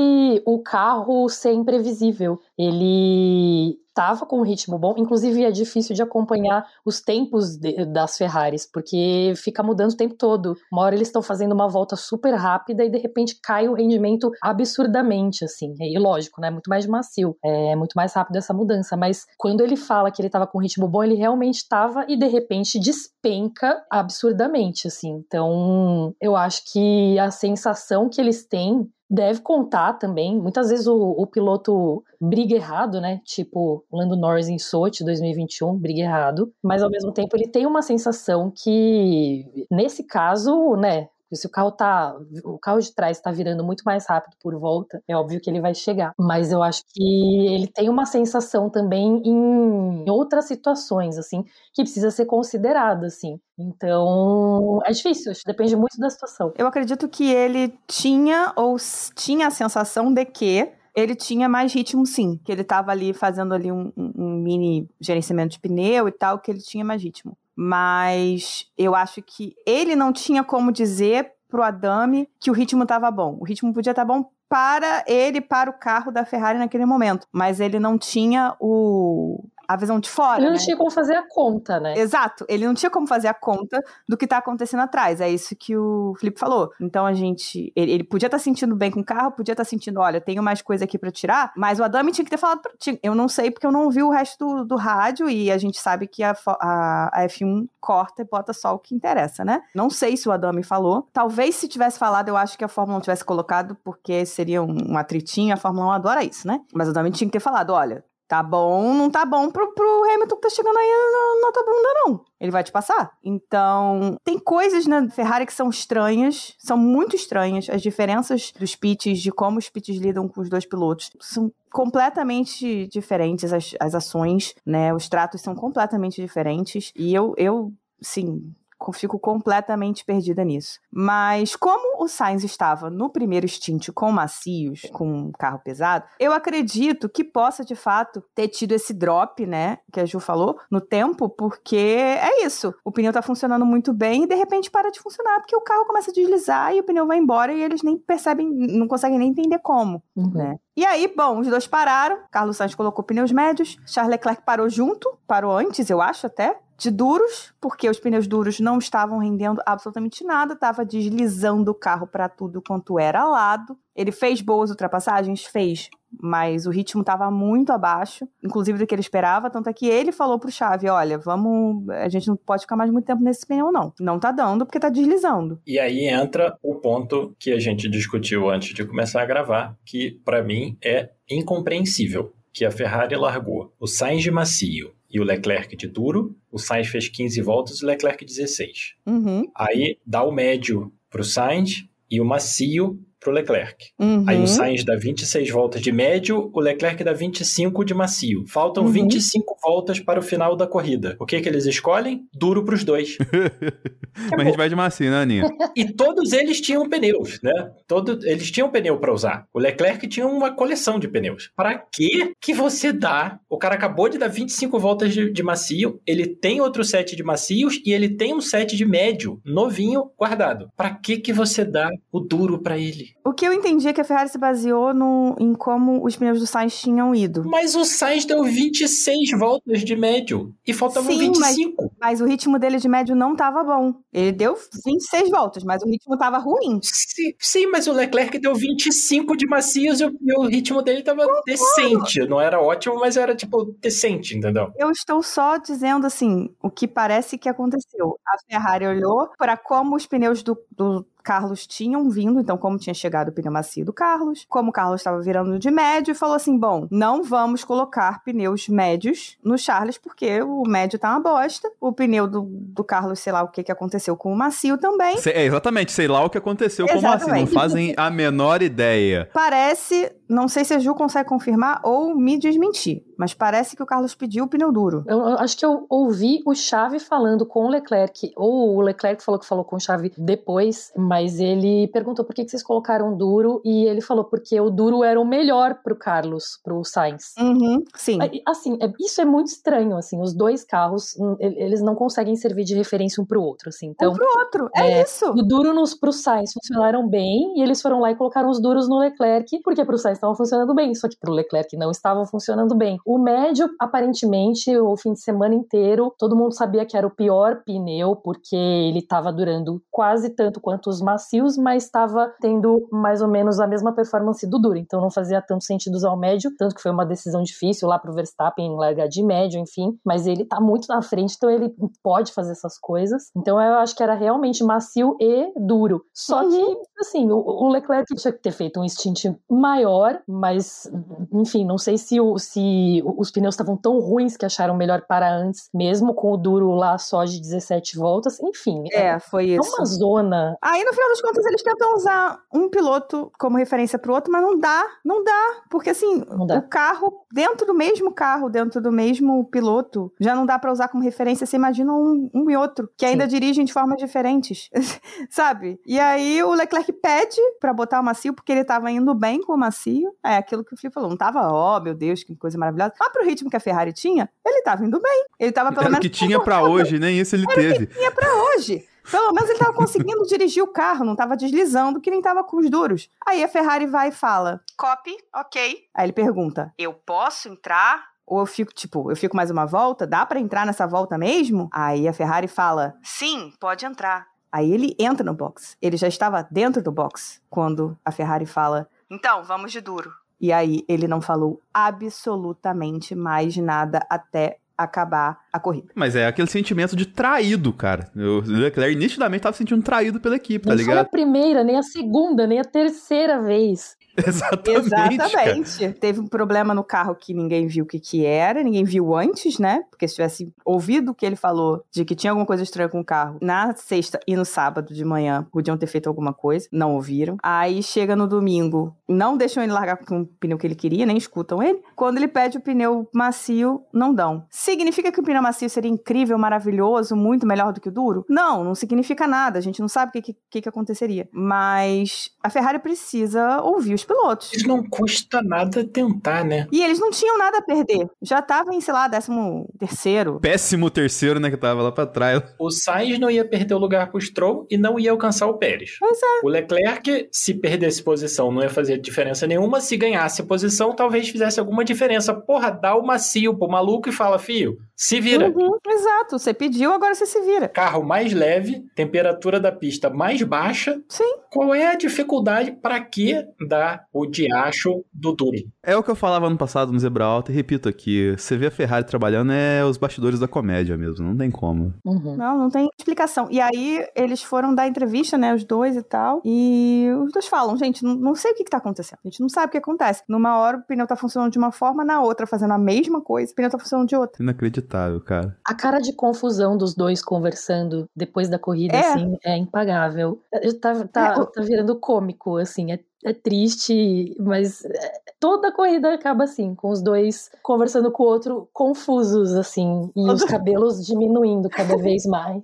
o 0.46 0.62
carro 0.62 1.30
ser 1.30 1.52
imprevisível. 1.52 2.40
Ele 2.58 3.78
estava 3.94 4.26
com 4.26 4.40
um 4.40 4.44
ritmo 4.44 4.78
bom, 4.78 4.96
inclusive 4.98 5.44
é 5.44 5.52
difícil 5.52 5.96
de 5.96 6.02
acompanhar 6.02 6.66
os 6.84 7.00
tempos 7.00 7.56
de, 7.56 7.86
das 7.86 8.18
Ferraris, 8.18 8.68
porque 8.70 9.34
fica 9.38 9.62
mudando 9.62 9.92
o 9.92 9.98
tempo 9.98 10.16
todo. 10.16 10.56
Uma 10.72 10.82
hora 10.82 10.96
eles 10.96 11.08
estão 11.08 11.22
fazendo 11.22 11.54
uma 11.54 11.70
volta 11.70 11.96
super 11.96 12.34
rápida 12.34 12.84
e 12.84 12.90
de 12.90 12.98
repente 12.98 13.40
cai 13.42 13.68
o 13.68 13.74
rendimento 13.74 14.32
absurdamente, 14.42 15.46
assim. 15.46 15.76
E 15.80 15.98
lógico, 16.00 16.42
né? 16.42 16.50
Muito 16.50 16.70
mais 16.70 16.88
macio, 16.88 17.38
é 17.46 17.76
muito 17.76 17.94
mais 17.94 18.14
rápido 18.14 18.36
essa 18.36 18.54
mudança. 18.54 18.98
Mas 18.98 19.26
quando 19.38 19.62
ele 19.62 19.76
fala 19.76 20.12
que 20.12 20.20
ele 20.20 20.28
estava 20.28 20.48
com 20.48 20.58
um 20.58 20.62
ritmo 20.62 20.88
bom, 20.88 21.04
ele 21.04 21.16
realmente 21.16 21.58
estava 21.58 22.06
e 22.08 22.18
de 22.18 22.28
repente 22.28 22.80
despenca 22.80 23.84
absurdamente, 23.92 24.88
assim. 24.88 25.24
Então, 25.26 26.16
eu 26.20 26.36
acho 26.36 26.64
que 26.72 27.18
a 27.20 27.30
sensação 27.30 28.10
que 28.10 28.20
eles 28.20 28.46
têm 28.48 28.90
deve 29.10 29.42
contar 29.42 29.94
também. 29.94 30.40
Muitas 30.40 30.70
vezes 30.70 30.88
o, 30.88 30.96
o, 30.96 31.28
piloto 31.28 32.04
briga 32.20 32.56
errado, 32.56 33.00
né? 33.00 33.22
Tipo, 33.24 33.86
Lando 33.92 34.16
Norris 34.16 34.48
em 34.48 34.58
Sochi 34.58 35.04
2021, 35.04 35.78
briga 35.78 36.02
errado. 36.02 36.52
Mas 36.64 36.82
ao 36.82 36.90
mesmo 36.90 37.12
tempo 37.12 37.36
ele 37.36 37.48
tem 37.48 37.66
uma 37.66 37.82
sensação 37.82 38.52
que, 38.52 39.68
nesse 39.70 40.04
caso, 40.04 40.76
né? 40.76 41.10
Se 41.34 41.48
o 41.48 41.50
carro 41.50 41.72
tá. 41.72 42.16
O 42.44 42.58
carro 42.58 42.80
de 42.80 42.94
trás 42.94 43.18
está 43.18 43.32
virando 43.32 43.64
muito 43.64 43.84
mais 43.84 44.06
rápido 44.08 44.36
por 44.42 44.58
volta, 44.60 45.02
é 45.08 45.16
óbvio 45.16 45.40
que 45.42 45.50
ele 45.50 45.62
vai 45.62 45.74
chegar. 45.74 46.14
Mas 46.18 46.52
eu 46.52 46.62
acho 46.62 46.84
que 46.94 47.48
ele 47.48 47.68
tem 47.68 47.90
uma 47.90 48.06
sensação 48.06 48.70
também 48.70 49.22
em 49.26 50.10
outras 50.10 50.46
situações, 50.46 51.18
assim, 51.18 51.44
que 51.74 51.84
precisa 51.84 52.12
ser 52.12 52.26
considerada, 52.26 53.08
assim. 53.08 53.40
Então, 53.58 54.80
é 54.86 54.92
difícil, 54.92 55.32
depende 55.46 55.76
muito 55.76 55.98
da 56.00 56.10
situação. 56.10 56.54
Eu 56.58 56.68
acredito 56.68 57.08
que 57.08 57.32
ele 57.32 57.78
tinha 57.88 58.54
ou 58.56 58.76
tinha 59.16 59.48
a 59.48 59.52
sensação 59.52 60.12
de 60.14 60.26
que 60.26 60.72
ele 60.96 61.16
tinha 61.16 61.50
mais 61.50 61.74
ritmo 61.74 62.06
sim, 62.06 62.40
que 62.44 62.52
ele 62.52 62.62
estava 62.62 62.92
ali 62.92 63.14
fazendo 63.14 63.54
ali 63.54 63.72
um, 63.72 63.92
um, 63.98 64.36
mini 64.38 64.88
gerenciamento 65.02 65.54
de 65.54 65.60
pneu 65.60 66.08
e 66.08 66.12
tal, 66.12 66.40
que 66.40 66.52
ele 66.52 66.60
tinha 66.60 66.86
mais 66.86 67.02
ritmo. 67.02 67.36
Mas 67.56 68.66
eu 68.78 68.96
acho 68.96 69.22
que 69.22 69.54
ele 69.66 69.96
não 69.96 70.12
tinha 70.12 70.44
como 70.44 70.72
dizer 70.72 71.32
pro 71.48 71.64
Adame 71.64 72.28
que 72.40 72.50
o 72.50 72.54
ritmo 72.54 72.84
estava 72.84 73.12
bom. 73.12 73.38
O 73.40 73.46
ritmo 73.46 73.74
podia 73.74 73.92
estar 73.92 74.06
tá 74.06 74.14
bom 74.14 74.26
para 74.50 75.04
ele, 75.08 75.42
para 75.42 75.70
o 75.70 75.74
carro 75.74 76.12
da 76.12 76.24
Ferrari 76.26 76.60
naquele 76.60 76.86
momento, 76.86 77.28
mas 77.32 77.60
ele 77.60 77.80
não 77.80 77.98
tinha 77.98 78.56
o 78.60 79.44
a 79.68 79.76
visão 79.76 80.00
de 80.00 80.10
fora. 80.10 80.40
Ele 80.40 80.48
não 80.48 80.54
né? 80.54 80.60
tinha 80.60 80.78
como 80.78 80.92
fazer 80.92 81.16
a 81.16 81.24
conta, 81.28 81.80
né? 81.80 81.98
Exato, 81.98 82.46
ele 82.48 82.66
não 82.66 82.74
tinha 82.74 82.90
como 82.90 83.08
fazer 83.08 83.28
a 83.28 83.34
conta 83.34 83.82
do 84.08 84.18
que 84.18 84.28
tá 84.28 84.38
acontecendo 84.38 84.82
atrás. 84.82 85.22
É 85.22 85.30
isso 85.30 85.56
que 85.56 85.76
o 85.76 86.14
Felipe 86.20 86.40
falou. 86.40 86.72
Então 86.80 87.06
a 87.06 87.14
gente. 87.14 87.72
Ele, 87.76 87.92
ele 87.92 88.04
podia 88.04 88.28
estar 88.28 88.38
tá 88.38 88.44
sentindo 88.44 88.76
bem 88.76 88.92
com 88.92 89.00
o 89.00 89.06
carro, 89.06 89.32
podia 89.32 89.54
estar 89.54 89.64
tá 89.64 89.70
sentindo, 89.70 90.00
olha, 90.00 90.20
tenho 90.22 90.44
mais 90.44 90.62
coisa 90.62 90.86
aqui 90.86 90.98
para 90.98 91.12
tirar, 91.12 91.52
mas 91.56 91.80
o 91.80 91.84
Adami 91.84 92.12
tinha 92.12 92.26
que 92.26 92.32
ter 92.32 92.38
falado. 92.38 92.62
Pra, 92.62 92.72
tinha, 92.78 92.98
eu 93.02 93.16
não 93.16 93.28
sei 93.28 93.52
porque 93.52 93.66
eu 93.66 93.72
não 93.72 93.84
ouvi 93.86 94.04
o 94.04 94.10
resto 94.10 94.46
do, 94.46 94.66
do 94.66 94.76
rádio 94.76 95.30
e 95.30 95.52
a 95.52 95.58
gente 95.58 95.80
sabe 95.80 96.08
que 96.08 96.24
a, 96.24 96.36
a, 96.48 97.22
a, 97.22 97.26
F1 97.28 97.68
corta 97.80 98.22
e 98.22 98.26
bota 98.26 98.54
só 98.54 98.74
o 98.74 98.80
que 98.80 98.96
interessa, 98.96 99.44
né? 99.44 99.62
Não 99.74 99.90
sei 99.90 100.18
se 100.18 100.28
o 100.28 100.32
Adami 100.32 100.64
falou. 100.64 101.08
Talvez 101.14 101.56
se 101.56 101.68
tivesse 101.68 101.98
falado, 101.98 102.30
eu 102.30 102.38
acho 102.38 102.58
que 102.58 102.64
a 102.64 102.68
Fórmula 102.68 103.00
1 103.00 103.02
tivesse 103.02 103.26
colocado, 103.26 103.76
porque 103.84 104.26
seria 104.26 104.62
um, 104.62 104.94
um 104.94 104.98
atritinho, 104.98 105.54
a 105.54 105.58
Fórmula 105.58 105.88
1 105.88 105.92
adora 105.92 106.24
isso, 106.24 106.48
né? 106.48 106.62
Mas 106.74 106.88
o 106.88 106.92
Adami 106.92 107.12
tinha 107.12 107.28
que 107.28 107.34
ter 107.34 107.40
falado, 107.40 107.72
olha, 107.72 108.04
Tá 108.28 108.42
bom, 108.42 108.94
não 108.94 109.10
tá 109.10 109.26
bom 109.26 109.52
pro, 109.52 109.74
pro 109.74 110.04
Hamilton 110.06 110.36
que 110.36 110.42
tá 110.42 110.50
chegando 110.50 110.78
aí 110.78 110.90
na, 110.90 111.46
na 111.46 111.52
tua 111.52 111.64
bunda, 111.64 111.90
não. 111.96 112.26
Ele 112.40 112.52
vai 112.52 112.64
te 112.64 112.72
passar. 112.72 113.12
Então, 113.24 114.16
tem 114.24 114.40
coisas 114.40 114.88
na 114.88 115.10
Ferrari 115.10 115.46
que 115.46 115.54
são 115.54 115.70
estranhas, 115.70 116.56
são 116.58 116.78
muito 116.78 117.16
estranhas. 117.16 117.70
As 117.70 117.82
diferenças 117.82 118.52
dos 118.58 118.76
pits, 118.76 119.20
de 119.20 119.32
como 119.32 119.60
os 119.60 119.70
pits 119.70 119.98
lidam 119.98 120.28
com 120.28 120.42
os 120.42 120.50
dois 120.50 120.66
pilotos, 120.66 121.12
são 121.20 121.52
completamente 121.72 122.88
diferentes 122.88 123.52
as, 123.52 123.76
as 123.80 123.94
ações, 123.94 124.56
né? 124.66 124.94
Os 124.94 125.10
tratos 125.10 125.42
são 125.42 125.54
completamente 125.54 126.22
diferentes. 126.22 126.92
E 126.96 127.14
eu, 127.14 127.34
eu 127.38 127.74
sim, 128.02 128.54
fico 128.92 129.20
completamente 129.20 130.04
perdida 130.04 130.44
nisso. 130.44 130.80
Mas 130.92 131.56
como 131.56 132.04
o 132.04 132.08
Sainz 132.08 132.44
estava 132.44 132.90
no 132.90 133.10
primeiro 133.10 133.48
stint 133.48 133.90
com 133.94 134.12
macios, 134.12 134.82
com 134.92 135.08
um 135.08 135.32
carro 135.32 135.60
pesado, 135.64 136.06
eu 136.20 136.34
acredito 136.34 137.08
que 137.08 137.24
possa 137.24 137.64
de 137.64 137.76
fato 137.76 138.24
ter 138.36 138.48
tido 138.48 138.74
esse 138.74 138.94
drop, 138.94 139.46
né, 139.46 139.78
que 139.92 140.00
a 140.00 140.06
Ju 140.06 140.20
falou, 140.20 140.58
no 140.70 140.82
tempo, 140.82 141.30
porque 141.30 141.76
é 141.76 142.46
isso. 142.46 142.74
O 142.84 142.92
pneu 142.92 143.14
tá 143.14 143.22
funcionando 143.22 143.66
muito 143.66 143.94
bem 143.94 144.24
e 144.24 144.28
de 144.28 144.36
repente 144.36 144.72
para 144.72 144.92
de 144.92 145.00
funcionar 145.00 145.40
porque 145.40 145.56
o 145.56 145.62
carro 145.62 145.86
começa 145.86 146.12
a 146.12 146.14
deslizar 146.14 146.74
e 146.74 146.80
o 146.80 146.84
pneu 146.84 147.08
vai 147.08 147.18
embora 147.18 147.54
e 147.54 147.62
eles 147.62 147.84
nem 147.84 147.98
percebem, 147.98 148.50
não 148.50 148.88
conseguem 148.88 149.18
nem 149.18 149.30
entender 149.30 149.60
como, 149.60 150.04
uhum. 150.16 150.32
né? 150.34 150.58
E 150.76 150.86
aí, 150.86 151.12
bom, 151.16 151.40
os 151.40 151.48
dois 151.48 151.68
pararam. 151.68 152.18
Carlos 152.32 152.58
Sainz 152.58 152.74
colocou 152.74 153.04
pneus 153.04 153.32
médios. 153.32 153.78
Charles 153.86 154.12
Leclerc 154.12 154.42
parou 154.44 154.68
junto, 154.68 155.08
parou 155.28 155.56
antes, 155.56 155.90
eu 155.90 156.02
acho 156.02 156.26
até 156.26 156.58
de 156.84 156.92
duros, 156.92 157.54
porque 157.60 157.90
os 157.90 158.00
pneus 158.00 158.28
duros 158.28 158.60
não 158.60 158.78
estavam 158.78 159.18
rendendo 159.18 159.62
absolutamente 159.66 160.24
nada, 160.24 160.54
estava 160.54 160.86
deslizando 160.86 161.72
o 161.72 161.76
carro 161.76 162.06
para 162.06 162.28
tudo 162.28 162.62
quanto 162.62 163.00
era 163.00 163.28
lado. 163.28 163.78
Ele 163.96 164.12
fez 164.12 164.42
boas 164.42 164.70
ultrapassagens? 164.70 165.46
Fez, 165.46 165.90
mas 166.22 166.66
o 166.66 166.70
ritmo 166.70 167.02
estava 167.02 167.32
muito 167.32 167.72
abaixo, 167.72 168.28
inclusive 168.44 168.78
do 168.78 168.86
que 168.86 168.94
ele 168.94 169.02
esperava, 169.02 169.50
tanto 169.50 169.70
é 169.70 169.74
que 169.74 169.88
ele 169.88 170.12
falou 170.12 170.38
pro 170.38 170.52
Chave, 170.52 170.90
olha, 170.90 171.18
vamos, 171.18 171.90
a 171.90 172.10
gente 172.10 172.28
não 172.28 172.36
pode 172.36 172.64
ficar 172.64 172.76
mais 172.76 172.92
muito 172.92 173.06
tempo 173.06 173.24
nesse 173.24 173.46
pneu 173.46 173.72
não. 173.72 173.94
Não 174.00 174.20
tá 174.20 174.32
dando 174.32 174.66
porque 174.66 174.80
tá 174.80 174.90
deslizando. 174.90 175.60
E 175.66 175.80
aí 175.80 176.08
entra 176.08 176.58
o 176.62 176.76
ponto 176.76 177.36
que 177.40 177.52
a 177.52 177.60
gente 177.60 177.90
discutiu 177.90 178.50
antes 178.50 178.74
de 178.74 178.86
começar 178.86 179.22
a 179.22 179.26
gravar, 179.26 179.78
que 179.86 180.20
para 180.26 180.44
mim 180.44 180.78
é 180.84 181.12
incompreensível, 181.30 182.34
que 182.52 182.66
a 182.66 182.72
Ferrari 182.72 183.16
largou 183.16 183.74
o 183.80 183.88
Sainz 183.88 184.22
de 184.22 184.30
macio 184.30 184.93
e 185.14 185.20
o 185.20 185.24
Leclerc 185.24 185.78
de 185.78 185.88
duro, 185.88 186.36
o 186.52 186.58
Sainz 186.58 186.88
fez 186.88 187.08
15 187.08 187.40
voltas 187.42 187.80
e 187.80 187.86
o 187.86 187.88
Leclerc 187.88 188.26
16. 188.26 188.96
Uhum. 189.06 189.44
Aí 189.56 190.00
dá 190.04 190.24
o 190.24 190.32
médio 190.32 190.92
pro 191.08 191.24
Sainz 191.24 191.86
e 192.10 192.20
o 192.20 192.26
macio 192.26 193.00
pro 193.24 193.32
Leclerc. 193.32 193.92
Uhum. 193.98 194.26
Aí 194.28 194.42
o 194.42 194.48
Sainz 194.48 194.84
dá 194.84 194.96
26 194.96 195.50
voltas 195.50 195.82
de 195.82 195.92
médio, 195.92 196.52
o 196.54 196.60
Leclerc 196.60 197.04
dá 197.04 197.14
25 197.14 197.86
de 197.86 197.94
macio. 197.94 198.44
Faltam 198.48 198.84
uhum. 198.84 198.92
25 198.92 199.58
voltas 199.64 200.00
para 200.00 200.20
o 200.20 200.24
final 200.24 200.56
da 200.56 200.68
corrida. 200.68 201.16
O 201.20 201.26
que 201.26 201.40
que 201.40 201.48
eles 201.48 201.66
escolhem? 201.66 202.24
Duro 202.34 202.66
pros 202.66 202.84
dois. 202.84 203.18
Mas 204.32 204.42
a 204.42 204.44
gente 204.44 204.58
vai 204.58 204.70
de 204.70 204.76
macio, 204.76 205.10
né, 205.10 205.22
Aninha? 205.22 205.50
E 205.76 205.92
todos 205.92 206.34
eles 206.34 206.60
tinham 206.62 206.88
pneus, 206.88 207.40
né? 207.42 207.72
Todo, 207.88 208.20
eles 208.28 208.52
tinham 208.52 208.70
pneu 208.70 209.00
para 209.00 209.14
usar. 209.14 209.48
O 209.54 209.60
Leclerc 209.60 210.08
tinha 210.08 210.28
uma 210.28 210.52
coleção 210.52 211.00
de 211.00 211.08
pneus. 211.08 211.50
Para 211.56 211.78
que 211.78 212.34
que 212.40 212.54
você 212.54 212.92
dá? 212.92 213.40
O 213.50 213.58
cara 213.58 213.76
acabou 213.76 214.10
de 214.10 214.18
dar 214.18 214.28
25 214.28 214.78
voltas 214.78 215.14
de, 215.14 215.32
de 215.32 215.44
macio, 215.44 216.00
ele 216.06 216.28
tem 216.28 216.60
outro 216.62 216.84
set 216.84 217.16
de 217.16 217.24
macios 217.24 217.80
e 217.86 217.94
ele 217.94 218.10
tem 218.10 218.34
um 218.34 218.42
set 218.42 218.76
de 218.76 218.86
médio, 218.86 219.42
novinho, 219.46 220.12
guardado. 220.18 220.70
Para 220.76 220.94
que 220.94 221.18
que 221.18 221.32
você 221.32 221.64
dá 221.64 221.90
o 222.12 222.20
duro 222.20 222.62
para 222.62 222.78
ele? 222.78 223.13
O 223.26 223.34
que 223.34 223.46
eu 223.46 223.54
entendi 223.54 223.88
é 223.88 223.94
que 223.94 224.02
a 224.02 224.04
Ferrari 224.04 224.30
se 224.30 224.38
baseou 224.38 224.94
no, 224.94 225.36
em 225.40 225.54
como 225.54 226.06
os 226.06 226.16
pneus 226.16 226.40
do 226.40 226.46
Sainz 226.46 226.80
tinham 226.80 227.16
ido. 227.16 227.44
Mas 227.46 227.74
o 227.74 227.86
Sainz 227.86 228.26
deu 228.26 228.44
26 228.44 229.32
voltas 229.40 229.82
de 229.82 229.96
médio 229.96 230.54
e 230.68 230.74
faltavam 230.74 231.10
Sim, 231.12 231.32
25. 231.32 231.84
Mas, 231.84 231.92
mas 232.00 232.22
o 232.22 232.26
ritmo 232.26 232.60
dele 232.60 232.78
de 232.78 232.90
médio 232.90 233.16
não 233.16 233.32
estava 233.32 233.64
bom. 233.64 233.94
Ele 234.12 234.34
deu 234.34 234.58
26 234.86 235.30
voltas, 235.30 235.64
mas 235.64 235.82
o 235.82 235.90
ritmo 235.90 236.16
estava 236.16 236.38
ruim. 236.38 236.80
Sim, 236.84 237.34
sim, 237.40 237.68
mas 237.68 237.88
o 237.88 237.94
Leclerc 237.94 238.38
deu 238.40 238.54
25 238.54 239.38
de 239.38 239.48
macios 239.48 240.02
e 240.02 240.06
o, 240.06 240.12
e 240.22 240.38
o 240.38 240.42
ritmo 240.48 240.82
dele 240.82 241.00
estava 241.00 241.26
decente. 241.46 242.28
Não 242.28 242.42
era 242.42 242.60
ótimo, 242.60 243.00
mas 243.00 243.16
era 243.16 243.34
tipo 243.34 243.74
decente, 243.80 244.38
entendeu? 244.38 244.72
Eu 244.78 244.92
estou 244.92 245.24
só 245.24 245.58
dizendo 245.58 246.06
assim, 246.06 246.54
o 246.62 246.70
que 246.70 246.88
parece 246.88 247.38
que 247.38 247.48
aconteceu. 247.48 248.20
A 248.28 248.38
Ferrari 248.52 248.86
olhou 248.86 249.30
para 249.38 249.56
como 249.56 249.96
os 249.96 250.06
pneus 250.06 250.44
do, 250.44 250.58
do 250.72 251.06
Carlos 251.24 251.66
tinham 251.66 252.10
vindo, 252.10 252.40
então 252.40 252.58
como 252.58 252.78
tinha 252.78 252.94
chegado 252.94 253.30
o 253.30 253.32
pneu 253.32 253.52
macio 253.52 253.86
do 253.86 253.94
Carlos, 253.94 254.46
como 254.50 254.70
o 254.70 254.74
Carlos 254.74 255.00
estava 255.00 255.22
virando 255.22 255.58
de 255.58 255.72
médio, 255.72 256.12
e 256.12 256.16
falou 256.16 256.36
assim, 256.36 256.58
bom, 256.58 256.88
não 256.92 257.24
vamos 257.24 257.64
colocar 257.64 258.24
pneus 258.24 258.68
médios 258.68 259.38
no 259.44 259.58
Charles, 259.58 259.98
porque 259.98 260.42
o 260.42 260.64
médio 260.68 261.00
tá 261.00 261.12
uma 261.12 261.20
bosta, 261.20 261.72
o 261.80 261.92
pneu 261.92 262.28
do, 262.28 262.42
do 262.50 262.84
Carlos, 262.84 263.20
sei 263.20 263.32
lá 263.32 263.44
o 263.44 263.48
que, 263.48 263.64
que 263.64 263.72
aconteceu 263.72 264.18
com 264.18 264.32
o 264.32 264.36
macio 264.36 264.78
também. 264.78 265.18
É, 265.26 265.46
exatamente, 265.46 265.92
sei 265.92 266.08
lá 266.08 266.24
o 266.24 266.30
que 266.30 266.38
aconteceu 266.38 266.86
exatamente. 266.86 267.24
com 267.24 267.28
o 267.28 267.30
macio, 267.30 267.46
não 267.46 267.48
fazem 267.48 267.94
a 267.96 268.10
menor 268.10 268.62
ideia. 268.62 269.30
Parece 269.34 270.12
não 270.34 270.48
sei 270.48 270.66
se 270.66 270.74
a 270.74 270.80
Ju 270.80 270.94
consegue 270.96 271.30
confirmar 271.30 271.82
ou 271.84 272.16
me 272.16 272.38
desmentir, 272.38 273.06
mas 273.18 273.34
parece 273.34 273.76
que 273.76 273.84
o 273.84 273.86
Carlos 273.86 274.16
pediu 274.16 274.46
o 274.46 274.48
pneu 274.48 274.72
duro. 274.72 275.04
Eu, 275.08 275.20
eu 275.20 275.38
acho 275.40 275.58
que 275.58 275.66
eu 275.66 275.86
ouvi 275.90 276.42
o 276.46 276.54
Chave 276.54 277.00
falando 277.00 277.46
com 277.46 277.66
o 277.66 277.70
Leclerc, 277.70 278.32
ou 278.36 278.76
o 278.76 278.82
Leclerc 278.82 279.24
falou 279.24 279.40
que 279.40 279.46
falou 279.46 279.64
com 279.64 279.76
o 279.76 279.80
Chave 279.80 280.12
depois, 280.18 280.92
mas 280.98 281.40
ele 281.40 281.88
perguntou 281.90 282.26
por 282.26 282.34
que, 282.34 282.44
que 282.44 282.52
vocês 282.52 282.64
colocaram 282.64 283.16
duro 283.16 283.62
e 283.64 283.86
ele 283.86 284.02
falou 284.02 284.24
porque 284.24 284.60
o 284.60 284.70
duro 284.70 285.04
era 285.04 285.20
o 285.20 285.26
melhor 285.26 285.80
pro 285.84 285.96
Carlos, 285.96 286.60
pro 286.64 286.84
Sainz. 286.84 287.34
Uhum, 287.38 287.84
sim. 287.96 288.18
Assim, 288.46 288.78
é- 288.82 288.92
isso 289.00 289.22
é 289.22 289.26
muito 289.26 289.48
estranho, 289.48 289.96
assim, 289.98 290.20
os 290.20 290.34
dois 290.34 290.64
carros, 290.64 291.16
hum, 291.20 291.36
eles 291.40 291.82
não 291.82 291.96
conseguem 291.96 292.36
servir 292.36 292.64
de 292.64 292.76
referência 292.76 293.22
um 293.22 293.26
pro 293.26 293.42
outro, 293.42 293.70
assim, 293.70 293.88
então... 293.88 294.12
um 294.12 294.16
pro 294.16 294.26
outro. 294.40 294.70
É, 294.76 295.00
é, 295.00 295.04
isso. 295.04 295.30
O 295.30 295.44
duro 295.44 295.74
nos, 295.74 295.94
pro 295.94 296.12
Sainz 296.12 296.54
funcionaram 296.54 297.08
bem, 297.08 297.54
e 297.58 297.62
eles 297.62 297.82
foram 297.82 298.00
lá 298.00 298.12
e 298.12 298.16
colocaram 298.16 298.50
os 298.50 298.62
duros 298.62 298.88
no 298.88 299.00
Leclerc, 299.00 299.60
porque 299.64 299.86
pro 299.86 299.98
Sainz 299.98 300.20
estavam 300.24 300.36
funcionando 300.36 300.74
bem, 300.74 300.96
só 300.96 301.10
que 301.10 301.18
pro 301.18 301.34
Leclerc 301.34 301.76
não 301.76 301.92
estavam 301.92 302.26
funcionando 302.26 302.74
bem. 302.76 302.98
O 303.06 303.18
médio, 303.18 303.70
aparentemente, 303.80 304.76
o 304.78 304.96
fim 304.96 305.14
de 305.14 305.22
semana 305.22 305.54
inteiro, 305.54 306.14
todo 306.18 306.36
mundo 306.36 306.54
sabia 306.54 306.86
que 306.86 306.96
era 306.96 307.06
o 307.06 307.12
pior 307.12 307.64
pneu, 307.66 308.16
porque 308.16 308.56
ele 308.56 309.00
estava 309.00 309.32
durando 309.32 309.82
quase 309.92 310.30
tanto 310.30 310.62
quanto 310.62 310.90
os 310.90 311.02
macios, 311.02 311.58
mas 311.58 311.84
estava 311.84 312.34
tendo 312.40 312.88
mais 312.92 313.22
ou 313.22 313.28
menos 313.28 313.60
a 313.60 313.68
mesma 313.68 313.94
performance 313.94 314.48
do 314.48 314.60
duro, 314.60 314.78
então 314.78 315.02
não 315.02 315.12
fazia 315.12 315.42
tanto 315.42 315.64
sentido 315.64 315.96
usar 315.96 316.12
o 316.12 316.18
médio, 316.18 316.52
tanto 316.58 316.76
que 316.76 316.82
foi 316.82 316.92
uma 316.92 317.06
decisão 317.06 317.44
difícil 317.44 317.88
lá 317.88 318.00
pro 318.00 318.14
Verstappen 318.14 318.76
largar 318.76 319.08
de 319.08 319.22
médio, 319.22 319.60
enfim, 319.60 319.98
mas 320.06 320.26
ele 320.26 320.46
tá 320.46 320.62
muito 320.62 320.88
na 320.88 321.02
frente, 321.02 321.36
então 321.36 321.50
ele 321.50 321.74
pode 322.02 322.32
fazer 322.32 322.54
essas 322.54 322.78
coisas. 322.78 323.32
Então 323.36 323.62
eu 323.62 323.74
acho 323.76 323.96
que 323.96 324.04
era 324.04 324.14
realmente 324.14 324.64
macio 324.64 325.18
e 325.20 325.52
duro. 325.58 326.04
Só 326.14 326.48
que, 326.48 326.78
assim, 327.00 327.30
o, 327.30 327.38
o 327.38 327.70
Leclerc 327.70 328.14
tinha 328.16 328.32
que 328.32 328.42
ter 328.42 328.52
feito 328.52 328.80
um 328.80 328.88
stint 328.88 329.26
maior, 329.50 330.13
mas, 330.28 330.92
enfim, 331.32 331.66
não 331.66 331.78
sei 331.78 331.98
se, 331.98 332.20
o- 332.20 332.38
se 332.38 333.02
os 333.18 333.32
pneus 333.32 333.54
estavam 333.56 333.76
tão 333.78 334.00
ruins 334.00 334.36
que 334.38 334.46
acharam 334.46 334.76
melhor 334.76 335.02
parar 335.08 335.34
antes, 335.36 335.70
mesmo 335.74 336.14
com 336.14 336.32
o 336.34 336.38
duro 336.38 336.72
lá 336.72 336.98
só 336.98 337.24
de 337.26 337.40
17 337.40 337.98
voltas. 337.98 338.40
Enfim, 338.42 338.84
É, 338.92 339.20
foi 339.20 339.52
é 339.52 339.56
isso. 339.58 339.76
uma 339.76 339.86
zona. 339.86 340.58
Aí, 340.62 340.84
no 340.84 340.94
final 340.94 341.10
das 341.10 341.22
contas, 341.22 341.46
eles 341.46 341.64
tentam 341.64 341.96
usar 341.96 342.40
um 342.54 342.70
piloto 342.70 343.32
como 343.40 343.58
referência 343.58 343.98
pro 344.00 344.14
outro, 344.14 344.32
mas 344.32 344.42
não 344.42 344.60
dá, 344.60 344.84
não 345.04 345.24
dá. 345.24 345.62
Porque, 345.70 345.90
assim, 345.92 346.24
Não 346.30 346.46
dá. 346.46 346.58
o 346.58 346.62
carro, 346.64 347.23
dentro 347.34 347.66
do 347.66 347.74
mesmo 347.74 348.14
carro, 348.14 348.48
dentro 348.48 348.80
do 348.80 348.92
mesmo 348.92 349.44
piloto, 349.46 350.14
já 350.20 350.36
não 350.36 350.46
dá 350.46 350.60
pra 350.60 350.72
usar 350.72 350.88
como 350.88 351.04
referência. 351.04 351.48
Você 351.48 351.56
imagina 351.56 351.92
um, 351.92 352.30
um 352.32 352.50
e 352.50 352.56
outro, 352.56 352.88
que 352.96 353.04
ainda 353.04 353.28
dirigem 353.28 353.66
de 353.66 353.74
formas 353.74 353.98
diferentes, 353.98 354.70
sabe? 355.32 355.80
E 355.84 356.00
aí, 356.00 356.44
o 356.44 356.54
Leclerc 356.54 356.94
pede 356.94 357.42
pra 357.60 357.74
botar 357.74 358.00
o 358.00 358.04
macio, 358.04 358.34
porque 358.34 358.52
ele 358.52 358.64
tava 358.64 358.92
indo 358.92 359.16
bem 359.16 359.42
com 359.42 359.54
o 359.54 359.58
macio. 359.58 360.14
É 360.24 360.38
aquilo 360.38 360.64
que 360.64 360.76
o 360.76 360.78
Felipe 360.78 360.94
falou, 360.94 361.10
não 361.10 361.18
tava, 361.18 361.52
ó, 361.52 361.80
meu 361.80 361.96
Deus, 361.96 362.24
que 362.24 362.36
coisa 362.36 362.58
maravilhosa. 362.58 362.94
Mas 363.00 363.12
pro 363.12 363.26
ritmo 363.26 363.50
que 363.50 363.58
a 363.58 363.60
Ferrari 363.60 363.92
tinha, 363.94 364.30
ele 364.46 364.62
tava 364.62 364.86
indo 364.86 365.02
bem. 365.02 365.26
Ele 365.40 365.52
tava, 365.52 365.70
pelo 365.70 365.82
Era 365.82 365.90
o 365.90 365.92
menos, 365.94 366.08
que 366.08 366.10
tinha 366.10 366.40
pra 366.40 366.62
hoje, 366.70 367.00
nem 367.00 367.20
isso 367.20 367.36
ele 367.36 367.48
teve. 367.48 367.88
tinha 367.88 368.12
pra 368.12 368.28
hoje. 368.32 368.86
Pelo 369.10 369.34
menos 369.34 369.50
ele 369.50 369.60
tava 369.60 369.74
conseguindo 369.74 370.26
dirigir 370.26 370.64
o 370.64 370.68
carro, 370.68 371.06
não 371.06 371.16
tava 371.16 371.36
deslizando, 371.36 372.00
que 372.00 372.10
nem 372.12 372.22
tava 372.22 372.44
com 372.44 372.58
os 372.58 372.70
duros. 372.70 373.10
Aí 373.26 373.44
a 373.44 373.48
Ferrari 373.48 373.86
vai 373.86 374.10
e 374.10 374.12
fala: 374.12 374.62
Copy, 374.78 375.16
ok. 375.34 375.86
Aí 375.94 376.06
ele 376.06 376.14
pergunta: 376.14 376.74
Eu 376.78 376.94
posso 376.94 377.50
entrar? 377.50 378.14
Ou 378.26 378.40
eu 378.40 378.46
fico, 378.46 378.74
tipo, 378.74 379.12
eu 379.12 379.16
fico 379.16 379.36
mais 379.36 379.52
uma 379.52 379.66
volta? 379.66 380.08
Dá 380.08 380.26
pra 380.26 380.40
entrar 380.40 380.66
nessa 380.66 380.88
volta 380.88 381.18
mesmo? 381.18 381.70
Aí 381.72 382.08
a 382.08 382.14
Ferrari 382.14 382.48
fala: 382.48 382.96
Sim, 383.04 383.54
pode 383.60 383.86
entrar. 383.86 384.28
Aí 384.52 384.72
ele 384.72 384.96
entra 385.00 385.26
no 385.26 385.34
box. 385.34 385.76
Ele 385.82 385.98
já 385.98 386.08
estava 386.08 386.48
dentro 386.50 386.82
do 386.82 386.92
box 386.92 387.42
quando 387.50 387.98
a 388.06 388.12
Ferrari 388.12 388.46
fala: 388.46 388.88
Então, 389.10 389.44
vamos 389.44 389.72
de 389.72 389.82
duro. 389.82 390.14
E 390.40 390.52
aí 390.52 390.84
ele 390.90 391.08
não 391.08 391.22
falou 391.22 391.62
absolutamente 391.74 393.16
mais 393.16 393.56
nada 393.56 394.06
até 394.10 394.60
acabar 394.78 395.40
a 395.52 395.60
corrida. 395.60 395.88
Mas 395.96 396.16
é 396.16 396.26
aquele 396.28 396.48
sentimento 396.48 396.96
de 396.96 397.06
traído, 397.06 397.72
cara. 397.74 398.12
O 398.16 398.42
Leclerc 398.46 398.96
nitidamente 398.96 399.44
tava 399.44 399.54
se 399.54 399.60
sentindo 399.60 399.82
traído 399.84 400.20
pela 400.20 400.36
equipe, 400.36 400.66
tá 400.68 400.76
Não 400.76 400.84
foi 400.84 400.92
a 400.94 400.96
ligado? 400.98 401.10
primeira, 401.10 401.64
nem 401.64 401.78
a 401.78 401.84
segunda, 401.84 402.48
nem 402.48 402.60
a 402.60 402.66
terceira 402.66 403.42
vez. 403.42 403.96
Exatamente. 404.26 404.90
cara. 404.90 405.14
Exatamente. 405.14 406.00
Teve 406.00 406.20
um 406.20 406.28
problema 406.28 406.74
no 406.74 406.84
carro 406.84 407.16
que 407.16 407.34
ninguém 407.34 407.68
viu 407.68 407.84
o 407.84 407.88
que, 407.88 408.00
que 408.00 408.26
era, 408.26 408.64
ninguém 408.64 408.84
viu 408.84 409.16
antes, 409.16 409.60
né? 409.60 409.84
Porque 409.90 410.08
se 410.08 410.16
tivesse 410.16 410.54
ouvido 410.66 411.12
o 411.12 411.16
que 411.16 411.26
ele 411.26 411.36
falou 411.36 411.84
de 411.92 412.06
que 412.06 412.16
tinha 412.16 412.32
alguma 412.32 412.46
coisa 412.46 412.64
estranha 412.64 412.90
com 412.90 413.00
o 413.00 413.06
carro 413.06 413.38
na 413.42 413.76
sexta 413.76 414.20
e 414.28 414.36
no 414.36 414.46
sábado 414.46 414.94
de 414.94 415.04
manhã, 415.04 415.48
podiam 415.52 415.78
ter 415.78 415.88
feito 415.88 416.08
alguma 416.08 416.34
coisa, 416.34 416.68
não 416.72 416.94
ouviram. 416.94 417.38
Aí 417.42 417.82
chega 417.82 418.16
no 418.16 418.28
domingo, 418.28 418.96
não 419.08 419.36
deixam 419.36 419.64
ele 419.64 419.72
largar 419.72 419.98
com 419.98 420.22
o 420.22 420.26
pneu 420.26 420.58
que 420.58 420.68
ele 420.68 420.76
queria, 420.76 421.06
nem 421.06 421.18
escutam 421.18 421.62
ele. 421.62 421.82
Quando 421.96 422.18
ele 422.18 422.28
pede 422.28 422.58
o 422.58 422.62
pneu 422.62 423.10
macio, 423.14 423.82
não 423.94 424.14
dão. 424.14 424.46
Significa 424.50 425.12
que 425.12 425.20
o 425.20 425.24
pneu 425.24 425.42
macio 425.42 425.70
seria 425.70 425.92
incrível, 425.92 426.38
maravilhoso, 426.38 427.16
muito 427.16 427.48
melhor 427.48 427.74
do 427.74 427.82
que 427.82 427.90
o 427.90 427.92
duro? 427.92 428.26
Não, 428.30 428.64
não 428.64 428.76
significa 428.76 429.28
nada. 429.28 429.58
A 429.60 429.62
gente 429.62 429.80
não 429.80 429.88
sabe 429.88 430.10
o 430.10 430.22
que, 430.22 430.36
que, 430.50 430.62
que 430.62 430.70
aconteceria. 430.70 431.28
Mas 431.32 432.32
a 432.44 432.50
Ferrari 432.50 432.80
precisa 432.80 433.62
ouvir 433.62 433.94
os 433.94 434.03
pilotos. 434.04 434.52
Isso 434.54 434.68
não 434.68 434.84
custa 434.84 435.42
nada 435.42 435.84
tentar, 435.84 436.44
né? 436.44 436.68
E 436.72 436.84
eles 436.84 437.00
não 437.00 437.12
tinham 437.12 437.38
nada 437.38 437.58
a 437.60 437.62
perder. 437.62 438.08
Já 438.22 438.42
tava 438.42 438.74
em, 438.74 438.82
sei 438.82 438.94
lá, 438.94 439.08
décimo 439.08 439.68
terceiro. 439.80 440.40
Péssimo 440.40 440.90
terceiro, 440.90 441.40
né, 441.40 441.50
que 441.50 441.58
tava 441.58 441.82
lá 441.82 441.92
pra 441.92 442.06
trás. 442.06 442.42
O 442.60 442.70
Sainz 442.70 443.20
não 443.20 443.30
ia 443.30 443.48
perder 443.48 443.74
o 443.74 443.78
lugar 443.78 444.12
pro 444.12 444.22
Stroll 444.22 444.68
e 444.70 444.78
não 444.78 445.00
ia 445.00 445.12
alcançar 445.12 445.48
o 445.48 445.58
Pérez. 445.58 445.98
Pois 446.00 446.20
é. 446.22 446.46
O 446.46 446.50
Leclerc, 446.50 447.30
se 447.32 447.54
perdesse 447.54 448.02
posição, 448.04 448.52
não 448.52 448.62
ia 448.62 448.70
fazer 448.70 448.98
diferença 448.98 449.48
nenhuma. 449.48 449.82
Se 449.82 449.98
ganhasse 449.98 450.44
posição, 450.44 450.96
talvez 450.96 451.30
fizesse 451.30 451.60
alguma 451.60 451.84
diferença. 451.84 452.34
Porra, 452.34 452.72
dá 452.72 452.96
o 452.96 453.06
macio 453.06 453.58
pro 453.58 453.68
maluco 453.68 454.10
e 454.10 454.12
fala, 454.12 454.40
fio, 454.40 454.78
se 454.96 455.20
vira. 455.20 455.50
Uhum, 455.50 455.78
exato. 455.88 456.40
Você 456.40 456.54
pediu, 456.54 456.92
agora 456.94 457.14
você 457.14 457.26
se 457.26 457.42
vira. 457.42 457.68
Carro 457.68 458.04
mais 458.04 458.34
leve, 458.34 458.84
temperatura 458.96 459.60
da 459.60 459.72
pista 459.72 460.10
mais 460.10 460.42
baixa. 460.42 461.02
Sim. 461.10 461.36
Qual 461.52 461.74
é 461.74 461.88
a 461.88 461.96
dificuldade 461.96 462.72
para 462.72 463.00
que 463.00 463.36
dar 463.68 463.93
o 464.12 464.26
diacho 464.26 465.04
do 465.14 465.34
duro? 465.34 465.58
É 465.86 465.98
o 465.98 466.02
que 466.04 466.10
eu 466.10 466.16
falava 466.16 466.48
ano 466.48 466.58
passado 466.58 466.94
no 466.94 467.00
Zebra 467.00 467.26
Alta 467.26 467.52
e 467.52 467.56
repito 467.56 467.90
aqui. 467.90 468.34
Você 468.38 468.56
vê 468.56 468.68
a 468.68 468.72
Ferrari 468.72 469.06
trabalhando 469.06 469.52
é 469.52 469.84
os 469.84 469.98
bastidores 469.98 470.40
da 470.40 470.48
comédia 470.48 470.98
mesmo, 470.98 471.26
não 471.28 471.36
tem 471.36 471.52
como. 471.52 471.94
Uhum. 472.06 472.38
Não, 472.38 472.58
não 472.58 472.70
tem 472.70 472.88
explicação. 472.98 473.48
E 473.52 473.60
aí, 473.60 474.06
eles 474.16 474.42
foram 474.42 474.74
dar 474.74 474.88
entrevista, 474.88 475.38
né, 475.38 475.54
os 475.54 475.66
dois 475.66 475.98
e 475.98 476.02
tal. 476.02 476.42
E 476.46 477.10
os 477.22 477.34
dois 477.34 477.48
falam, 477.48 477.78
gente, 477.78 478.02
não, 478.04 478.16
não 478.16 478.34
sei 478.34 478.52
o 478.52 478.56
que, 478.56 478.64
que 478.64 478.70
tá 478.70 478.78
acontecendo. 478.78 479.20
A 479.26 479.28
gente 479.28 479.42
não 479.42 479.50
sabe 479.50 479.68
o 479.68 479.72
que 479.72 479.78
acontece. 479.78 480.24
Numa 480.28 480.58
hora 480.58 480.78
o 480.78 480.82
pneu 480.84 481.06
tá 481.06 481.18
funcionando 481.18 481.52
de 481.52 481.58
uma 481.58 481.72
forma, 481.72 482.06
na 482.06 482.22
outra 482.22 482.48
fazendo 482.48 482.72
a 482.72 482.78
mesma 482.78 483.20
coisa, 483.20 483.52
o 483.52 483.56
pneu 483.56 483.70
tá 483.70 483.78
funcionando 483.78 484.08
de 484.08 484.16
outra. 484.16 484.42
Inacreditável, 484.42 485.20
cara. 485.20 485.58
A 485.68 485.74
cara 485.74 486.00
de 486.00 486.14
confusão 486.14 486.78
dos 486.78 486.96
dois 486.96 487.22
conversando 487.22 488.08
depois 488.16 488.48
da 488.48 488.58
corrida, 488.58 488.96
É. 488.96 489.00
assim, 489.00 489.38
é 489.44 489.58
impagável. 489.58 490.42
É, 490.54 490.74
Tá, 490.74 491.06
tá, 491.06 491.36
É, 491.40 491.46
tá 491.46 491.62
virando 491.62 492.00
cômico, 492.00 492.58
assim, 492.58 492.92
é, 492.92 493.00
é 493.24 493.34
triste, 493.34 494.36
mas 494.40 494.84
é, 494.86 495.22
toda 495.44 495.68
a 495.68 495.72
corrida 495.74 496.14
acaba 496.14 496.46
assim, 496.46 496.74
com 496.74 496.90
os 496.90 497.02
dois 497.02 497.52
conversando 497.62 498.10
com 498.10 498.24
o 498.24 498.26
outro, 498.26 498.70
confusos, 498.72 499.54
assim, 499.56 500.10
e 500.16 500.32
os 500.32 500.46
cabelos 500.46 501.06
diminuindo 501.06 501.70
cada 501.70 501.98
vez 502.02 502.26
mais. 502.26 502.64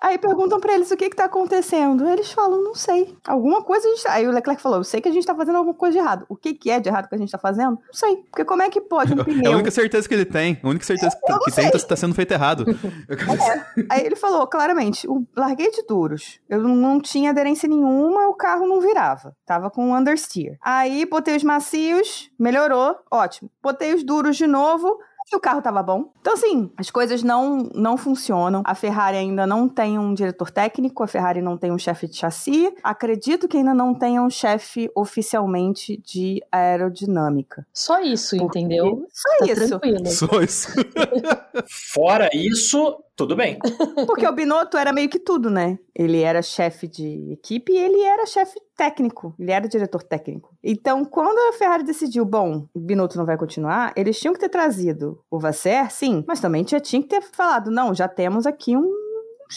Aí 0.00 0.16
perguntam 0.16 0.60
pra 0.60 0.74
eles 0.74 0.88
o 0.92 0.96
que 0.96 1.10
que 1.10 1.16
tá 1.16 1.24
acontecendo. 1.24 2.08
Eles 2.08 2.30
falam, 2.30 2.62
não 2.62 2.76
sei. 2.76 3.12
Alguma 3.26 3.60
coisa 3.64 3.88
a 3.88 3.90
gente... 3.90 4.06
Aí 4.06 4.28
o 4.28 4.30
Leclerc 4.30 4.62
falou, 4.62 4.78
eu 4.78 4.84
sei 4.84 5.00
que 5.00 5.08
a 5.08 5.12
gente 5.12 5.26
tá 5.26 5.34
fazendo 5.34 5.56
alguma 5.56 5.74
coisa 5.74 5.94
de 5.94 5.98
errado. 5.98 6.24
O 6.28 6.36
que 6.36 6.54
que 6.54 6.70
é 6.70 6.78
de 6.78 6.88
errado 6.88 7.08
que 7.08 7.14
a 7.16 7.18
gente 7.18 7.32
tá 7.32 7.38
fazendo? 7.38 7.72
Não 7.72 7.92
sei. 7.92 8.18
Porque 8.30 8.44
como 8.44 8.62
é 8.62 8.70
que 8.70 8.80
pode 8.80 9.12
um 9.12 9.16
É 9.18 9.20
a 9.22 9.24
pneu... 9.24 9.52
única 9.54 9.72
certeza 9.72 10.06
que 10.08 10.14
ele 10.14 10.24
tem. 10.24 10.60
A 10.62 10.68
única 10.68 10.84
certeza 10.84 11.16
que, 11.16 11.32
Eu 11.32 11.34
não 11.34 11.42
que 11.42 11.50
tem 11.50 11.68
tá, 11.72 11.78
tá 11.80 11.96
sendo 11.96 12.14
feito 12.14 12.30
errado. 12.30 12.64
Aí 13.90 14.06
ele 14.06 14.14
falou 14.16 14.46
claramente: 14.46 15.08
o, 15.08 15.26
larguei 15.36 15.72
de 15.72 15.82
duros. 15.88 16.38
Eu 16.48 16.60
não- 16.62 16.76
não 16.76 17.00
tinha 17.00 17.30
aderência 17.30 17.68
nenhuma, 17.68 18.28
o 18.28 18.34
carro 18.34 18.66
não 18.66 18.80
virava. 18.80 19.34
Tava 19.44 19.70
com 19.70 19.92
understeer. 19.92 20.56
Aí 20.62 21.04
botei 21.04 21.34
os 21.36 21.42
macios, 21.42 21.95
melhorou, 22.38 22.96
ótimo. 23.10 23.50
Botei 23.62 23.94
os 23.94 24.02
duros 24.02 24.36
de 24.36 24.46
novo. 24.46 24.98
E 25.32 25.34
o 25.34 25.40
carro 25.40 25.60
tava 25.60 25.82
bom. 25.82 26.12
Então, 26.20 26.34
assim, 26.34 26.70
as 26.76 26.88
coisas 26.88 27.20
não, 27.20 27.68
não 27.74 27.96
funcionam. 27.96 28.62
A 28.64 28.76
Ferrari 28.76 29.16
ainda 29.16 29.44
não 29.44 29.68
tem 29.68 29.98
um 29.98 30.14
diretor 30.14 30.52
técnico, 30.52 31.02
a 31.02 31.08
Ferrari 31.08 31.42
não 31.42 31.58
tem 31.58 31.72
um 31.72 31.78
chefe 31.78 32.06
de 32.06 32.14
chassi. 32.16 32.72
Acredito 32.80 33.48
que 33.48 33.56
ainda 33.56 33.74
não 33.74 33.92
tenha 33.92 34.22
um 34.22 34.30
chefe 34.30 34.88
oficialmente 34.94 35.96
de 35.96 36.40
aerodinâmica. 36.52 37.66
Só 37.74 37.98
isso, 38.00 38.36
Porque- 38.36 38.60
entendeu? 38.60 39.04
Só 39.12 39.38
Tá 39.44 39.52
isso. 39.52 39.68
tranquilo. 39.68 40.06
Só 40.06 40.40
isso. 40.40 40.68
Fora 41.92 42.28
isso, 42.32 43.02
tudo 43.16 43.34
bem. 43.34 43.58
Porque 44.06 44.26
o 44.26 44.32
Binotto 44.32 44.76
era 44.76 44.92
meio 44.92 45.08
que 45.08 45.18
tudo, 45.18 45.50
né? 45.50 45.78
Ele 45.94 46.20
era 46.22 46.42
chefe 46.42 46.86
de 46.86 47.32
equipe 47.32 47.72
e 47.72 47.78
ele 47.78 48.00
era 48.02 48.26
chefe 48.26 48.60
técnico. 48.76 49.34
Ele 49.38 49.50
era 49.50 49.66
diretor 49.68 50.02
técnico. 50.02 50.54
Então, 50.68 51.04
quando 51.04 51.38
a 51.48 51.56
Ferrari 51.56 51.84
decidiu, 51.84 52.24
bom, 52.24 52.66
Binotto 52.76 53.16
não 53.16 53.24
vai 53.24 53.38
continuar, 53.38 53.92
eles 53.96 54.18
tinham 54.18 54.34
que 54.34 54.40
ter 54.40 54.48
trazido 54.48 55.22
o 55.30 55.38
Vasser, 55.38 55.92
sim, 55.92 56.24
mas 56.26 56.40
também 56.40 56.66
já 56.66 56.80
tinha 56.80 57.00
que 57.00 57.06
ter 57.06 57.22
falado, 57.22 57.70
não, 57.70 57.94
já 57.94 58.08
temos 58.08 58.46
aqui 58.46 58.76
um, 58.76 58.92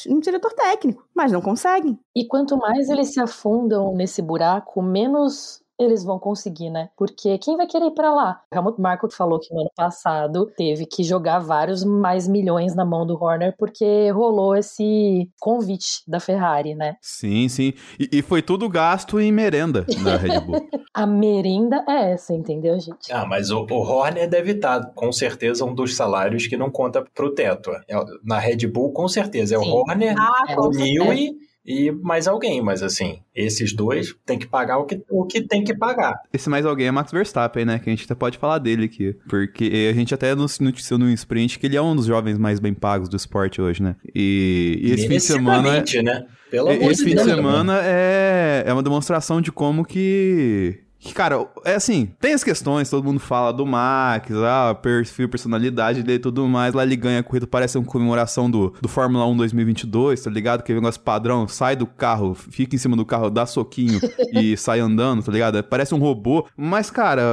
um 0.08 0.20
diretor 0.20 0.54
técnico. 0.54 1.04
Mas 1.16 1.32
não 1.32 1.42
conseguem. 1.42 2.00
E 2.16 2.28
quanto 2.28 2.56
mais 2.58 2.90
eles 2.90 3.12
se 3.12 3.20
afundam 3.20 3.96
nesse 3.96 4.22
buraco, 4.22 4.84
menos 4.84 5.64
eles 5.80 6.04
vão 6.04 6.20
conseguir, 6.20 6.70
né? 6.70 6.90
Porque 6.98 7.38
quem 7.38 7.56
vai 7.56 7.66
querer 7.66 7.86
ir 7.88 7.92
pra 7.94 8.14
lá? 8.14 8.42
O 8.52 8.56
Helmut 8.56 8.80
Marko 8.82 9.10
falou 9.10 9.40
que 9.40 9.54
no 9.54 9.62
ano 9.62 9.72
passado 9.76 10.46
teve 10.58 10.86
que 10.86 11.04
jogar 11.04 11.40
vários 11.40 11.84
mais 11.84 12.28
milhões 12.28 12.76
na 12.76 12.84
mão 12.86 13.06
do 13.06 13.22
Horner 13.22 13.56
porque 13.58 14.10
rolou 14.12 14.56
esse 14.56 15.30
convite 15.40 16.02
da 16.08 16.20
Ferrari, 16.20 16.76
né? 16.76 16.98
Sim, 17.02 17.48
sim. 17.48 17.74
E, 18.00 18.10
e 18.12 18.22
foi 18.22 18.42
tudo 18.42 18.68
gasto 18.68 19.20
em 19.20 19.32
merenda 19.32 19.86
da 20.04 20.18
Red 20.18 20.40
Bull. 20.42 20.68
A 20.94 21.06
merenda 21.06 21.86
é 21.88 22.12
essa, 22.14 22.34
entendeu, 22.34 22.78
gente? 22.80 23.12
Ah, 23.12 23.26
mas 23.26 23.52
o, 23.52 23.66
o 23.70 23.74
Horner 23.76 24.28
deve 24.30 24.52
estar, 24.52 24.92
com 24.94 25.12
certeza, 25.12 25.64
um 25.64 25.74
dos 25.74 25.96
salários 25.96 26.48
que 26.48 26.58
não 26.58 26.70
conta 26.70 27.02
pro 27.14 27.34
teto. 27.34 27.72
É, 27.88 27.96
na 28.24 28.38
Red 28.40 28.68
Bull, 28.68 28.92
com 28.92 29.08
certeza. 29.08 29.56
É 29.56 29.60
Sim. 29.60 29.70
o 29.70 29.76
Horner, 29.76 30.16
Ah, 30.18 30.46
É, 30.50 30.60
o. 30.60 30.70
Newey 30.70 31.38
e 31.66 31.92
mais 31.92 32.28
alguém. 32.28 32.62
Mas 32.62 32.82
assim, 32.84 33.20
esses 33.36 33.74
dois 33.74 34.16
tem 34.26 34.38
que 34.38 34.48
pagar 34.48 34.78
o 34.78 34.86
que, 34.86 35.02
o 35.10 35.26
que 35.26 35.42
tem 35.42 35.64
que 35.64 35.76
pagar. 35.76 36.16
Esse 36.34 36.50
mais 36.50 36.66
alguém 36.66 36.88
é 36.88 36.92
Max 36.92 37.12
Verstappen, 37.12 37.66
né? 37.66 37.80
Que 37.80 37.90
a 37.90 37.94
gente 37.94 38.06
até 38.06 38.16
pode 38.16 38.38
falar 38.38 38.60
dele 38.60 38.86
aqui. 38.86 39.16
Porque 39.28 39.90
a 39.90 39.94
gente 39.94 40.14
até 40.14 40.34
noticiou 40.36 41.00
no 41.00 41.10
sprint 41.12 41.60
que 41.60 41.66
ele 41.68 41.78
é 41.78 41.82
um 41.82 41.96
dos 41.96 42.06
jovens 42.06 42.38
mais 42.38 42.60
bem 42.60 42.74
pagos 42.74 43.10
do 43.10 43.16
esporte 43.16 43.62
hoje, 43.62 43.82
né? 43.84 43.96
E, 44.16 44.80
e 44.82 44.92
esse 44.92 45.08
fim 45.08 45.18
de 45.18 45.24
semana. 45.24 45.84
né? 46.04 46.26
Pelo 46.50 46.70
amor 46.70 46.92
Esse 46.92 47.04
de 47.04 47.10
fim 47.12 47.16
de 47.16 47.24
Deus. 47.24 47.36
semana 47.36 47.80
é, 47.84 48.64
é 48.66 48.74
uma 48.74 48.82
demonstração 48.82 49.40
de 49.40 49.52
como 49.52 49.86
que. 49.86 50.80
Cara, 51.14 51.48
é 51.64 51.76
assim, 51.76 52.12
tem 52.20 52.34
as 52.34 52.44
questões, 52.44 52.90
todo 52.90 53.04
mundo 53.04 53.20
fala 53.20 53.54
do 53.54 53.66
Max, 53.66 54.32
ah, 54.36 54.76
perfil, 54.76 55.30
personalidade 55.30 56.04
dele 56.04 56.18
e 56.18 56.22
tudo 56.22 56.48
mais. 56.48 56.74
Lá 56.74 56.84
ele 56.84 56.96
ganha 56.96 57.20
a 57.20 57.24
corrida, 57.24 57.48
parece 57.48 57.78
uma 57.78 57.88
comemoração 57.88 58.52
do, 58.52 58.74
do 58.82 58.88
Fórmula 58.90 59.26
1 59.26 59.38
2022, 59.38 60.22
tá 60.22 60.30
ligado? 60.30 60.62
Que 60.62 60.72
é 60.72 60.76
um 60.76 60.80
negócio 60.80 61.00
padrão, 61.00 61.48
sai 61.48 61.76
do 61.76 61.88
carro, 61.88 62.36
fica 62.36 62.76
em 62.76 62.80
cima 62.80 62.98
do 62.98 63.06
carro, 63.06 63.30
dá 63.30 63.46
soquinho 63.46 64.00
e 64.34 64.58
sai 64.58 64.80
andando, 64.80 65.24
tá 65.24 65.32
ligado? 65.32 65.64
Parece 65.64 65.96
um 65.96 66.00
robô. 66.00 66.46
Mas, 66.58 66.92
cara, 66.92 67.24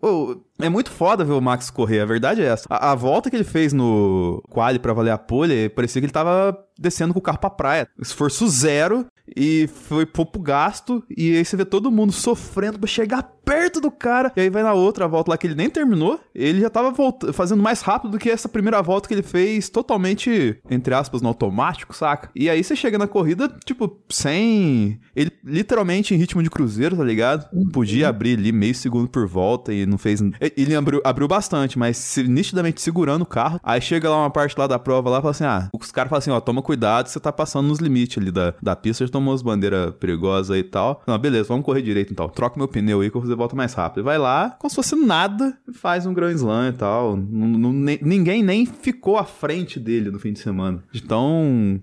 ô, 0.00 0.36
é 0.58 0.68
muito 0.68 0.90
foda 0.90 1.24
ver 1.24 1.32
o 1.32 1.40
Max 1.40 1.70
correr, 1.70 2.00
a 2.00 2.06
verdade 2.06 2.42
é 2.42 2.46
essa. 2.46 2.66
A, 2.68 2.92
a 2.92 2.94
volta 2.94 3.28
que 3.28 3.36
ele 3.36 3.44
fez 3.44 3.72
no 3.72 4.42
quali 4.48 4.78
pra 4.78 4.92
valer 4.92 5.10
a 5.10 5.18
pole, 5.18 5.68
parecia 5.68 6.00
que 6.00 6.06
ele 6.06 6.12
tava 6.12 6.56
descendo 6.78 7.12
com 7.12 7.18
o 7.18 7.22
carro 7.22 7.38
pra 7.38 7.50
praia. 7.50 7.88
Esforço 8.00 8.48
zero 8.48 9.06
e 9.36 9.66
foi 9.66 10.06
pouco 10.06 10.38
gasto. 10.40 11.02
E 11.16 11.36
aí 11.36 11.44
você 11.44 11.56
vê 11.56 11.64
todo 11.64 11.90
mundo 11.90 12.12
sofrendo 12.12 12.78
pra 12.78 12.86
chegar 12.86 13.30
perto 13.46 13.80
do 13.80 13.90
cara. 13.90 14.30
E 14.36 14.40
aí 14.40 14.50
vai 14.50 14.62
na 14.62 14.74
outra 14.74 15.06
volta 15.08 15.30
lá 15.30 15.38
que 15.38 15.46
ele 15.46 15.54
nem 15.54 15.70
terminou. 15.70 16.20
Ele 16.34 16.60
já 16.60 16.68
tava 16.68 16.90
volta- 16.90 17.32
fazendo 17.32 17.62
mais 17.62 17.80
rápido 17.80 18.10
do 18.10 18.18
que 18.18 18.28
essa 18.28 18.48
primeira 18.48 18.82
volta 18.82 19.06
que 19.08 19.14
ele 19.14 19.22
fez 19.22 19.70
totalmente, 19.70 20.58
entre 20.68 20.92
aspas, 20.92 21.22
no 21.22 21.28
automático, 21.28 21.94
saca? 21.94 22.28
E 22.34 22.50
aí 22.50 22.62
você 22.62 22.74
chega 22.76 22.98
na 22.98 23.06
corrida, 23.06 23.48
tipo, 23.64 23.98
sem. 24.08 24.98
Ele 25.14 25.30
literalmente 25.44 26.12
em 26.14 26.16
ritmo 26.16 26.42
de 26.42 26.50
cruzeiro, 26.50 26.96
tá 26.96 27.04
ligado? 27.04 27.46
Podia 27.72 28.08
abrir 28.08 28.36
ali 28.38 28.50
meio 28.52 28.74
segundo 28.74 29.08
por 29.08 29.26
volta 29.26 29.72
e 29.72 29.86
não 29.86 29.96
fez. 29.96 30.20
Ele 30.56 30.74
abriu, 30.74 31.00
abriu 31.04 31.28
bastante, 31.28 31.78
mas 31.78 31.96
se- 31.96 32.24
nitidamente 32.24 32.80
segurando 32.82 33.22
o 33.22 33.26
carro. 33.26 33.60
Aí 33.62 33.80
chega 33.80 34.10
lá 34.10 34.16
uma 34.18 34.30
parte 34.30 34.58
lá 34.58 34.66
da 34.66 34.78
prova 34.78 35.08
lá 35.08 35.18
e 35.18 35.20
fala 35.22 35.30
assim: 35.30 35.44
ah, 35.44 35.70
os 35.72 35.92
caras 35.92 36.10
falam 36.10 36.18
assim, 36.18 36.30
ó, 36.30 36.40
toma 36.40 36.60
cuidado, 36.62 37.06
você 37.08 37.20
tá 37.20 37.32
passando 37.32 37.68
nos 37.68 37.78
limites 37.78 38.18
ali 38.20 38.30
da, 38.32 38.54
da 38.60 38.74
pista, 38.74 39.06
já 39.06 39.12
tomou 39.12 39.32
as 39.34 39.42
bandeiras 39.42 39.94
perigosas 40.00 40.50
aí 40.50 40.60
e 40.60 40.64
tal. 40.64 41.02
Não, 41.06 41.16
beleza, 41.18 41.44
vamos 41.48 41.64
correr 41.64 41.82
direito 41.82 42.12
então. 42.12 42.28
Troca 42.28 42.58
meu 42.58 42.66
pneu 42.66 43.00
aí 43.00 43.10
que 43.10 43.16
eu 43.16 43.20
vou 43.20 43.28
fazer 43.28 43.35
volta 43.36 43.54
mais 43.56 43.72
rápido. 43.74 44.00
E 44.00 44.02
vai 44.04 44.18
lá, 44.18 44.50
como 44.58 44.68
se 44.70 44.76
fosse 44.76 44.96
nada, 44.96 45.56
e 45.68 45.72
faz 45.72 46.06
um 46.06 46.14
Grand 46.14 46.32
Slam 46.32 46.68
e 46.70 46.72
tal. 46.72 47.16
Nem- 47.16 47.98
ninguém 48.02 48.42
nem 48.42 48.66
ficou 48.66 49.16
à 49.18 49.24
frente 49.24 49.78
dele 49.78 50.10
no 50.10 50.18
fim 50.18 50.32
de 50.32 50.38
semana. 50.40 50.82
De 50.92 51.02
tão 51.02 51.80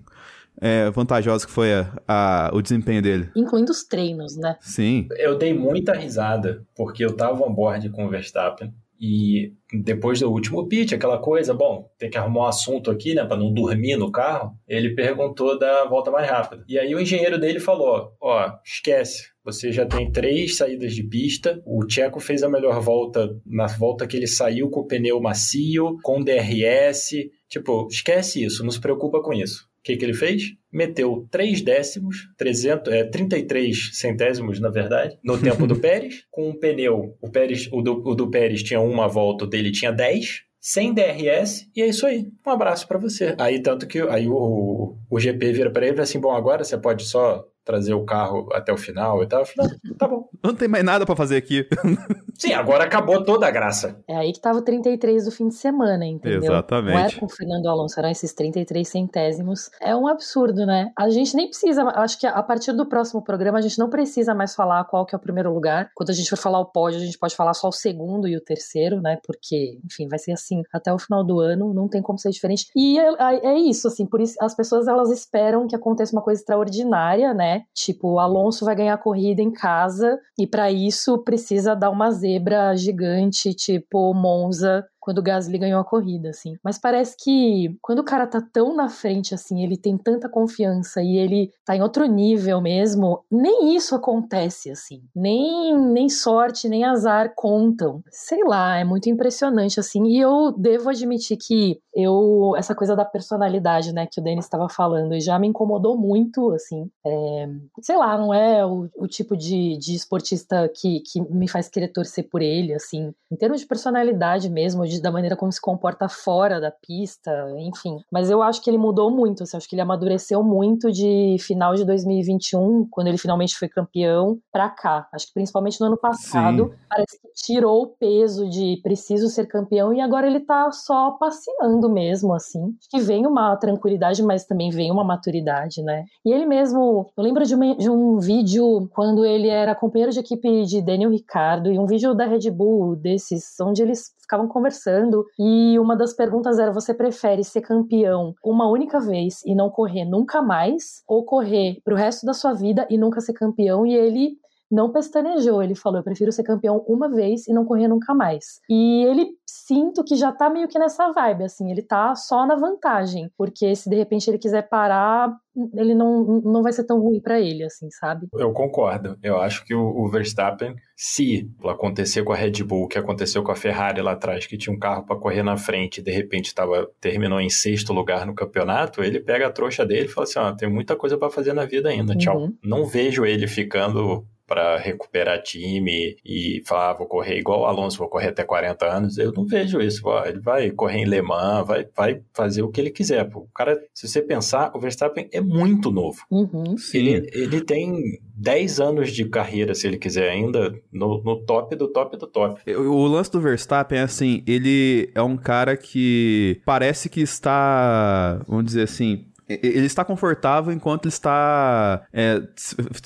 é, 0.60 0.88
vantajoso 0.90 1.46
que 1.46 1.52
foi 1.52 1.74
a- 1.74 1.92
a- 2.06 2.50
o 2.54 2.62
desempenho 2.62 3.02
dele. 3.02 3.28
Incluindo 3.34 3.72
os 3.72 3.82
treinos, 3.84 4.36
né? 4.36 4.56
Sim. 4.60 5.08
Eu 5.18 5.36
dei 5.36 5.52
muita 5.52 5.92
risada, 5.92 6.64
porque 6.76 7.04
eu 7.04 7.12
tava 7.16 7.44
on 7.44 7.52
board 7.52 7.90
com 7.90 8.06
o 8.06 8.08
Verstappen. 8.08 8.72
E 8.98 9.52
depois 9.82 10.20
do 10.20 10.30
último 10.30 10.66
pitch, 10.68 10.92
aquela 10.92 11.18
coisa, 11.18 11.52
bom, 11.52 11.90
tem 11.98 12.08
que 12.08 12.16
arrumar 12.16 12.42
um 12.44 12.46
assunto 12.46 12.90
aqui, 12.90 13.12
né, 13.14 13.24
para 13.24 13.36
não 13.36 13.52
dormir 13.52 13.96
no 13.96 14.10
carro. 14.12 14.56
Ele 14.66 14.94
perguntou 14.94 15.58
da 15.58 15.84
volta 15.86 16.10
mais 16.12 16.30
rápida. 16.30 16.64
E 16.68 16.78
aí 16.78 16.94
o 16.94 17.00
engenheiro 17.00 17.38
dele 17.38 17.58
falou: 17.58 18.12
Ó, 18.20 18.50
esquece, 18.64 19.24
você 19.44 19.70
já 19.70 19.84
tem 19.84 20.10
três 20.10 20.56
saídas 20.56 20.94
de 20.94 21.02
pista. 21.02 21.62
O 21.66 21.84
Tcheco 21.86 22.18
fez 22.18 22.42
a 22.42 22.48
melhor 22.48 22.80
volta 22.80 23.28
na 23.44 23.66
volta 23.66 24.06
que 24.06 24.16
ele 24.16 24.26
saiu 24.26 24.70
com 24.70 24.80
o 24.80 24.86
pneu 24.86 25.20
macio, 25.20 25.98
com 26.02 26.22
DRS. 26.22 27.10
Tipo, 27.48 27.86
esquece 27.90 28.42
isso, 28.42 28.64
não 28.64 28.70
se 28.70 28.80
preocupa 28.80 29.22
com 29.22 29.34
isso. 29.34 29.68
O 29.78 29.82
que, 29.84 29.96
que 29.96 30.04
ele 30.04 30.14
fez? 30.14 30.54
Meteu 30.72 31.28
3 31.30 31.60
décimos, 31.60 32.26
300, 32.38 32.90
é, 32.90 33.04
33 33.04 33.90
centésimos, 33.92 34.58
na 34.58 34.70
verdade, 34.70 35.18
no 35.22 35.36
tempo 35.36 35.66
do 35.66 35.76
Pérez, 35.78 36.24
com 36.30 36.48
um 36.48 36.58
pneu. 36.58 37.14
O, 37.20 37.30
Pérez, 37.30 37.68
o, 37.70 37.82
do, 37.82 38.02
o 38.02 38.14
do 38.14 38.30
Pérez 38.30 38.62
tinha 38.62 38.80
uma 38.80 39.06
volta, 39.06 39.44
o 39.44 39.46
dele 39.46 39.70
tinha 39.70 39.92
10, 39.92 40.42
sem 40.58 40.94
DRS, 40.94 41.68
e 41.76 41.82
é 41.82 41.86
isso 41.86 42.06
aí. 42.06 42.26
Um 42.46 42.50
abraço 42.50 42.88
pra 42.88 42.98
você. 42.98 43.34
Aí, 43.38 43.60
tanto 43.60 43.86
que 43.86 44.00
aí 44.00 44.26
o, 44.26 44.96
o 45.10 45.20
GP 45.20 45.52
vira 45.52 45.70
pra 45.70 45.82
ele 45.84 45.92
e 45.92 45.96
fala 45.96 46.04
assim: 46.04 46.18
bom, 46.18 46.32
agora 46.32 46.64
você 46.64 46.78
pode 46.78 47.04
só 47.04 47.44
trazer 47.64 47.94
o 47.94 48.04
carro 48.04 48.48
até 48.52 48.72
o 48.72 48.76
final 48.76 49.22
e 49.22 49.26
tal. 49.26 49.40
Eu 49.40 49.46
falei, 49.46 49.70
"Não, 49.84 49.94
tá 49.96 50.08
bom. 50.08 50.28
Não 50.42 50.54
tem 50.54 50.68
mais 50.68 50.84
nada 50.84 51.06
pra 51.06 51.16
fazer 51.16 51.36
aqui. 51.36 51.66
Sim, 52.38 52.52
agora 52.52 52.84
acabou 52.84 53.24
toda 53.24 53.46
a 53.46 53.50
graça. 53.50 53.98
É 54.08 54.16
aí 54.16 54.32
que 54.32 54.40
tava 54.40 54.58
o 54.58 54.62
33 54.62 55.24
do 55.24 55.30
fim 55.30 55.48
de 55.48 55.54
semana, 55.54 56.06
entendeu? 56.06 56.42
Exatamente. 56.42 56.94
Não 56.94 57.00
era 57.00 57.18
com 57.18 57.26
o 57.26 57.28
Fernando 57.28 57.66
Alonso, 57.66 57.98
eram 57.98 58.10
esses 58.10 58.32
33 58.32 58.86
centésimos. 58.86 59.70
É 59.80 59.94
um 59.94 60.06
absurdo, 60.06 60.66
né? 60.66 60.90
A 60.96 61.08
gente 61.10 61.34
nem 61.36 61.48
precisa, 61.48 61.84
acho 61.94 62.18
que 62.18 62.26
a 62.26 62.42
partir 62.42 62.72
do 62.72 62.86
próximo 62.86 63.22
programa 63.22 63.58
a 63.58 63.62
gente 63.62 63.78
não 63.78 63.88
precisa 63.88 64.34
mais 64.34 64.54
falar 64.54 64.84
qual 64.84 65.06
que 65.06 65.14
é 65.14 65.18
o 65.18 65.20
primeiro 65.20 65.52
lugar. 65.52 65.90
Quando 65.94 66.10
a 66.10 66.12
gente 66.12 66.28
for 66.28 66.36
falar 66.36 66.60
o 66.60 66.66
pódio, 66.66 67.00
a 67.00 67.04
gente 67.04 67.18
pode 67.18 67.36
falar 67.36 67.54
só 67.54 67.68
o 67.68 67.72
segundo 67.72 68.26
e 68.26 68.36
o 68.36 68.40
terceiro, 68.40 69.00
né? 69.00 69.18
Porque, 69.24 69.78
enfim, 69.84 70.08
vai 70.08 70.18
ser 70.18 70.32
assim 70.32 70.62
até 70.72 70.92
o 70.92 70.98
final 70.98 71.24
do 71.24 71.40
ano, 71.40 71.72
não 71.72 71.88
tem 71.88 72.02
como 72.02 72.18
ser 72.18 72.30
diferente. 72.30 72.66
E 72.74 72.98
é, 72.98 73.46
é 73.46 73.58
isso, 73.58 73.88
assim, 73.88 74.06
por 74.06 74.20
isso 74.20 74.34
as 74.40 74.54
pessoas 74.54 74.88
elas 74.88 75.10
esperam 75.10 75.66
que 75.66 75.76
aconteça 75.76 76.14
uma 76.14 76.22
coisa 76.22 76.40
extraordinária, 76.40 77.32
né? 77.32 77.62
Tipo, 77.74 78.14
o 78.14 78.18
Alonso 78.18 78.64
vai 78.64 78.74
ganhar 78.74 78.94
a 78.94 78.98
corrida 78.98 79.42
em 79.42 79.52
casa 79.52 80.18
e 80.38 80.46
para 80.46 80.70
isso 80.70 81.18
precisa 81.18 81.74
dar 81.74 81.90
uma 81.90 82.10
zebra 82.24 82.74
gigante, 82.74 83.52
tipo 83.54 84.14
Monza, 84.14 84.82
quando 85.04 85.18
o 85.18 85.22
Gasly 85.22 85.58
ganhou 85.58 85.78
a 85.78 85.84
corrida, 85.84 86.30
assim. 86.30 86.56
Mas 86.64 86.78
parece 86.78 87.14
que 87.22 87.76
quando 87.82 87.98
o 87.98 88.04
cara 88.04 88.26
tá 88.26 88.40
tão 88.40 88.74
na 88.74 88.88
frente, 88.88 89.34
assim, 89.34 89.62
ele 89.62 89.76
tem 89.76 89.98
tanta 89.98 90.30
confiança 90.30 91.02
e 91.02 91.18
ele 91.18 91.50
tá 91.62 91.76
em 91.76 91.82
outro 91.82 92.06
nível 92.06 92.58
mesmo, 92.62 93.22
nem 93.30 93.76
isso 93.76 93.94
acontece, 93.94 94.70
assim. 94.70 95.02
Nem, 95.14 95.76
nem 95.78 96.08
sorte, 96.08 96.70
nem 96.70 96.84
azar 96.84 97.34
contam. 97.36 98.02
Sei 98.10 98.42
lá, 98.44 98.78
é 98.78 98.84
muito 98.84 99.10
impressionante, 99.10 99.78
assim. 99.78 100.06
E 100.06 100.18
eu 100.18 100.52
devo 100.56 100.88
admitir 100.88 101.36
que 101.36 101.78
eu, 101.94 102.54
essa 102.56 102.74
coisa 102.74 102.96
da 102.96 103.04
personalidade, 103.04 103.92
né, 103.92 104.06
que 104.10 104.20
o 104.20 104.24
Denis 104.24 104.46
estava 104.46 104.70
falando, 104.70 105.20
já 105.20 105.38
me 105.38 105.48
incomodou 105.48 105.98
muito, 105.98 106.50
assim. 106.52 106.90
É, 107.06 107.48
sei 107.82 107.96
lá, 107.98 108.16
não 108.16 108.32
é 108.32 108.64
o, 108.64 108.88
o 108.96 109.06
tipo 109.06 109.36
de, 109.36 109.76
de 109.76 109.94
esportista 109.94 110.66
que, 110.74 111.00
que 111.00 111.20
me 111.30 111.46
faz 111.46 111.68
querer 111.68 111.88
torcer 111.88 112.26
por 112.30 112.40
ele, 112.40 112.72
assim. 112.72 113.12
Em 113.30 113.36
termos 113.36 113.60
de 113.60 113.66
personalidade 113.66 114.48
mesmo, 114.48 114.86
de, 114.86 114.93
da 115.00 115.10
maneira 115.10 115.36
como 115.36 115.50
se 115.52 115.60
comporta 115.60 116.08
fora 116.08 116.60
da 116.60 116.70
pista, 116.70 117.30
enfim. 117.58 117.98
Mas 118.10 118.30
eu 118.30 118.42
acho 118.42 118.60
que 118.62 118.68
ele 118.70 118.78
mudou 118.78 119.10
muito, 119.10 119.42
assim, 119.42 119.56
acho 119.56 119.68
que 119.68 119.74
ele 119.74 119.82
amadureceu 119.82 120.42
muito 120.42 120.90
de 120.92 121.36
final 121.40 121.74
de 121.74 121.84
2021, 121.84 122.86
quando 122.90 123.08
ele 123.08 123.18
finalmente 123.18 123.56
foi 123.56 123.68
campeão, 123.68 124.38
pra 124.52 124.68
cá. 124.70 125.08
Acho 125.12 125.26
que 125.26 125.34
principalmente 125.34 125.80
no 125.80 125.86
ano 125.86 125.96
passado, 125.96 126.64
Sim. 126.64 126.74
parece 126.88 127.20
que 127.20 127.28
tirou 127.34 127.82
o 127.82 127.86
peso 127.88 128.48
de 128.48 128.80
preciso 128.82 129.28
ser 129.28 129.46
campeão 129.46 129.92
e 129.92 130.00
agora 130.00 130.26
ele 130.26 130.40
tá 130.40 130.70
só 130.72 131.12
passeando 131.12 131.88
mesmo, 131.90 132.32
assim. 132.34 132.74
Acho 132.80 132.88
que 132.90 133.00
vem 133.00 133.26
uma 133.26 133.56
tranquilidade, 133.56 134.22
mas 134.22 134.44
também 134.44 134.70
vem 134.70 134.90
uma 134.90 135.04
maturidade, 135.04 135.82
né? 135.82 136.04
E 136.24 136.32
ele 136.32 136.46
mesmo, 136.46 137.06
eu 137.16 137.22
lembro 137.22 137.44
de, 137.44 137.54
uma- 137.54 137.74
de 137.76 137.90
um 137.90 138.18
vídeo 138.18 138.88
quando 138.92 139.24
ele 139.24 139.48
era 139.48 139.74
companheiro 139.74 140.12
de 140.12 140.20
equipe 140.20 140.64
de 140.64 140.80
Daniel 140.82 141.10
Ricardo 141.10 141.70
e 141.72 141.78
um 141.78 141.86
vídeo 141.86 142.14
da 142.14 142.26
Red 142.26 142.50
Bull 142.50 142.96
desses, 142.96 143.58
onde 143.60 143.82
eles 143.82 144.12
ficavam 144.24 144.48
conversando 144.48 145.24
e 145.38 145.78
uma 145.78 145.96
das 145.96 146.12
perguntas 146.12 146.58
era: 146.58 146.72
você 146.72 146.92
prefere 146.92 147.44
ser 147.44 147.60
campeão 147.60 148.34
uma 148.44 148.68
única 148.68 149.00
vez 149.00 149.42
e 149.44 149.54
não 149.54 149.70
correr 149.70 150.04
nunca 150.04 150.42
mais, 150.42 151.02
ou 151.06 151.24
correr 151.24 151.80
pro 151.84 151.96
resto 151.96 152.26
da 152.26 152.34
sua 152.34 152.52
vida 152.52 152.86
e 152.90 152.98
nunca 152.98 153.20
ser 153.20 153.32
campeão? 153.32 153.86
E 153.86 153.94
ele 153.94 154.36
não 154.70 154.90
pestanejou, 154.90 155.62
ele 155.62 155.74
falou: 155.74 156.00
eu 156.00 156.04
prefiro 156.04 156.32
ser 156.32 156.42
campeão 156.42 156.84
uma 156.86 157.08
vez 157.08 157.46
e 157.46 157.52
não 157.52 157.64
correr 157.64 157.88
nunca 157.88 158.14
mais. 158.14 158.60
E 158.68 159.04
ele 159.04 159.36
sinto 159.66 160.04
que 160.04 160.14
já 160.14 160.30
tá 160.30 160.50
meio 160.50 160.68
que 160.68 160.78
nessa 160.78 161.10
vibe, 161.10 161.44
assim, 161.44 161.70
ele 161.70 161.82
tá 161.82 162.14
só 162.14 162.46
na 162.46 162.54
vantagem, 162.54 163.30
porque 163.36 163.74
se 163.74 163.88
de 163.88 163.96
repente 163.96 164.28
ele 164.28 164.38
quiser 164.38 164.68
parar, 164.68 165.34
ele 165.74 165.94
não, 165.94 166.42
não 166.44 166.62
vai 166.62 166.72
ser 166.72 166.84
tão 166.84 167.00
ruim 167.00 167.18
pra 167.18 167.40
ele, 167.40 167.64
assim, 167.64 167.90
sabe? 167.90 168.26
Eu 168.34 168.52
concordo. 168.52 169.16
Eu 169.22 169.38
acho 169.40 169.64
que 169.64 169.74
o, 169.74 169.80
o 169.80 170.08
Verstappen, 170.08 170.74
se 170.94 171.50
acontecer 171.64 172.22
com 172.24 172.32
a 172.32 172.36
Red 172.36 172.62
Bull, 172.62 172.88
que 172.88 172.98
aconteceu 172.98 173.42
com 173.42 173.52
a 173.52 173.56
Ferrari 173.56 174.02
lá 174.02 174.12
atrás, 174.12 174.46
que 174.46 174.58
tinha 174.58 174.74
um 174.74 174.78
carro 174.78 175.06
para 175.06 175.16
correr 175.16 175.42
na 175.42 175.56
frente 175.56 175.98
e 175.98 176.02
de 176.02 176.10
repente 176.10 176.54
tava, 176.54 176.90
terminou 177.00 177.40
em 177.40 177.48
sexto 177.48 177.92
lugar 177.92 178.26
no 178.26 178.34
campeonato, 178.34 179.02
ele 179.02 179.20
pega 179.20 179.46
a 179.46 179.52
trouxa 179.52 179.86
dele 179.86 180.06
e 180.06 180.08
fala 180.08 180.24
assim: 180.24 180.38
ó, 180.38 180.52
tem 180.52 180.70
muita 180.70 180.94
coisa 180.94 181.16
para 181.16 181.30
fazer 181.30 181.54
na 181.54 181.64
vida 181.64 181.88
ainda, 181.88 182.14
tchau. 182.14 182.36
Uhum. 182.36 182.58
Não 182.62 182.84
vejo 182.84 183.24
ele 183.24 183.46
ficando 183.46 184.26
para 184.46 184.76
recuperar 184.78 185.42
time 185.42 186.16
e 186.24 186.62
falar, 186.66 186.90
ah, 186.90 186.94
vou 186.94 187.06
correr 187.06 187.38
igual 187.38 187.62
o 187.62 187.66
Alonso, 187.66 187.98
vou 187.98 188.08
correr 188.08 188.28
até 188.28 188.44
40 188.44 188.86
anos. 188.86 189.18
Eu 189.18 189.32
não 189.32 189.46
vejo 189.46 189.80
isso. 189.80 190.02
Ele 190.26 190.40
vai 190.40 190.70
correr 190.70 190.98
em 190.98 191.04
Le 191.04 191.22
Mans, 191.22 191.66
vai, 191.66 191.86
vai 191.96 192.20
fazer 192.32 192.62
o 192.62 192.68
que 192.68 192.80
ele 192.80 192.90
quiser. 192.90 193.28
O 193.34 193.48
cara, 193.54 193.80
se 193.92 194.06
você 194.08 194.22
pensar, 194.22 194.70
o 194.74 194.80
Verstappen 194.80 195.28
é 195.32 195.40
muito 195.40 195.90
novo. 195.90 196.22
Uhum. 196.30 196.76
Sim. 196.76 196.98
Ele, 196.98 197.30
ele 197.32 197.60
tem 197.60 198.20
10 198.36 198.80
anos 198.80 199.12
de 199.12 199.24
carreira, 199.24 199.74
se 199.74 199.86
ele 199.86 199.98
quiser, 199.98 200.30
ainda 200.30 200.74
no, 200.92 201.22
no 201.22 201.36
top 201.44 201.74
do 201.76 201.88
top 201.88 202.16
do 202.16 202.26
top. 202.26 202.60
O 202.74 203.06
lance 203.06 203.30
do 203.30 203.40
Verstappen 203.40 203.98
é 203.98 204.02
assim, 204.02 204.42
ele 204.46 205.10
é 205.14 205.22
um 205.22 205.36
cara 205.36 205.76
que 205.76 206.60
parece 206.64 207.08
que 207.08 207.20
está, 207.20 208.42
vamos 208.46 208.66
dizer 208.66 208.82
assim, 208.82 209.26
ele 209.48 209.86
está 209.86 210.04
confortável 210.04 210.72
enquanto 210.72 211.04
ele 211.04 211.12
está 211.12 212.06
é, 212.12 212.42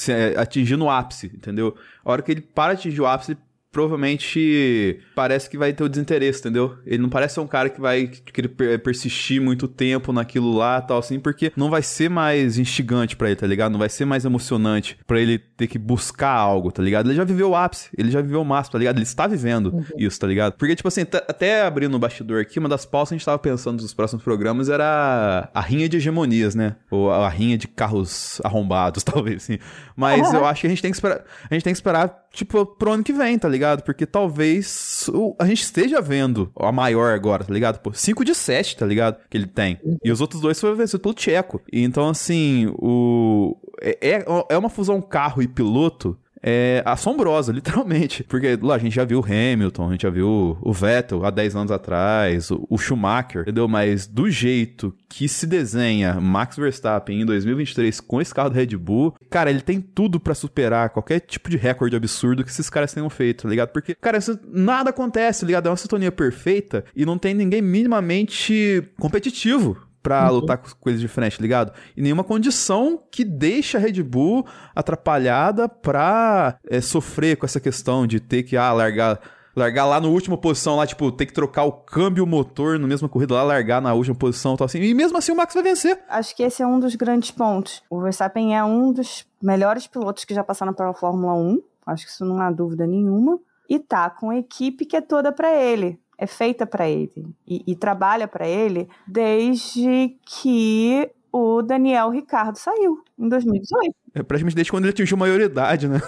é, 0.08 0.38
atingindo 0.38 0.84
o 0.84 0.90
ápice, 0.90 1.26
entendeu? 1.34 1.76
A 2.04 2.12
hora 2.12 2.22
que 2.22 2.30
ele 2.30 2.40
para 2.40 2.74
de 2.74 2.80
atingir 2.80 3.00
o 3.00 3.06
ápice, 3.06 3.32
ele 3.32 3.40
provavelmente 3.78 5.00
parece 5.14 5.48
que 5.48 5.58
vai 5.58 5.72
ter 5.72 5.82
o 5.84 5.88
desinteresse, 5.88 6.40
entendeu? 6.40 6.76
Ele 6.86 7.02
não 7.02 7.08
parece 7.08 7.34
ser 7.34 7.40
um 7.40 7.46
cara 7.46 7.68
que 7.68 7.80
vai 7.80 8.06
querer 8.06 8.48
per- 8.48 8.78
persistir 8.80 9.40
muito 9.40 9.66
tempo 9.68 10.12
naquilo 10.12 10.52
lá 10.54 10.80
tal 10.80 10.98
assim, 10.98 11.18
porque 11.18 11.52
não 11.56 11.70
vai 11.70 11.82
ser 11.82 12.08
mais 12.08 12.58
instigante 12.58 13.16
pra 13.16 13.28
ele, 13.28 13.36
tá 13.36 13.46
ligado? 13.46 13.72
Não 13.72 13.78
vai 13.78 13.88
ser 13.88 14.04
mais 14.04 14.24
emocionante 14.24 14.98
pra 15.06 15.20
ele 15.20 15.38
ter 15.38 15.66
que 15.66 15.78
buscar 15.78 16.30
algo, 16.30 16.70
tá 16.70 16.82
ligado? 16.82 17.08
Ele 17.08 17.16
já 17.16 17.24
viveu 17.24 17.50
o 17.50 17.56
ápice, 17.56 17.88
ele 17.96 18.10
já 18.10 18.20
viveu 18.20 18.40
o 18.40 18.44
máximo, 18.44 18.72
tá 18.72 18.78
ligado? 18.78 18.96
Ele 18.96 19.02
está 19.04 19.26
vivendo 19.26 19.84
isso, 19.96 20.18
tá 20.18 20.26
ligado? 20.26 20.54
Porque, 20.54 20.74
tipo 20.76 20.88
assim, 20.88 21.02
até 21.02 21.62
abrindo 21.62 21.94
o 21.94 21.98
bastidor 21.98 22.40
aqui, 22.40 22.58
uma 22.58 22.68
das 22.68 22.84
pautas 22.84 23.10
que 23.10 23.14
a 23.14 23.18
gente 23.18 23.24
tava 23.26 23.38
pensando 23.38 23.80
nos 23.82 23.94
próximos 23.94 24.22
programas 24.22 24.68
era 24.68 25.48
a 25.52 25.60
rinha 25.60 25.88
de 25.88 25.96
hegemonias, 25.96 26.54
né? 26.54 26.76
Ou 26.90 27.10
a 27.10 27.28
rinha 27.28 27.56
de 27.58 27.66
carros 27.68 28.40
arrombados, 28.44 29.02
talvez, 29.04 29.42
assim. 29.44 29.58
Mas 29.96 30.32
eu 30.32 30.44
acho 30.44 30.60
que 30.62 30.66
a 30.66 30.70
gente 30.70 30.82
tem 30.82 30.90
que 30.90 30.96
esperar, 30.96 31.22
a 31.50 31.54
gente 31.54 31.64
tem 31.64 31.72
que 31.72 31.78
esperar, 31.78 32.24
tipo, 32.32 32.64
pro 32.66 32.92
ano 32.92 33.02
que 33.04 33.12
vem, 33.12 33.38
tá 33.38 33.48
ligado? 33.48 33.82
Porque 33.82 34.06
talvez 34.06 35.08
o- 35.12 35.34
a 35.38 35.46
gente 35.46 35.62
esteja 35.62 36.00
vendo 36.00 36.50
a 36.58 36.70
maior 36.72 37.14
agora, 37.14 37.44
tá 37.44 37.52
ligado? 37.52 37.80
Pô, 37.80 37.92
5 37.92 38.24
de 38.24 38.34
7, 38.34 38.76
tá 38.76 38.86
ligado? 38.86 39.18
Que 39.28 39.36
ele 39.36 39.46
tem. 39.46 39.78
E 40.04 40.10
os 40.12 40.20
outros 40.20 40.40
dois 40.40 40.60
foram 40.60 40.76
vencidos 40.76 41.00
pelo 41.02 41.14
Tcheco. 41.14 41.60
E 41.72 41.82
então, 41.82 42.08
assim, 42.08 42.66
o. 42.78 43.56
É, 43.80 43.98
é- 44.18 44.24
é 44.50 44.58
uma 44.58 44.68
fusão 44.68 45.00
carro 45.00 45.40
e 45.42 45.48
piloto 45.48 46.18
é 46.42 46.82
assombrosa, 46.84 47.52
literalmente. 47.54 48.24
Porque 48.24 48.58
lá 48.60 48.74
a 48.74 48.78
gente 48.78 48.94
já 48.94 49.04
viu 49.04 49.20
o 49.20 49.24
Hamilton, 49.24 49.88
a 49.88 49.92
gente 49.92 50.02
já 50.02 50.10
viu 50.10 50.56
o 50.60 50.72
Vettel 50.72 51.24
há 51.24 51.30
10 51.30 51.56
anos 51.56 51.70
atrás, 51.72 52.50
o, 52.50 52.66
o 52.68 52.78
Schumacher, 52.78 53.42
entendeu? 53.42 53.66
Mas 53.68 54.06
do 54.06 54.30
jeito 54.30 54.94
que 55.08 55.28
se 55.28 55.46
desenha 55.46 56.14
Max 56.20 56.56
Verstappen 56.56 57.20
em 57.20 57.24
2023 57.26 58.00
com 58.00 58.20
esse 58.20 58.34
carro 58.34 58.50
da 58.50 58.56
Red 58.56 58.76
Bull, 58.76 59.14
cara, 59.30 59.50
ele 59.50 59.60
tem 59.60 59.80
tudo 59.80 60.20
pra 60.20 60.34
superar 60.34 60.90
qualquer 60.90 61.20
tipo 61.20 61.48
de 61.50 61.56
recorde 61.56 61.96
absurdo 61.96 62.44
que 62.44 62.50
esses 62.50 62.68
caras 62.70 62.92
tenham 62.92 63.08
feito, 63.10 63.42
tá 63.44 63.48
ligado? 63.48 63.70
Porque, 63.70 63.94
cara, 63.94 64.18
isso- 64.18 64.38
nada 64.46 64.90
acontece, 64.90 65.40
tá 65.40 65.46
ligado? 65.46 65.66
É 65.66 65.70
uma 65.70 65.76
sintonia 65.76 66.12
perfeita 66.12 66.84
e 66.94 67.04
não 67.06 67.18
tem 67.18 67.34
ninguém 67.34 67.62
minimamente 67.62 68.82
competitivo 68.98 69.76
pra 70.08 70.30
lutar 70.30 70.56
com 70.56 70.68
coisas 70.80 71.00
diferentes, 71.00 71.36
tá 71.36 71.42
ligado? 71.42 71.72
E 71.94 72.00
nenhuma 72.00 72.24
condição 72.24 72.98
que 73.10 73.24
deixe 73.24 73.76
a 73.76 73.80
Red 73.80 74.02
Bull 74.02 74.46
atrapalhada 74.74 75.68
pra 75.68 76.56
é, 76.66 76.80
sofrer 76.80 77.36
com 77.36 77.44
essa 77.44 77.60
questão 77.60 78.06
de 78.06 78.18
ter 78.18 78.42
que, 78.42 78.56
ah, 78.56 78.72
largar. 78.72 79.20
Largar 79.56 79.86
lá 79.86 80.00
na 80.00 80.06
última 80.06 80.38
posição, 80.38 80.76
lá, 80.76 80.86
tipo, 80.86 81.10
ter 81.10 81.26
que 81.26 81.32
trocar 81.32 81.64
o 81.64 81.72
câmbio 81.72 82.22
o 82.22 82.26
motor 82.26 82.78
na 82.78 82.86
mesma 82.86 83.08
corrida 83.08 83.34
lá, 83.34 83.42
largar 83.42 83.82
na 83.82 83.92
última 83.92 84.14
posição 84.14 84.54
e 84.54 84.56
tal 84.56 84.66
assim. 84.66 84.80
E 84.80 84.94
mesmo 84.94 85.18
assim 85.18 85.32
o 85.32 85.36
Max 85.36 85.52
vai 85.52 85.64
vencer. 85.64 85.98
Acho 86.08 86.36
que 86.36 86.44
esse 86.44 86.62
é 86.62 86.66
um 86.66 86.78
dos 86.78 86.94
grandes 86.94 87.32
pontos. 87.32 87.82
O 87.90 88.00
Verstappen 88.00 88.56
é 88.56 88.62
um 88.62 88.92
dos 88.92 89.26
melhores 89.42 89.88
pilotos 89.88 90.24
que 90.24 90.32
já 90.32 90.44
passaram 90.44 90.72
pela 90.72 90.94
Fórmula 90.94 91.34
1. 91.34 91.60
Acho 91.86 92.06
que 92.06 92.12
isso 92.12 92.24
não 92.24 92.40
há 92.40 92.52
dúvida 92.52 92.86
nenhuma. 92.86 93.40
E 93.68 93.80
tá 93.80 94.08
com 94.08 94.30
a 94.30 94.36
equipe 94.36 94.86
que 94.86 94.96
é 94.96 95.00
toda 95.00 95.32
pra 95.32 95.52
ele. 95.52 95.98
É 96.18 96.26
feita 96.26 96.66
pra 96.66 96.88
ele. 96.88 97.12
E, 97.46 97.62
e 97.66 97.76
trabalha 97.76 98.26
pra 98.26 98.46
ele 98.46 98.88
desde 99.06 100.16
que 100.26 101.08
o 101.32 101.62
Daniel 101.62 102.10
Ricardo 102.10 102.56
saiu, 102.56 103.02
em 103.18 103.28
2018. 103.28 103.94
É 104.14 104.22
praticamente 104.22 104.56
desde 104.56 104.70
quando 104.70 104.84
ele 104.84 104.90
atingiu 104.92 105.16
maioridade, 105.16 105.86
né? 105.86 106.00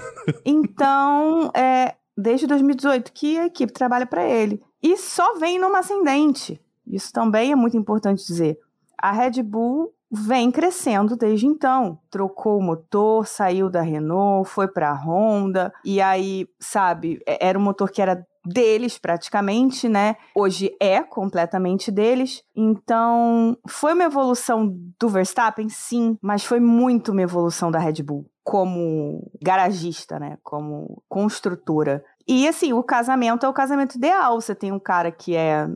Então, 0.45 1.51
é 1.55 1.95
desde 2.17 2.47
2018 2.47 3.13
que 3.13 3.39
a 3.39 3.47
equipe 3.47 3.73
trabalha 3.73 4.07
para 4.07 4.25
ele. 4.25 4.61
E 4.83 4.97
só 4.97 5.39
vem 5.39 5.59
numa 5.59 5.79
ascendente. 5.79 6.61
Isso 6.87 7.13
também 7.13 7.53
é 7.53 7.57
muito 7.57 7.77
importante 7.77 8.27
dizer. 8.27 8.59
A 8.99 9.13
Red 9.13 9.43
Bull 9.43 9.93
vem 10.11 10.51
crescendo 10.51 11.17
desde 11.17 11.47
então. 11.47 11.99
Trocou 12.11 12.59
o 12.59 12.63
motor, 12.63 13.27
saiu 13.27 13.71
da 13.71 13.81
Renault, 13.81 14.49
foi 14.51 14.67
para 14.67 14.91
a 14.91 14.95
Honda. 14.95 15.73
E 15.85 16.01
aí, 16.01 16.49
sabe, 16.59 17.21
é- 17.27 17.47
era 17.47 17.59
um 17.59 17.63
motor 17.63 17.91
que 17.91 18.03
era 18.03 18.27
deles 18.45 18.99
praticamente, 18.99 19.89
né? 19.89 20.17
Hoje 20.35 20.75
é 20.81 21.03
completamente 21.03 21.91
deles. 21.91 22.43
Então, 22.57 23.57
foi 23.69 23.93
uma 23.93 24.05
evolução 24.05 24.75
do 24.99 25.09
Verstappen, 25.09 25.69
sim, 25.69 26.19
mas 26.23 26.45
foi 26.45 26.61
muito 26.61 27.13
uma 27.13 27.23
evolução 27.23 27.71
da 27.71 27.79
Red 27.79 28.03
Bull 28.03 28.31
como 28.43 29.31
garagista, 29.43 30.19
né? 30.19 30.39
Como 30.43 31.03
construtora. 31.09 32.05
E 32.27 32.49
assim, 32.49 32.73
o 32.73 32.83
casamento 32.83 33.47
é 33.47 33.49
o 33.49 33.53
casamento 33.55 33.97
ideal. 33.97 34.41
Você 34.41 34.55
tem 34.55 34.73
um 34.73 34.81
cara 34.81 35.13
que 35.13 35.37
é 35.37 35.67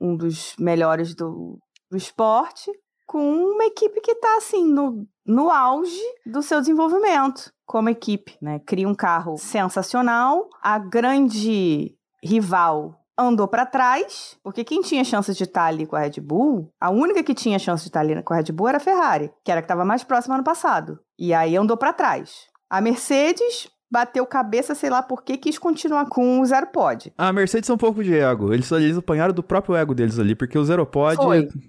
um 0.00 0.16
dos 0.16 0.54
melhores 0.58 1.14
do, 1.14 1.58
do 1.90 1.96
esporte, 1.96 2.70
com 3.06 3.20
uma 3.20 3.64
equipe 3.64 4.00
que 4.00 4.14
tá 4.16 4.36
assim 4.38 4.66
no, 4.66 5.06
no 5.24 5.50
auge 5.50 6.02
do 6.24 6.42
seu 6.42 6.60
desenvolvimento 6.60 7.52
como 7.66 7.88
equipe, 7.88 8.38
né? 8.40 8.60
Cria 8.60 8.88
um 8.88 8.94
carro 8.94 9.36
sensacional. 9.36 10.48
A 10.62 10.78
grande 10.78 11.95
rival 12.22 13.00
andou 13.18 13.48
para 13.48 13.64
trás, 13.64 14.36
porque 14.42 14.62
quem 14.62 14.82
tinha 14.82 15.02
chance 15.02 15.32
de 15.32 15.44
estar 15.44 15.64
ali 15.64 15.86
com 15.86 15.96
a 15.96 16.00
Red 16.00 16.20
Bull, 16.20 16.70
a 16.80 16.90
única 16.90 17.22
que 17.22 17.34
tinha 17.34 17.58
chance 17.58 17.84
de 17.84 17.88
estar 17.88 18.00
ali 18.00 18.22
com 18.22 18.34
a 18.34 18.36
Red 18.36 18.52
Bull 18.52 18.68
era 18.68 18.76
a 18.76 18.80
Ferrari, 18.80 19.30
que 19.42 19.50
era 19.50 19.60
a 19.60 19.62
que 19.62 19.66
estava 19.66 19.84
mais 19.84 20.04
próxima 20.04 20.34
ano 20.34 20.44
passado. 20.44 20.98
E 21.18 21.32
aí 21.32 21.56
andou 21.56 21.76
para 21.76 21.94
trás. 21.94 22.46
A 22.68 22.80
Mercedes 22.80 23.68
bateu 23.90 24.26
cabeça, 24.26 24.74
sei 24.74 24.90
lá 24.90 25.02
por 25.02 25.22
que, 25.22 25.38
quis 25.38 25.58
continuar 25.58 26.06
com 26.06 26.40
o 26.40 26.44
zero 26.44 26.66
pod. 26.66 27.12
A 27.16 27.32
Mercedes 27.32 27.70
é 27.70 27.72
um 27.72 27.78
pouco 27.78 28.02
de 28.02 28.14
ego. 28.14 28.52
Eles, 28.52 28.70
eles 28.72 28.98
apanharam 28.98 29.32
do 29.32 29.42
próprio 29.42 29.76
ego 29.76 29.94
deles 29.94 30.18
ali, 30.18 30.34
porque 30.34 30.58
o 30.58 30.64
Zero 30.64 30.84
Pod 30.84 31.16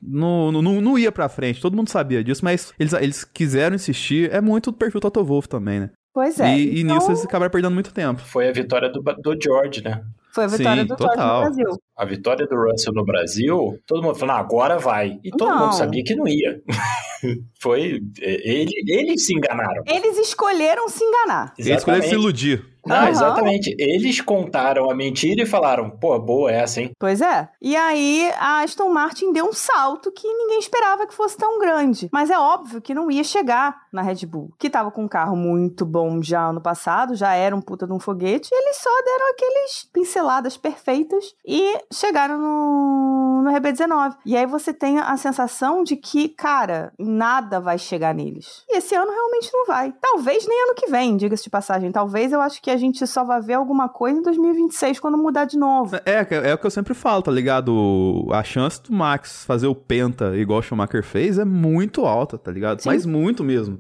não, 0.01 0.51
não, 0.51 0.61
não, 0.61 0.81
não 0.81 0.99
ia 0.99 1.11
pra 1.11 1.29
frente. 1.29 1.61
Todo 1.61 1.75
mundo 1.77 1.89
sabia 1.89 2.23
disso, 2.23 2.43
mas 2.43 2.73
eles, 2.79 2.93
eles 2.93 3.23
quiseram 3.23 3.75
insistir. 3.75 4.33
É 4.33 4.41
muito 4.41 4.71
do 4.71 4.77
perfil 4.77 4.99
Toto 4.99 5.23
Wolff 5.23 5.47
também, 5.47 5.79
né? 5.79 5.91
Pois 6.13 6.39
é. 6.39 6.57
e, 6.57 6.77
e 6.77 6.81
então, 6.81 6.95
nisso 6.95 7.11
eles 7.11 7.23
acabaram 7.23 7.51
perdendo 7.51 7.73
muito 7.75 7.93
tempo. 7.93 8.19
Foi 8.21 8.49
a 8.49 8.51
vitória 8.51 8.89
do, 8.89 9.01
do 9.01 9.37
George, 9.39 9.83
né? 9.83 10.03
Foi 10.38 10.43
a 10.43 10.47
vitória 10.47 10.83
Sim, 10.83 10.88
do 10.88 10.95
George 10.99 11.15
total. 11.15 11.35
no 11.35 11.41
Brasil. 11.45 11.65
A 11.97 12.05
vitória 12.05 12.45
do 12.45 12.55
Russell 12.55 12.93
no 12.93 13.03
Brasil, 13.03 13.79
todo 13.88 14.03
mundo 14.03 14.13
falou, 14.13 14.35
"Não, 14.35 14.39
agora 14.39 14.77
vai. 14.77 15.17
E 15.23 15.31
todo 15.31 15.49
Não. 15.49 15.59
mundo 15.61 15.73
sabia 15.73 16.03
que 16.03 16.13
não 16.15 16.27
ia. 16.27 16.61
Foi. 17.59 17.99
Ele, 18.21 18.69
eles 18.88 19.25
se 19.25 19.33
enganaram. 19.33 19.81
Eles 19.88 20.15
escolheram 20.19 20.88
se 20.89 21.03
enganar. 21.03 21.55
Eles 21.57 21.77
escolheram 21.79 22.07
se 22.07 22.13
iludir. 22.13 22.63
Não, 22.88 22.95
Aham. 22.95 23.09
exatamente. 23.09 23.75
Eles 23.77 24.21
contaram 24.21 24.89
a 24.89 24.95
mentira 24.95 25.43
e 25.43 25.45
falaram, 25.45 25.89
pô, 25.89 26.17
boa 26.19 26.51
essa, 26.51 26.81
hein? 26.81 26.91
Pois 26.99 27.21
é. 27.21 27.49
E 27.61 27.75
aí 27.75 28.31
a 28.38 28.61
Aston 28.61 28.89
Martin 28.89 29.31
deu 29.31 29.45
um 29.45 29.53
salto 29.53 30.11
que 30.11 30.27
ninguém 30.27 30.59
esperava 30.59 31.05
que 31.05 31.13
fosse 31.13 31.38
tão 31.38 31.59
grande. 31.59 32.09
Mas 32.11 32.29
é 32.29 32.38
óbvio 32.39 32.81
que 32.81 32.93
não 32.93 33.11
ia 33.11 33.23
chegar 33.23 33.75
na 33.91 34.01
Red 34.01 34.25
Bull, 34.25 34.51
que 34.57 34.69
tava 34.69 34.91
com 34.91 35.03
um 35.03 35.07
carro 35.07 35.35
muito 35.35 35.85
bom 35.85 36.21
já 36.21 36.47
ano 36.47 36.61
passado, 36.61 37.15
já 37.15 37.33
era 37.33 37.55
um 37.55 37.61
puta 37.61 37.85
de 37.85 37.93
um 37.93 37.99
foguete. 37.99 38.49
E 38.51 38.55
eles 38.55 38.77
só 38.77 38.89
deram 39.03 39.31
aqueles 39.31 39.89
pinceladas 39.91 40.57
perfeitas 40.57 41.35
e 41.45 41.77
chegaram 41.91 42.38
no, 42.38 43.41
no 43.43 43.51
RB19. 43.51 44.15
E 44.25 44.38
aí 44.38 44.45
você 44.45 44.73
tem 44.73 44.99
a 44.99 45.17
sensação 45.17 45.83
de 45.83 45.95
que, 45.95 46.29
cara, 46.29 46.93
nada 46.97 47.59
vai 47.59 47.77
chegar 47.77 48.13
neles. 48.13 48.63
E 48.69 48.77
esse 48.77 48.95
ano 48.95 49.11
realmente 49.11 49.49
não 49.53 49.65
vai. 49.65 49.93
Talvez 49.99 50.47
nem 50.47 50.63
ano 50.63 50.75
que 50.75 50.88
vem, 50.88 51.17
diga-se 51.17 51.43
de 51.43 51.49
passagem. 51.49 51.91
Talvez 51.91 52.31
eu 52.31 52.41
acho 52.41 52.61
que 52.61 52.71
a 52.71 52.76
gente 52.78 53.05
só 53.07 53.23
vai 53.23 53.41
ver 53.41 53.53
alguma 53.53 53.88
coisa 53.88 54.19
em 54.19 54.21
2026 54.21 54.99
quando 54.99 55.17
mudar 55.17 55.45
de 55.45 55.57
novo. 55.57 55.95
É, 56.05 56.49
é 56.49 56.53
o 56.53 56.57
que 56.57 56.65
eu 56.65 56.71
sempre 56.71 56.93
falo, 56.93 57.21
tá 57.21 57.32
ligado? 57.32 58.28
A 58.32 58.43
chance 58.43 58.82
do 58.84 58.93
Max 58.93 59.45
fazer 59.45 59.67
o 59.67 59.75
Penta 59.75 60.36
igual 60.36 60.59
o 60.59 60.61
Schumacher 60.61 61.03
fez 61.03 61.39
é 61.39 61.45
muito 61.45 62.05
alta, 62.05 62.38
tá 62.38 62.51
ligado? 62.51 62.82
Sim. 62.82 62.89
Mas 62.89 63.05
muito 63.05 63.43
mesmo. 63.43 63.78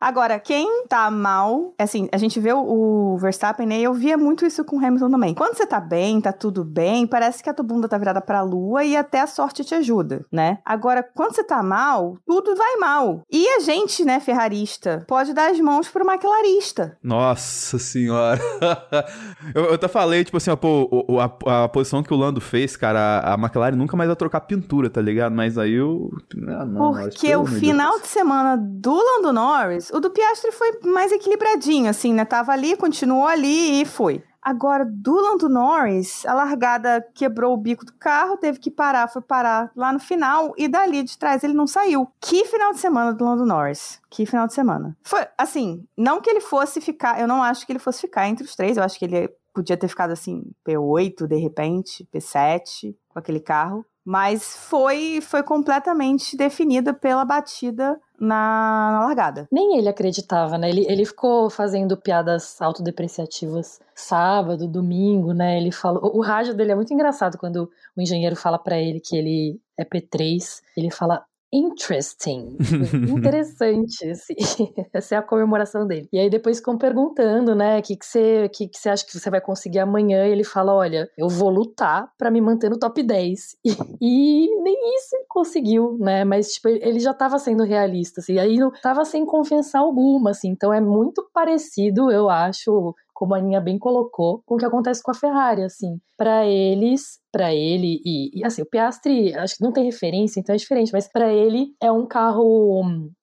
Agora, 0.00 0.38
quem 0.38 0.86
tá 0.88 1.10
mal, 1.10 1.74
assim, 1.78 2.08
a 2.10 2.16
gente 2.16 2.40
vê 2.40 2.52
o, 2.52 3.16
Verstappen, 3.18 3.66
né? 3.66 3.80
E 3.80 3.84
eu 3.84 3.92
via 3.92 4.16
muito 4.16 4.46
isso 4.46 4.64
com 4.64 4.76
o 4.76 4.84
Hamilton 4.84 5.10
também. 5.10 5.34
Quando 5.34 5.56
você 5.56 5.66
tá 5.66 5.80
bem, 5.80 6.20
tá 6.20 6.32
tudo 6.32 6.64
bem, 6.64 7.06
parece 7.06 7.42
que 7.42 7.50
a 7.50 7.54
tua 7.54 7.64
bunda 7.64 7.88
tá 7.88 7.98
virada 7.98 8.20
pra 8.20 8.42
lua 8.42 8.84
e 8.84 8.94
e 8.94 8.96
até 8.96 9.20
a 9.20 9.26
sorte 9.26 9.64
te 9.64 9.74
ajuda, 9.74 10.24
né? 10.32 10.58
Agora, 10.64 11.02
quando 11.02 11.34
você 11.34 11.44
tá 11.44 11.62
mal, 11.62 12.16
tudo 12.24 12.54
vai 12.54 12.76
mal. 12.76 13.22
E 13.30 13.46
a 13.48 13.58
gente, 13.58 14.04
né, 14.04 14.20
ferrarista, 14.20 15.04
pode 15.08 15.34
dar 15.34 15.50
as 15.50 15.60
mãos 15.60 15.88
pro 15.88 16.06
maquilarista. 16.06 16.96
Nossa 17.02 17.78
senhora. 17.78 18.23
eu, 19.54 19.64
eu 19.66 19.74
até 19.74 19.88
falei, 19.88 20.24
tipo 20.24 20.36
assim, 20.36 20.50
ó, 20.50 20.56
pô, 20.56 20.88
o- 21.08 21.20
a, 21.20 21.64
a 21.64 21.68
posição 21.68 22.02
que 22.02 22.12
o 22.12 22.16
Lando 22.16 22.40
fez, 22.40 22.76
cara, 22.76 23.20
a, 23.24 23.34
McLaren 23.34 23.76
nunca 23.76 23.96
mais 23.96 24.08
vai 24.08 24.16
trocar 24.16 24.40
pintura, 24.42 24.88
tá 24.90 25.00
ligado? 25.00 25.34
Mas 25.34 25.58
aí 25.58 25.74
eu. 25.74 26.10
Ah, 26.48 26.64
não, 26.64 26.92
Porque 26.94 27.34
o 27.36 27.44
final 27.46 27.90
Deus. 27.92 28.02
de 28.02 28.08
semana 28.08 28.56
do 28.56 28.94
Lando 28.94 29.32
Norris, 29.32 29.90
o 29.90 30.00
do 30.00 30.10
Piastri 30.10 30.52
foi 30.52 30.70
mais 30.84 31.12
equilibradinho, 31.12 31.88
assim, 31.90 32.12
né? 32.14 32.24
Tava 32.24 32.52
ali, 32.52 32.76
continuou 32.76 33.26
ali 33.26 33.80
e 33.82 33.84
foi. 33.84 34.22
Agora, 34.44 34.84
do 34.84 35.14
Lando 35.14 35.48
Norris, 35.48 36.26
a 36.26 36.34
largada 36.34 37.00
quebrou 37.14 37.54
o 37.54 37.56
bico 37.56 37.84
do 37.84 37.94
carro, 37.94 38.36
teve 38.36 38.58
que 38.58 38.70
parar, 38.70 39.08
foi 39.08 39.22
parar 39.22 39.72
lá 39.74 39.90
no 39.90 39.98
final, 39.98 40.52
e 40.58 40.68
dali 40.68 41.02
de 41.02 41.16
trás 41.16 41.42
ele 41.42 41.54
não 41.54 41.66
saiu. 41.66 42.06
Que 42.20 42.44
final 42.44 42.72
de 42.72 42.78
semana 42.78 43.14
do 43.14 43.24
Lando 43.24 43.46
Norris. 43.46 44.02
Que 44.10 44.26
final 44.26 44.46
de 44.46 44.52
semana. 44.52 44.94
Foi, 45.02 45.26
assim, 45.38 45.86
não 45.96 46.20
que 46.20 46.28
ele 46.28 46.42
fosse 46.42 46.78
ficar, 46.80 47.18
eu 47.18 47.26
não 47.26 47.42
acho 47.42 47.64
que 47.64 47.72
ele 47.72 47.78
fosse 47.78 48.02
ficar 48.02 48.28
entre 48.28 48.44
os 48.44 48.54
três, 48.54 48.76
eu 48.76 48.82
acho 48.82 48.98
que 48.98 49.06
ele 49.06 49.30
podia 49.54 49.76
ter 49.76 49.88
ficado 49.88 50.10
assim, 50.10 50.42
P8 50.66 51.26
de 51.26 51.36
repente, 51.36 52.06
P7 52.12 52.94
com 53.08 53.18
aquele 53.18 53.40
carro. 53.40 53.86
Mas 54.04 54.54
foi, 54.54 55.20
foi 55.22 55.42
completamente 55.42 56.36
definida 56.36 56.92
pela 56.92 57.24
batida 57.24 57.98
na, 58.20 58.90
na 58.92 59.06
largada. 59.06 59.48
Nem 59.50 59.78
ele 59.78 59.88
acreditava, 59.88 60.56
né? 60.56 60.68
Ele, 60.68 60.86
ele 60.88 61.04
ficou 61.04 61.50
fazendo 61.50 61.96
piadas 61.96 62.60
autodepreciativas 62.60 63.80
sábado, 63.94 64.68
domingo, 64.68 65.32
né? 65.32 65.56
Ele 65.56 65.72
falou. 65.72 66.16
O, 66.16 66.22
rádio 66.22 66.54
dele 66.54 66.72
é 66.72 66.74
muito 66.74 66.92
engraçado 66.92 67.38
quando 67.38 67.70
o 67.96 68.00
engenheiro 68.00 68.36
fala 68.36 68.58
pra 68.58 68.78
ele 68.78 69.00
que 69.00 69.16
ele 69.16 69.60
é 69.78 69.84
P3. 69.84 70.60
Ele 70.76 70.90
fala. 70.90 71.24
Interesting. 71.54 72.56
Interessante. 73.16 74.10
Assim. 74.10 74.34
Essa 74.92 75.14
é 75.14 75.18
a 75.18 75.22
comemoração 75.22 75.86
dele. 75.86 76.08
E 76.12 76.18
aí 76.18 76.28
depois 76.28 76.58
ficam 76.58 76.76
perguntando, 76.76 77.54
né? 77.54 77.78
O 77.78 77.82
que, 77.82 77.96
que, 77.96 78.04
você, 78.04 78.48
que, 78.52 78.66
que 78.66 78.76
você 78.76 78.88
acha 78.88 79.06
que 79.06 79.16
você 79.16 79.30
vai 79.30 79.40
conseguir 79.40 79.78
amanhã? 79.78 80.26
E 80.26 80.32
ele 80.32 80.42
fala: 80.42 80.74
Olha, 80.74 81.08
eu 81.16 81.28
vou 81.28 81.50
lutar 81.50 82.08
pra 82.18 82.28
me 82.28 82.40
manter 82.40 82.68
no 82.68 82.78
top 82.78 83.00
10. 83.04 83.56
E, 83.64 83.70
e 84.02 84.62
nem 84.62 84.96
isso 84.96 85.14
ele 85.14 85.26
conseguiu, 85.28 85.96
né? 86.00 86.24
Mas, 86.24 86.48
tipo, 86.54 86.68
ele 86.68 86.98
já 86.98 87.14
tava 87.14 87.38
sendo 87.38 87.62
realista, 87.62 88.20
assim. 88.20 88.36
Aí 88.38 88.56
não 88.56 88.72
tava 88.82 89.04
sem 89.04 89.24
confiança 89.24 89.78
alguma, 89.78 90.30
assim. 90.30 90.48
Então 90.48 90.72
é 90.72 90.80
muito 90.80 91.24
parecido, 91.32 92.10
eu 92.10 92.28
acho, 92.28 92.94
como 93.14 93.34
a 93.34 93.38
Aninha 93.38 93.60
bem 93.60 93.78
colocou, 93.78 94.42
com 94.44 94.56
o 94.56 94.58
que 94.58 94.64
acontece 94.66 95.02
com 95.02 95.10
a 95.10 95.14
Ferrari, 95.14 95.62
assim. 95.62 95.98
Pra 96.16 96.46
eles, 96.46 97.18
pra 97.32 97.54
ele 97.54 98.00
e, 98.04 98.40
e, 98.40 98.44
assim, 98.44 98.62
o 98.62 98.66
Piastri, 98.66 99.34
acho 99.34 99.56
que 99.56 99.64
não 99.64 99.72
tem 99.72 99.84
referência, 99.84 100.38
então 100.40 100.54
é 100.54 100.58
diferente, 100.58 100.92
mas 100.92 101.08
pra 101.10 101.32
ele 101.32 101.74
é 101.82 101.90
um 101.90 102.06
carro 102.06 102.82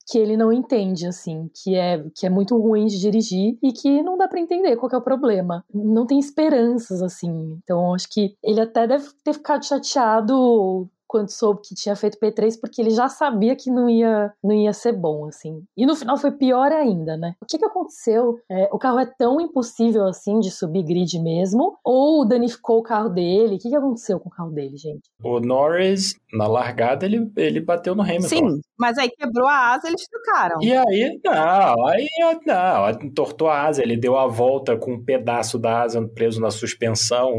que 0.10 0.18
ele 0.18 0.36
não 0.36 0.52
entende, 0.52 1.08
assim, 1.08 1.50
que 1.64 1.76
é, 1.76 2.04
que 2.16 2.26
é 2.26 2.30
muito 2.30 2.58
ruim 2.58 2.86
de 2.86 3.00
dirigir 3.00 3.58
e 3.64 3.72
que 3.72 4.04
não 4.04 4.18
dá 4.18 4.28
pra 4.28 4.42
entender 4.42 4.76
qual 4.76 4.92
é 4.92 4.98
o 4.98 5.02
problema. 5.02 5.64
Não 5.74 6.06
tem 6.06 6.20
esperanças, 6.20 7.02
assim. 7.02 7.58
Então 7.64 7.94
acho 7.94 8.10
que 8.10 8.36
ele 8.44 8.60
até 8.60 8.86
deve 8.86 9.08
ter 9.24 9.34
ficado 9.34 9.66
chateado 9.66 10.90
quando 11.12 11.30
soube 11.30 11.60
que 11.62 11.76
tinha 11.76 11.94
feito 11.94 12.18
P3, 12.18 12.58
porque 12.58 12.82
ele 12.82 12.92
já 12.92 13.10
sabia 13.10 13.54
que 13.54 13.70
não 13.70 13.90
ia, 13.90 14.32
não 14.42 14.54
ia 14.54 14.72
ser 14.72 14.94
bom, 14.94 15.26
assim. 15.26 15.62
E 15.76 15.86
no 15.86 15.94
final 15.94 16.18
foi 16.18 16.32
pior 16.32 16.72
ainda, 16.72 17.18
né? 17.18 17.36
O 17.42 17.46
que 17.46 17.58
que 17.58 17.66
aconteceu? 17.66 18.40
É, 18.50 18.70
o 18.72 18.80
carro 18.80 18.98
é 18.98 19.06
tão 19.06 19.42
impossível, 19.42 20.08
assim, 20.08 20.40
de 20.40 20.50
subir 20.50 20.84
grid 20.84 21.20
mesmo? 21.20 21.78
Ou 21.84 22.26
danificou 22.26 22.80
o 22.80 22.84
carro 22.84 23.10
dele? 23.10 23.56
O 23.56 23.60
que 23.60 23.68
que 23.68 23.76
aconteceu 23.76 24.22
com 24.22 24.30
o 24.30 24.32
carro 24.32 24.52
dele, 24.52 24.78
gente? 24.78 25.02
O 25.22 25.42
Norris, 25.42 26.16
na 26.34 26.48
largada, 26.48 27.06
ele, 27.06 27.30
ele 27.36 27.60
bateu 27.60 27.94
no 27.94 28.04
Hamilton. 28.04 28.28
Sim, 28.30 28.62
mas 28.82 28.98
aí 28.98 29.10
quebrou 29.10 29.48
a 29.48 29.74
asa 29.74 29.88
eles 29.88 30.02
trocaram. 30.10 30.58
E 30.62 30.76
aí, 30.76 31.20
não, 31.24 31.88
aí 31.88 32.08
não, 32.46 32.90
entortou 32.90 33.48
a 33.50 33.62
asa, 33.68 33.82
ele 33.84 33.96
deu 33.96 34.18
a 34.18 34.28
volta 34.28 34.76
com 34.76 34.94
um 34.96 35.04
pedaço 35.04 35.60
da 35.60 35.84
asa 35.84 36.02
preso 36.16 36.42
na 36.42 36.50
suspensão. 36.52 37.38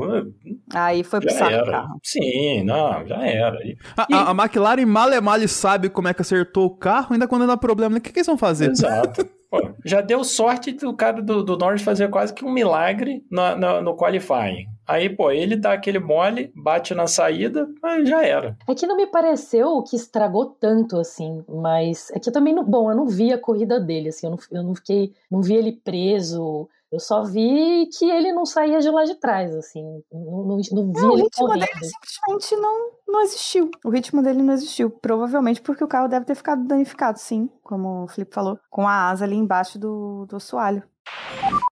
Aí 0.73 1.03
foi 1.05 1.21
pro 1.21 1.31
saco 1.31 1.71
carro. 1.71 1.99
Sim, 2.03 2.63
não, 2.65 3.07
já 3.07 3.27
era. 3.27 3.57
E- 3.67 3.77
A, 3.97 4.07
E- 4.09 4.15
a- 4.15 4.31
a 4.31 4.33
McLaren 4.33 4.87
mal 4.87 5.13
e 5.13 5.21
mal 5.21 5.39
sabe 5.49 5.89
como 5.91 6.09
é 6.09 6.15
que 6.15 6.23
acertou 6.23 6.67
o 6.67 6.77
carro, 6.77 7.09
ainda 7.13 7.27
quando 7.27 7.47
dá 7.47 7.57
problema. 7.57 7.95
né? 7.95 7.99
O 7.99 8.01
que, 8.01 8.13
que 8.13 8.19
eles 8.21 8.27
vão 8.27 8.39
fazer? 8.39 8.71
Exato. 8.71 9.27
Pô, 9.51 9.61
já 9.85 10.01
deu 10.01 10.25
sorte 10.25 10.73
do 10.73 10.97
cara 10.97 11.21
do, 11.21 11.43
do 11.43 11.59
Norris 11.59 11.83
fazer 11.83 12.09
quase 12.09 12.33
que 12.33 12.43
um 12.43 12.51
milagre 12.51 13.23
na- 13.31 13.55
na- 13.55 13.83
no 13.83 13.95
qualifying. 13.95 14.65
Aí, 14.87 15.09
pô, 15.09 15.31
ele 15.31 15.57
dá 15.57 15.73
aquele 15.73 15.99
mole, 15.99 16.53
bate 16.55 16.95
na 16.95 17.07
saída, 17.07 17.69
mas 17.83 18.09
já 18.09 18.25
era. 18.25 18.57
É 18.69 18.75
que 18.75 18.87
não 18.87 18.97
me 18.97 19.07
pareceu 19.07 19.83
que 19.83 19.97
estragou 19.97 20.47
tanto, 20.47 20.99
assim, 20.99 21.45
mas 21.49 22.11
é 22.11 22.19
que 22.19 22.29
eu 22.29 22.33
também 22.33 22.55
não. 22.55 22.65
Bom, 22.65 22.91
eu 22.91 22.97
não 22.97 23.07
vi 23.07 23.33
a 23.33 23.39
corrida 23.39 23.79
dele, 23.79 24.09
assim, 24.09 24.27
eu 24.27 24.31
não, 24.33 24.39
eu 24.51 24.63
não 24.63 24.75
fiquei. 24.75 25.15
Não 25.31 25.41
vi 25.41 25.55
ele 25.55 25.73
preso. 25.73 26.69
Eu 26.91 27.01
só 27.01 27.23
vi 27.25 27.89
que 27.99 28.05
ele 28.05 28.33
não 28.33 28.45
saía 28.45 28.79
de 28.81 28.91
lá 28.91 29.05
de 29.05 29.15
trás, 29.15 29.55
assim. 29.57 29.83
Não, 30.13 30.21
não, 30.21 30.57
não 30.73 30.93
vi 30.93 31.01
Não, 31.01 31.11
o 31.11 31.15
ele 31.15 31.23
ritmo 31.23 31.47
correndo. 31.47 31.61
dele 31.65 31.85
simplesmente 31.87 32.57
não, 32.57 32.91
não 33.09 33.21
existiu. 33.23 33.71
O 33.83 33.89
ritmo 33.89 34.23
dele 34.23 34.43
não 34.43 34.53
existiu. 34.53 34.91
Provavelmente 34.91 35.63
porque 35.63 35.83
o 35.83 35.89
carro 35.89 36.07
deve 36.07 36.27
ter 36.27 36.35
ficado 36.35 36.67
danificado, 36.67 37.19
sim, 37.19 37.49
como 37.63 38.05
o 38.05 38.09
Felipe 38.09 38.35
falou, 38.35 38.59
com 38.69 38.87
a 38.87 39.09
asa 39.09 39.25
ali 39.25 39.37
embaixo 39.37 39.79
do, 39.79 40.27
do 40.27 40.37
assoalho. 40.37 40.83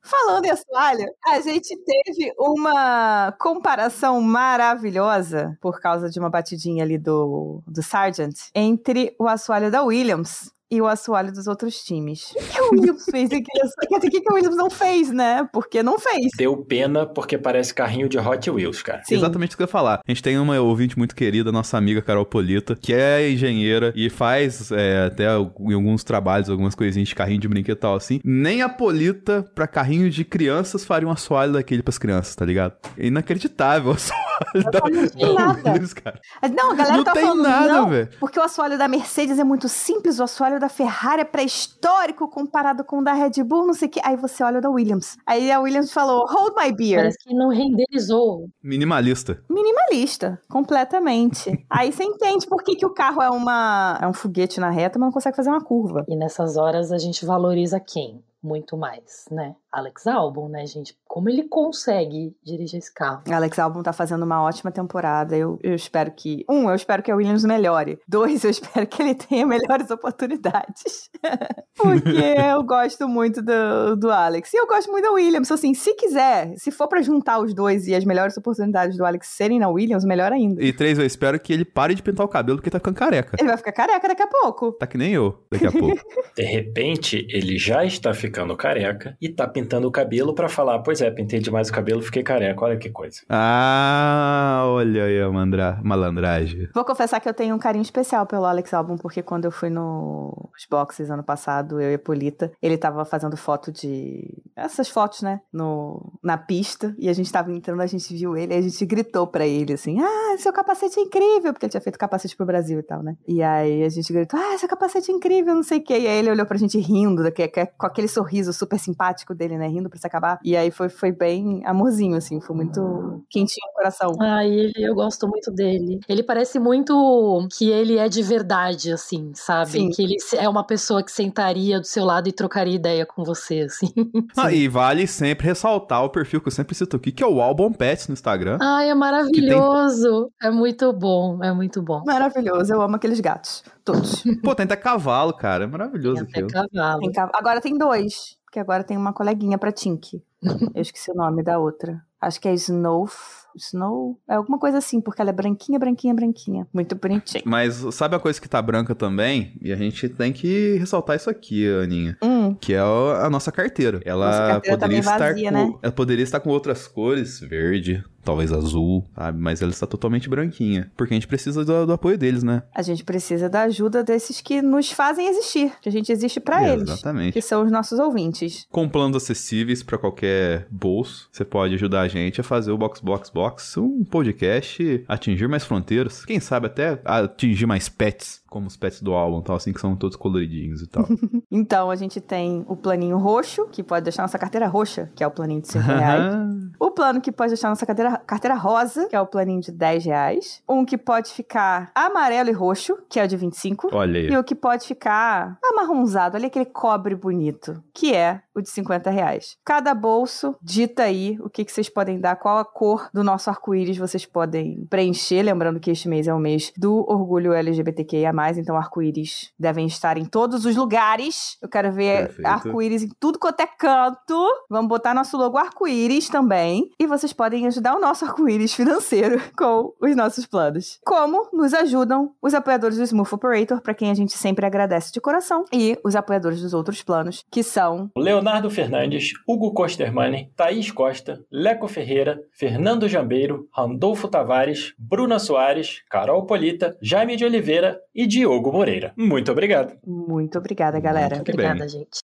Falando 0.03 0.45
em 0.45 0.51
assoalho, 0.51 1.07
a 1.27 1.41
gente 1.41 1.77
teve 1.85 2.33
uma 2.39 3.33
comparação 3.39 4.21
maravilhosa 4.21 5.57
por 5.61 5.81
causa 5.81 6.11
de 6.11 6.19
uma 6.19 6.31
batidinha 6.31 6.83
ali 6.83 6.99
do, 6.99 7.63
do 7.67 7.83
Sargent 7.83 8.37
entre 8.55 9.15
o 9.19 9.29
assoalho 9.29 9.71
da 9.71 9.83
Williams 9.83 10.51
e 10.71 10.81
o 10.81 10.87
assoalho 10.87 11.33
dos 11.33 11.47
outros 11.47 11.83
times. 11.83 12.33
O 12.37 12.45
que 12.45 12.61
o 12.61 12.71
Williams 12.73 13.05
fez 13.11 13.29
o 13.31 14.01
que 14.01 14.21
que 14.21 14.31
o 14.31 14.35
Williams 14.35 14.57
não 14.57 14.71
fez, 14.71 15.11
né? 15.11 15.49
Porque 15.53 15.83
não 15.83 15.99
fez. 15.99 16.29
Deu 16.37 16.57
pena 16.59 17.07
porque 17.07 17.37
parece 17.37 17.75
carrinho 17.75 18.09
de 18.09 18.19
Hot 18.19 18.49
Wheels, 18.51 18.83
cara. 18.83 19.03
Sim. 19.05 19.17
Exatamente 19.17 19.55
o 19.55 19.57
que 19.57 19.63
eu 19.63 19.65
ia 19.65 19.69
falar. 19.71 20.01
A 20.07 20.11
gente 20.11 20.23
tem 20.23 20.39
uma 20.39 20.59
ouvinte 20.61 20.97
muito 20.97 21.15
querida, 21.15 21.51
nossa 21.51 21.77
amiga 21.77 22.01
Carol 22.01 22.25
Polita, 22.25 22.77
que 22.77 22.93
é 22.93 23.29
engenheira 23.31 23.93
e 23.97 24.09
faz 24.09 24.71
é, 24.71 25.07
até 25.07 25.25
em 25.25 25.75
alguns 25.75 26.05
trabalhos, 26.05 26.49
algumas 26.49 26.75
coisinhas 26.75 27.09
de 27.09 27.15
carrinho 27.15 27.41
de 27.41 27.49
brinquedo 27.49 27.77
e 27.77 27.81
tal 27.81 27.95
assim. 27.97 28.21
Nem 28.25 28.63
a 28.63 28.69
Polita, 28.69 29.45
pra 29.55 29.67
carrinho 29.67 30.09
de 30.09 30.25
crianças, 30.25 30.85
faria 30.85 31.09
um 31.09 31.13
assoalho 31.13 31.53
daquele 31.55 31.83
pras 31.83 31.99
crianças, 31.99 32.35
tá 32.37 32.45
ligado? 32.45 32.75
É 32.97 33.07
inacreditável 33.07 33.91
o 33.91 33.95
assoalho 33.95 34.71
da, 34.71 34.81
não 34.89 35.09
tem 35.09 35.35
da 35.35 35.47
nada. 35.47 35.71
Williams, 35.71 35.93
cara. 35.95 36.21
Não, 36.55 36.71
a 36.73 36.75
galera 36.75 36.97
Não 36.97 37.05
tá 37.05 37.13
tem 37.13 37.23
falando, 37.27 37.43
nada, 37.43 37.69
não, 37.73 37.89
velho. 37.89 38.09
porque 38.21 38.39
o 38.39 38.43
assoalho 38.43 38.79
da 38.79 38.87
Mercedes 38.87 39.39
é 39.39 39.45
muito 39.45 39.69
simples, 39.69 40.21
o 40.21 40.23
assoalho 40.23 40.60
da 40.61 40.69
Ferrari 40.69 41.23
é 41.23 41.25
pré-histórico 41.25 42.29
comparado 42.29 42.85
com 42.85 42.99
o 42.99 43.05
da 43.05 43.13
Red 43.13 43.43
Bull, 43.43 43.67
não 43.67 43.75
sei 43.75 43.89
o 43.89 43.91
que. 43.91 44.01
Aí 44.05 44.17
você 44.17 44.45
olha 44.45 44.59
o 44.59 44.61
da 44.61 44.71
Williams. 44.71 45.17
Aí 45.27 45.51
a 45.51 45.59
Williams 45.59 45.93
falou, 45.93 46.27
hold 46.27 46.55
my 46.57 46.73
beer. 46.73 47.01
Parece 47.01 47.19
que 47.19 47.35
não 47.35 47.49
renderizou. 47.49 48.49
Minimalista. 48.63 49.43
Minimalista, 49.49 50.41
completamente. 50.49 51.51
Aí 51.69 51.93
você 51.93 52.05
entende 52.05 52.47
por 52.47 52.63
que, 52.63 52.77
que 52.77 52.87
o 52.87 52.95
carro 52.95 53.23
é, 53.23 53.31
uma, 53.31 53.99
é 54.01 54.07
um 54.07 54.13
foguete 54.13 54.61
na 54.61 54.71
reta, 54.71 54.99
mas 54.99 55.07
não 55.07 55.13
consegue 55.13 55.37
fazer 55.37 55.51
uma 55.51 55.61
curva. 55.61 56.05
E 56.09 56.15
nessas 56.15 56.57
horas 56.57 56.93
a 56.93 56.99
gente 56.99 57.25
valoriza 57.25 57.81
quem? 57.81 58.23
Muito 58.43 58.77
mais, 58.77 59.27
né? 59.31 59.55
Alex 59.73 60.07
Albon, 60.07 60.49
né, 60.49 60.67
gente? 60.67 60.95
Como 61.07 61.29
ele 61.29 61.45
consegue 61.49 62.35
dirigir 62.45 62.79
esse 62.79 62.93
carro? 62.93 63.23
Alex 63.31 63.59
Albon 63.59 63.83
tá 63.83 63.93
fazendo 63.93 64.25
uma 64.25 64.43
ótima 64.43 64.71
temporada. 64.71 65.37
Eu, 65.37 65.59
eu 65.63 65.75
espero 65.75 66.13
que. 66.13 66.45
Um, 66.49 66.69
eu 66.69 66.75
espero 66.75 67.03
que 67.03 67.11
a 67.11 67.17
Williams 67.17 67.45
melhore. 67.45 67.99
Dois, 68.07 68.45
eu 68.45 68.51
espero 68.51 68.87
que 68.87 69.03
ele 69.03 69.15
tenha 69.15 69.47
melhores 69.47 69.91
oportunidades. 69.91 71.11
Porque 71.77 72.35
eu 72.53 72.63
gosto 72.63 73.09
muito 73.09 73.41
do, 73.43 73.97
do 73.97 74.11
Alex. 74.11 74.53
E 74.53 74.57
eu 74.57 74.67
gosto 74.67 74.91
muito 74.91 75.05
da 75.05 75.13
Williams. 75.13 75.51
Assim, 75.51 75.73
se 75.73 75.95
quiser, 75.95 76.55
se 76.57 76.71
for 76.71 76.89
pra 76.89 77.01
juntar 77.01 77.41
os 77.41 77.55
dois 77.55 77.87
e 77.87 77.95
as 77.95 78.05
melhores 78.05 78.37
oportunidades 78.37 78.97
do 78.97 79.05
Alex 79.05 79.29
serem 79.29 79.59
na 79.59 79.69
Williams, 79.69 80.05
melhor 80.05 80.33
ainda. 80.33 80.63
E 80.63 80.73
três, 80.73 80.99
eu 80.99 81.07
espero 81.07 81.39
que 81.41 81.53
ele 81.53 81.65
pare 81.65 81.95
de 81.95 82.03
pintar 82.03 82.27
o 82.27 82.29
cabelo 82.29 82.59
porque 82.59 82.71
tá 82.71 82.79
ficando 82.79 82.97
careca. 82.97 83.37
Ele 83.39 83.49
vai 83.49 83.57
ficar 83.57 83.73
careca 83.73 84.09
daqui 84.09 84.23
a 84.23 84.27
pouco. 84.27 84.73
Tá 84.73 84.87
que 84.87 84.99
nem 84.99 85.13
eu, 85.13 85.45
daqui 85.51 85.67
a 85.67 85.73
pouco. 85.73 86.01
De 86.37 86.45
repente, 86.45 87.27
ele 87.31 87.59
já 87.59 87.85
está 87.85 88.15
ficando 88.15 88.57
careca 88.57 89.17
e 89.21 89.29
tá 89.29 89.47
pintando 89.47 89.60
o 89.87 89.91
cabelo 89.91 90.35
pra 90.35 90.49
falar: 90.49 90.79
Pois 90.81 91.01
é, 91.01 91.11
pintei 91.11 91.41
demais 91.41 91.69
o 91.69 91.73
cabelo, 91.73 92.03
fiquei 92.03 92.23
careca. 92.23 92.65
Olha 92.65 92.77
que 92.77 92.91
coisa. 92.91 93.21
ah, 93.29 94.63
olha 94.67 95.05
aí 95.05 95.21
a 95.21 95.31
mandra... 95.31 95.79
malandragem. 95.83 96.69
Vou 96.75 96.85
confessar 96.85 97.21
que 97.21 97.29
eu 97.29 97.35
tenho 97.35 97.55
um 97.55 97.59
carinho 97.59 97.83
especial 97.83 98.27
pelo 98.27 98.45
Alex 98.45 98.73
Albon, 98.75 98.97
porque 98.97 99.23
quando 99.23 99.45
eu 99.45 99.51
fui 99.51 99.71
nos 99.71 100.67
boxes 100.71 101.11
ano 101.11 101.23
passado, 101.23 101.81
eu 101.81 101.91
e 101.91 101.95
a 101.95 101.99
Polita, 101.99 102.53
ele 102.63 102.77
tava 102.79 103.05
fazendo 103.05 103.37
foto 103.37 103.73
de. 103.73 104.43
Essas 104.57 104.89
fotos, 104.89 105.23
né? 105.23 105.41
No... 105.53 106.13
Na 106.23 106.37
pista, 106.37 106.95
e 106.99 107.09
a 107.09 107.13
gente 107.13 107.31
tava 107.33 107.51
entrando, 107.53 107.81
a 107.81 107.87
gente 107.87 108.15
viu 108.15 108.37
ele, 108.37 108.55
e 108.55 108.59
a 108.59 108.61
gente 108.61 108.85
gritou 108.87 109.27
pra 109.27 109.47
ele 109.47 109.73
assim: 109.75 109.99
Ah, 110.01 110.37
seu 110.39 110.53
capacete 110.53 110.99
é 110.99 111.03
incrível! 111.03 111.53
Porque 111.53 111.67
ele 111.67 111.71
tinha 111.71 111.81
feito 111.81 111.99
capacete 111.99 112.37
pro 112.37 112.47
Brasil 112.47 112.79
e 112.79 112.83
tal, 112.83 113.03
né? 113.03 113.17
E 113.27 113.43
aí 113.43 113.83
a 113.83 113.89
gente 113.89 114.13
gritou: 114.13 114.39
Ah, 114.39 114.57
seu 114.59 114.69
capacete 114.69 115.11
é 115.11 115.15
incrível, 115.15 115.55
não 115.55 115.63
sei 115.63 115.79
o 115.79 115.83
quê. 115.85 115.99
E 115.99 116.07
aí 116.07 116.19
ele 116.19 116.31
olhou 116.31 116.47
pra 116.47 116.57
gente 116.59 116.79
rindo, 116.79 117.31
que- 117.33 117.49
que- 117.49 117.67
com 117.67 117.87
aquele 117.87 118.09
sorriso 118.09 118.53
super 118.53 118.79
simpático 118.79 119.35
dele. 119.35 119.50
Dele, 119.51 119.59
né? 119.59 119.69
Rindo 119.69 119.89
pra 119.91 119.99
se 119.99 120.07
acabar. 120.07 120.39
E 120.45 120.57
aí 120.57 120.71
foi, 120.71 120.89
foi 120.89 121.13
bem 121.13 121.63
amorzinho, 121.67 122.17
assim. 122.17 122.41
Foi 122.41 122.55
muito 122.55 123.25
quentinho 123.29 123.67
no 123.69 123.75
coração. 123.75 124.13
Ai, 124.21 124.49
ele, 124.51 124.73
eu 124.77 124.95
gosto 124.95 125.27
muito 125.29 125.51
dele. 125.51 126.01
Ele 126.09 126.23
parece 126.23 126.59
muito 126.59 127.47
que 127.57 127.69
ele 127.71 127.99
é 127.99 128.09
de 128.09 128.23
verdade, 128.23 128.93
assim, 128.93 129.33
sabe? 129.35 129.71
Sim. 129.71 129.91
Que 129.91 130.03
ele 130.03 130.17
é 130.37 130.49
uma 130.49 130.65
pessoa 130.65 131.03
que 131.03 131.11
sentaria 131.13 131.81
do 131.81 131.87
seu 131.87 132.05
lado 132.05 132.29
e 132.29 132.33
trocaria 132.33 132.75
ideia 132.75 133.05
com 133.07 133.25
você, 133.25 133.61
assim. 133.61 133.89
Ah, 134.37 134.53
e 134.53 134.69
vale 134.69 135.07
sempre 135.07 135.47
ressaltar 135.47 136.05
o 136.05 136.09
perfil 136.09 136.41
que 136.41 136.49
eu 136.49 136.53
sempre 136.53 136.75
cito 136.75 136.97
aqui, 136.97 137.11
que 137.13 137.23
é 137.23 137.27
o 137.27 137.41
Albon 137.43 137.73
Pets 137.73 138.09
no 138.09 138.13
Instagram. 138.15 138.59
Ai, 138.61 138.89
é 138.91 138.95
maravilhoso. 138.95 140.31
É 140.43 140.51
muito 140.51 140.93
bom, 140.93 141.43
é 141.43 141.53
muito 141.53 141.83
bom. 141.83 142.03
Maravilhoso. 142.07 142.73
Eu 142.73 142.81
amo 142.83 142.97
aqueles 142.97 143.21
gatos. 143.21 143.63
Todos. 143.85 144.23
Pô, 144.43 144.55
tem 144.55 144.65
até 144.65 144.77
cavalo, 144.77 145.33
cara. 145.33 145.65
É 145.65 145.67
maravilhoso 145.67 146.25
Tem 146.27 146.45
até 146.45 146.57
aquilo. 146.57 146.69
cavalo. 146.73 147.01
Tem 147.01 147.13
ca- 147.13 147.31
Agora 147.35 147.61
tem 147.61 147.77
dois. 147.77 148.37
Porque 148.51 148.59
agora 148.59 148.83
tem 148.83 148.97
uma 148.97 149.13
coleguinha 149.13 149.57
pra 149.57 149.71
Tink. 149.71 150.21
Eu 150.75 150.83
esqueci 150.83 151.09
o 151.13 151.15
nome 151.15 151.41
da 151.41 151.61
outra. 151.61 152.03
Acho 152.21 152.41
que 152.41 152.49
é 152.49 152.53
Snow. 152.55 153.09
Snow? 153.57 154.19
É 154.29 154.35
alguma 154.35 154.59
coisa 154.59 154.79
assim, 154.79 155.01
porque 155.01 155.21
ela 155.23 155.31
é 155.31 155.33
branquinha, 155.33 155.79
branquinha, 155.79 156.13
branquinha. 156.13 156.67
Muito 156.73 156.95
bonitinha. 156.97 157.43
Mas 157.47 157.77
sabe 157.95 158.17
a 158.17 158.19
coisa 158.19 158.41
que 158.41 158.49
tá 158.49 158.61
branca 158.61 158.93
também? 158.95 159.57
E 159.63 159.73
a 159.73 159.77
gente 159.77 160.09
tem 160.09 160.33
que 160.33 160.77
ressaltar 160.79 161.15
isso 161.17 161.31
aqui, 161.31 161.65
Aninha. 161.81 162.19
Hum, 162.23 162.55
Que 162.61 162.75
é 162.75 162.81
a 162.81 163.29
nossa 163.31 163.53
carteira. 163.53 164.01
Ela 164.05 164.27
Nossa 164.27 164.39
carteira 164.39 164.79
tá 164.79 164.87
poderia 164.87 165.03
bem 165.03 165.13
estar 165.13 165.19
vazia, 165.31 165.49
com. 165.53 165.55
né? 165.57 165.75
Ela 165.83 165.93
poderia 165.93 166.23
estar 166.25 166.41
com 166.41 166.51
outras 166.51 166.89
cores, 166.89 167.39
verde, 167.41 168.05
talvez 168.25 168.53
azul, 168.53 169.05
sabe? 169.15 169.39
Mas 169.39 169.63
ela 169.63 169.71
está 169.71 169.87
totalmente 169.87 170.29
branquinha. 170.29 170.91
Porque 170.97 171.15
a 171.15 171.17
gente 171.17 171.29
precisa 171.29 171.65
do, 171.65 171.87
do 171.87 171.93
apoio 171.93 172.19
deles, 172.19 172.43
né? 172.43 172.63
a 172.75 172.83
gente 172.83 173.05
precisa 173.05 173.49
da 173.49 173.63
ajuda 173.63 174.03
desses 174.03 174.41
que 174.41 174.63
nos 174.63 174.91
fazem 174.91 175.29
existir. 175.29 175.73
Que 175.81 175.89
a 175.89 175.93
gente 175.93 176.11
existe 176.11 176.41
pra 176.41 176.67
eles. 176.67 176.89
Exatamente. 176.89 177.33
Que 177.33 177.43
são 177.43 177.65
os 177.65 177.71
nossos 177.71 177.99
ouvintes. 177.99 178.67
Com 178.71 178.89
planos 178.89 179.23
acessíveis 179.23 179.83
para 179.83 179.99
qualquer 179.99 180.67
bolso, 180.71 181.29
você 181.31 181.45
pode 181.45 181.75
ajudar 181.75 182.03
a 182.03 182.09
gente 182.09 182.41
a 182.41 182.45
fazer 182.45 182.73
o 182.73 182.79
Box 182.79 183.01
Box 183.01 183.31
Box, 183.31 183.77
um 183.79 184.05
podcast, 184.05 185.05
atingir 185.07 185.49
mais 185.49 185.65
fronteiras. 185.65 186.25
Quem 186.25 186.41
sabe 186.41 186.67
até 186.67 187.01
atingir 187.05 187.67
mais 187.67 187.89
pets, 187.89 188.43
como 188.51 188.67
os 188.67 188.77
pets 188.77 189.01
do 189.01 189.15
álbum, 189.15 189.41
tal, 189.41 189.55
assim, 189.55 189.73
que 189.73 189.81
são 189.81 189.97
todos 189.97 190.17
coloridinhos 190.17 190.83
e 190.83 190.87
tal. 190.89 191.07
Então 191.53 191.91
a 191.91 191.97
gente 191.97 192.21
tem 192.21 192.65
o 192.69 192.77
planinho 192.77 193.19
roxo, 193.19 193.67
que 193.73 193.83
pode 193.83 194.05
deixar 194.05 194.23
nossa 194.23 194.39
carteira 194.39 194.69
roxa, 194.69 195.11
que 195.17 195.23
é 195.23 195.27
o 195.27 195.31
planinho 195.31 195.61
de 195.61 195.69
5 195.69 195.85
reais. 195.85 196.35
O 196.79 196.91
plano 196.93 197.21
que 197.21 197.33
pode 197.33 197.51
deixar 197.51 197.69
nossa 197.69 197.85
carteira, 197.85 198.17
carteira 198.19 198.55
rosa, 198.55 199.09
que 199.09 199.17
é 199.17 199.21
o 199.21 199.27
planinho 199.27 199.61
de 199.61 199.73
10 199.73 200.05
reais. 200.05 200.63
Um 200.69 200.85
que 200.85 200.97
pode 200.97 201.31
ficar 201.31 201.91
amarelo 201.95 202.49
e 202.49 202.53
roxo, 202.53 202.97
que 203.09 203.19
é 203.19 203.25
o 203.25 203.29
de 203.29 203.37
25. 203.37 203.91
Olha 203.93 204.21
aí. 204.21 204.29
E 204.29 204.37
o 204.37 204.45
que 204.45 204.55
pode 204.55 204.87
ficar 204.87 205.59
amarronzado, 205.63 206.37
ali 206.37 206.47
aquele 206.47 206.67
cobre 206.67 207.15
bonito, 207.15 207.83
que 207.93 208.15
é 208.15 208.41
o 208.61 208.63
de 208.63 208.71
50 208.71 209.11
reais. 209.11 209.57
Cada 209.65 209.95
bolso 209.95 210.55
dita 210.63 211.05
aí 211.05 211.39
o 211.41 211.51
que, 211.51 211.65
que 211.65 211.73
vocês 211.73 211.89
podem 211.89 212.21
dar, 212.21 212.37
qual 212.37 212.59
a 212.59 212.65
cor 212.65 213.09
do 213.13 213.25
nosso 213.25 213.51
arco-íris 213.51 213.97
vocês 213.97 214.25
podem 214.25 214.87
preencher. 214.89 215.43
Lembrando 215.43 215.81
que 215.81 215.91
este 215.91 216.09
mês 216.09 216.29
é 216.29 216.35
o 216.35 216.39
mês 216.39 216.73
do 216.77 217.05
orgulho 217.09 217.53
LGBTQIA, 217.53 218.33
então 218.57 218.77
arco-íris 218.77 219.53
devem 219.59 219.87
estar 219.87 220.17
em 220.17 220.25
todos 220.25 220.65
os 220.65 220.77
lugares. 220.77 221.57
Eu 221.61 221.69
quero 221.69 221.93
ver 221.93 222.35
arco-íris 222.45 223.03
em 223.03 223.11
tudo 223.19 223.39
quanto 223.39 223.61
é 223.61 223.67
canto. 223.67 224.47
Vamos 224.69 224.89
botar 224.89 225.15
nosso 225.15 225.37
logo 225.37 225.59
arco-íris 225.59 226.29
também. 226.29 226.91
E 226.99 227.07
vocês 227.07 227.33
podem 227.33 227.67
ajudar 227.67 227.97
o 227.97 228.01
nosso 228.01 228.25
arco-íris 228.25 228.75
financeiro 228.75 229.41
com 229.57 229.93
os 230.01 230.17
nossos 230.17 230.47
planos. 230.47 230.99
Como 231.05 231.49
nos 231.53 231.75
ajudam 231.75 232.33
os 232.43 232.55
apoiadores 232.55 232.97
do 232.97 233.05
Smooth 233.05 233.35
Operator, 233.35 233.81
para 233.81 233.95
quem 233.95 234.11
a 234.11 234.15
gente 234.15 234.37
sempre 234.37 234.67
agradece 234.67 235.13
de 235.13 235.21
coração, 235.21 235.65
e 235.73 235.99
os 236.05 236.17
apoiadores 236.17 236.61
dos 236.61 236.75
outros 236.75 237.03
planos, 237.03 237.45
que 237.51 237.63
são 237.63 238.11
Leonardo 238.17 238.50
Fernandes, 238.71 239.33
Hugo 239.47 239.73
Kostermani, 239.73 240.51
Thaís 240.57 240.91
Costa, 240.91 241.45
Leco 241.51 241.87
Ferreira, 241.87 242.41
Fernando 242.53 243.09
Jambeiro, 243.09 243.69
Randolfo 243.73 244.27
Tavares, 244.27 244.93
Bruna 244.99 245.39
Soares, 245.39 246.03
Carol 246.11 246.47
Polita, 246.47 246.97
Jaime 247.01 247.37
de 247.37 247.45
Oliveira 247.45 248.01
e 248.15 248.27
Diogo 248.27 248.73
Moreira. 248.73 249.13
Muito 249.17 249.53
obrigado. 249.53 249.97
muito 250.05 250.59
obrigada, 250.59 250.99
galera. 250.99 251.37
Muito 251.37 251.51
Obrigada, 251.53 251.81
bem. 251.81 251.89
gente. 251.89 252.30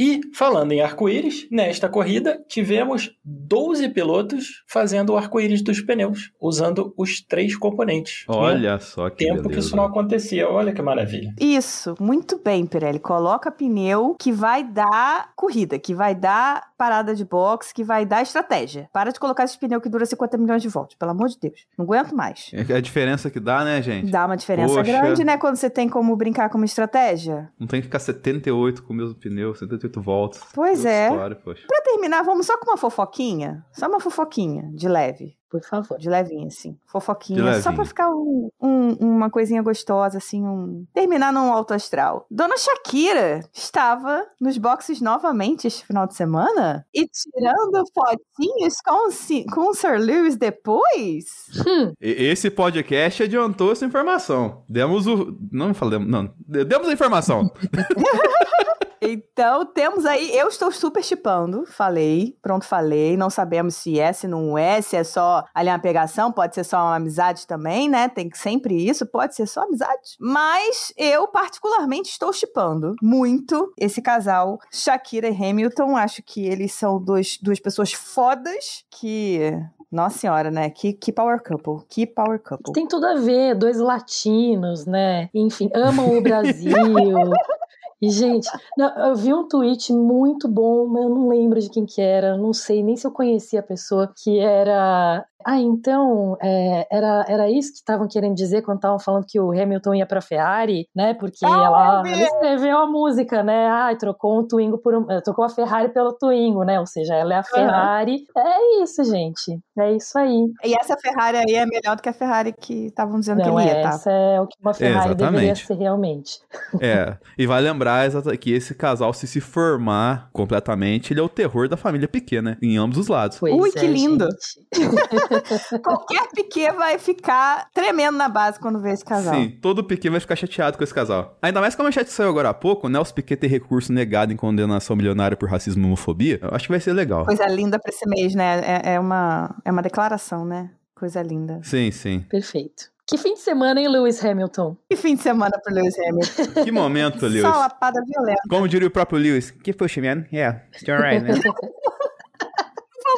E, 0.00 0.22
falando 0.32 0.72
em 0.72 0.80
arco-íris, 0.80 1.46
nesta 1.50 1.86
corrida 1.86 2.42
tivemos 2.48 3.10
12 3.22 3.90
pilotos 3.90 4.64
fazendo 4.66 5.10
o 5.10 5.16
arco-íris 5.18 5.60
dos 5.60 5.82
pneus, 5.82 6.32
usando 6.40 6.94
os 6.96 7.20
três 7.20 7.54
componentes. 7.54 8.24
Olha 8.26 8.78
só 8.78 9.10
que 9.10 9.26
Tempo 9.26 9.42
que 9.42 9.48
beleza. 9.48 9.66
isso 9.66 9.76
não 9.76 9.84
acontecia, 9.84 10.48
olha 10.48 10.72
que 10.72 10.80
maravilha. 10.80 11.34
Isso, 11.38 11.94
muito 12.00 12.40
bem, 12.42 12.64
Pirelli. 12.64 12.98
Coloca 12.98 13.50
pneu 13.50 14.16
que 14.18 14.32
vai 14.32 14.64
dar 14.64 15.34
corrida, 15.36 15.78
que 15.78 15.92
vai 15.92 16.14
dar 16.14 16.70
parada 16.78 17.14
de 17.14 17.26
boxe, 17.26 17.74
que 17.74 17.84
vai 17.84 18.06
dar 18.06 18.22
estratégia. 18.22 18.88
Para 18.94 19.12
de 19.12 19.20
colocar 19.20 19.44
esse 19.44 19.58
pneu 19.58 19.82
que 19.82 19.88
dura 19.90 20.06
50 20.06 20.38
milhões 20.38 20.62
de 20.62 20.68
voltas, 20.68 20.96
pelo 20.96 21.10
amor 21.10 21.28
de 21.28 21.38
Deus. 21.38 21.66
Não 21.76 21.84
aguento 21.84 22.16
mais. 22.16 22.50
É 22.54 22.74
a 22.74 22.80
diferença 22.80 23.28
que 23.28 23.38
dá, 23.38 23.62
né, 23.62 23.82
gente? 23.82 24.10
Dá 24.10 24.24
uma 24.24 24.36
diferença 24.36 24.72
Poxa. 24.72 24.82
grande, 24.90 25.24
né? 25.24 25.36
Quando 25.36 25.56
você 25.56 25.68
tem 25.68 25.90
como 25.90 26.16
brincar 26.16 26.48
com 26.48 26.56
uma 26.56 26.64
estratégia. 26.64 27.50
Não 27.60 27.66
tem 27.66 27.82
que 27.82 27.86
ficar 27.86 27.98
78 27.98 28.82
com 28.82 28.94
o 28.94 28.96
mesmo 28.96 29.14
pneu, 29.14 29.54
78 29.54 29.89
voltas. 29.98 30.40
Pois 30.54 30.78
Outra 30.80 30.90
é. 30.92 31.08
História, 31.10 31.36
poxa. 31.36 31.64
Pra 31.66 31.80
terminar, 31.82 32.22
vamos 32.22 32.46
só 32.46 32.56
com 32.58 32.70
uma 32.70 32.76
fofoquinha? 32.76 33.64
Só 33.72 33.86
uma 33.88 34.00
fofoquinha, 34.00 34.70
de 34.74 34.88
leve. 34.88 35.36
Por 35.50 35.60
favor. 35.64 35.98
De 35.98 36.08
levinha, 36.08 36.46
assim. 36.46 36.78
Fofoquinha. 36.86 37.54
De 37.56 37.62
Só 37.62 37.72
pra 37.72 37.84
ficar 37.84 38.08
um- 38.10 38.48
um- 38.62 38.94
uma 39.00 39.28
coisinha 39.28 39.60
gostosa, 39.60 40.18
assim, 40.18 40.46
um. 40.46 40.86
Terminar 40.94 41.32
num 41.32 41.52
alto 41.52 41.74
astral. 41.74 42.24
Dona 42.30 42.56
Shakira 42.56 43.40
estava 43.52 44.24
nos 44.40 44.56
boxes 44.56 45.00
novamente 45.00 45.66
este 45.66 45.84
final 45.84 46.06
de 46.06 46.14
semana 46.14 46.86
e 46.94 47.04
tirando 47.08 47.82
fotinhos 47.92 48.74
com, 48.86 49.52
com 49.52 49.70
o 49.70 49.74
Sir 49.74 49.98
Lewis 49.98 50.36
depois. 50.36 51.24
Hum, 51.66 51.94
Esse 52.00 52.48
podcast 52.48 53.24
adiantou 53.24 53.72
essa 53.72 53.84
informação. 53.84 54.62
Demos 54.68 55.08
o. 55.08 55.36
Não 55.50 55.74
falamos. 55.74 56.08
Não. 56.08 56.32
Demos 56.46 56.88
a 56.88 56.92
informação. 56.92 57.50
Então, 59.02 59.64
temos 59.64 60.04
aí. 60.04 60.36
Eu 60.36 60.48
estou 60.48 60.70
super 60.70 61.02
chipando. 61.02 61.64
Falei. 61.66 62.36
Pronto, 62.42 62.66
falei. 62.66 63.16
Não 63.16 63.30
sabemos 63.30 63.74
se 63.76 63.98
é, 63.98 64.12
se 64.12 64.28
não 64.28 64.58
é, 64.58 64.82
se 64.82 64.94
é 64.94 65.02
só 65.02 65.44
ali 65.54 65.70
uma 65.70 65.78
pegação. 65.78 66.30
Pode 66.30 66.54
ser 66.54 66.64
só 66.64 66.78
uma 66.78 66.96
amizade 66.96 67.46
também, 67.46 67.88
né? 67.88 68.08
Tem 68.08 68.28
que 68.28 68.36
sempre 68.36 68.74
isso. 68.74 69.06
Pode 69.06 69.34
ser 69.34 69.46
só 69.46 69.62
amizade. 69.62 70.16
Mas 70.20 70.92
eu, 70.96 71.26
particularmente, 71.28 72.10
estou 72.10 72.32
chipando 72.32 72.94
muito 73.02 73.72
esse 73.78 74.02
casal, 74.02 74.58
Shakira 74.70 75.28
e 75.28 75.34
Hamilton. 75.34 75.96
Acho 75.96 76.22
que 76.22 76.46
eles 76.46 76.72
são 76.72 77.02
dois, 77.02 77.38
duas 77.40 77.58
pessoas 77.58 77.92
fodas 77.92 78.84
que. 78.90 79.52
Nossa 79.90 80.18
senhora, 80.18 80.52
né? 80.52 80.70
Que, 80.70 80.92
que 80.92 81.10
power 81.10 81.42
couple. 81.42 81.84
Que 81.88 82.06
power 82.06 82.38
couple. 82.38 82.72
tem 82.72 82.86
tudo 82.86 83.06
a 83.06 83.16
ver, 83.16 83.56
dois 83.56 83.78
latinos, 83.78 84.86
né? 84.86 85.28
Enfim, 85.34 85.68
amam 85.74 86.16
o 86.16 86.20
Brasil. 86.20 86.70
E, 88.02 88.08
gente, 88.10 88.48
não, 88.78 88.88
eu 89.08 89.14
vi 89.14 89.32
um 89.34 89.46
tweet 89.46 89.92
muito 89.92 90.48
bom, 90.48 90.86
mas 90.86 91.02
eu 91.04 91.10
não 91.10 91.28
lembro 91.28 91.60
de 91.60 91.68
quem 91.68 91.84
que 91.84 92.00
era, 92.00 92.36
não 92.36 92.52
sei 92.52 92.82
nem 92.82 92.96
se 92.96 93.06
eu 93.06 93.12
conhecia 93.12 93.60
a 93.60 93.62
pessoa, 93.62 94.12
que 94.16 94.38
era. 94.38 95.26
Ah, 95.44 95.58
então, 95.58 96.36
é, 96.42 96.86
era, 96.90 97.24
era 97.28 97.50
isso 97.50 97.70
que 97.72 97.78
estavam 97.78 98.06
querendo 98.08 98.34
dizer 98.34 98.62
quando 98.62 98.78
estavam 98.78 98.98
falando 98.98 99.24
que 99.26 99.40
o 99.40 99.50
Hamilton 99.50 99.94
ia 99.94 100.06
pra 100.06 100.20
Ferrari, 100.20 100.86
né? 100.94 101.14
Porque 101.14 101.44
Ah, 101.44 101.48
ela, 101.48 102.02
ela 102.06 102.22
escreveu 102.22 102.78
a 102.78 102.86
música, 102.86 103.42
né? 103.42 103.68
Ah, 103.68 103.94
trocou 103.98 104.40
um 104.40 104.46
Twingo 104.46 104.78
por 104.78 104.94
um. 104.94 105.10
eh, 105.10 105.20
Trocou 105.20 105.44
a 105.44 105.48
Ferrari 105.48 105.88
pelo 105.90 106.12
Twingo, 106.12 106.64
né? 106.64 106.78
Ou 106.80 106.86
seja, 106.86 107.14
ela 107.14 107.34
é 107.34 107.38
a 107.38 107.42
Ferrari. 107.42 108.24
É 108.36 108.82
isso, 108.82 109.04
gente. 109.04 109.58
É 109.78 109.92
isso 109.92 110.18
aí. 110.18 110.46
E 110.64 110.74
essa 110.78 110.96
Ferrari 110.96 111.38
aí 111.38 111.54
é 111.54 111.66
melhor 111.66 111.96
do 111.96 112.02
que 112.02 112.08
a 112.08 112.12
Ferrari 112.12 112.52
que 112.58 112.86
estavam 112.86 113.18
dizendo 113.20 113.38
Não, 113.38 113.44
que 113.56 113.62
ele 113.62 113.70
é, 113.70 113.76
ia, 113.76 113.82
tá? 113.82 113.88
essa 113.90 114.10
é 114.10 114.40
o 114.40 114.46
que 114.46 114.56
uma 114.60 114.74
Ferrari 114.74 115.14
deveria 115.14 115.52
exatamente. 115.52 115.66
ser 115.66 115.74
realmente. 115.74 116.38
É. 116.80 117.16
E 117.38 117.46
vai 117.46 117.60
lembrar 117.60 118.08
que 118.40 118.52
esse 118.52 118.74
casal, 118.74 119.12
se 119.12 119.26
se 119.26 119.40
formar 119.40 120.28
completamente, 120.32 121.12
ele 121.12 121.20
é 121.20 121.22
o 121.22 121.28
terror 121.28 121.68
da 121.68 121.76
família 121.76 122.08
pequena, 122.08 122.56
em 122.62 122.76
ambos 122.78 122.96
os 122.98 123.08
lados. 123.08 123.38
Pois 123.38 123.54
Ui, 123.54 123.68
é, 123.68 123.72
que 123.72 123.86
lindo. 123.86 124.26
Qualquer 125.82 126.28
piquet 126.34 126.72
vai 126.72 126.98
ficar 126.98 127.68
tremendo 127.72 128.16
na 128.16 128.28
base 128.28 128.58
quando 128.58 128.80
vê 128.80 128.92
esse 128.92 129.04
casal. 129.04 129.34
Sim, 129.34 129.50
todo 129.60 129.84
Piquet 129.84 130.10
vai 130.10 130.20
ficar 130.20 130.36
chateado 130.36 130.76
com 130.76 130.84
esse 130.84 130.94
casal. 130.94 131.36
Ainda 131.42 131.60
mais 131.60 131.74
como 131.74 131.88
a 131.88 131.92
chat 131.92 132.08
saiu 132.08 132.28
agora 132.28 132.50
há 132.50 132.54
pouco, 132.54 132.88
né? 132.88 132.98
Os 132.98 133.12
Piquet 133.12 133.36
ter 133.36 133.46
recurso 133.46 133.92
negado 133.92 134.32
em 134.32 134.36
condenação 134.36 134.96
milionária 134.96 135.36
por 135.36 135.48
racismo 135.48 135.82
e 135.82 135.86
homofobia. 135.86 136.38
Eu 136.42 136.50
acho 136.52 136.66
que 136.66 136.72
vai 136.72 136.80
ser 136.80 136.92
legal. 136.92 137.24
Coisa 137.24 137.46
linda 137.46 137.78
pra 137.78 137.90
esse 137.90 138.08
mês, 138.08 138.34
né? 138.34 138.60
É, 138.64 138.94
é 138.94 139.00
uma, 139.00 139.54
é 139.64 139.70
uma 139.70 139.82
declaração, 139.82 140.44
né? 140.44 140.70
Coisa 140.94 141.22
linda. 141.22 141.60
Sim, 141.62 141.90
sim. 141.90 142.20
Perfeito. 142.28 142.90
Que 143.06 143.18
fim 143.18 143.34
de 143.34 143.40
semana, 143.40 143.80
hein, 143.80 143.88
Lewis 143.88 144.24
Hamilton? 144.24 144.76
Que 144.88 144.94
fim 144.94 145.16
de 145.16 145.22
semana 145.22 145.58
pro 145.64 145.74
Lewis 145.74 145.96
Hamilton. 145.98 146.62
Que 146.62 146.70
momento, 146.70 147.22
Lewis. 147.26 147.42
Só 147.42 147.58
lapada 147.58 148.00
violenta. 148.06 148.42
Como 148.48 148.68
diria 148.68 148.86
o 148.86 148.90
próprio 148.90 149.18
Lewis. 149.18 149.50
Que 149.50 149.72
puxa, 149.72 150.00
man. 150.00 150.26
Yeah, 150.32 150.62
it's 150.72 150.88
alright, 150.88 151.20
man. 151.20 151.40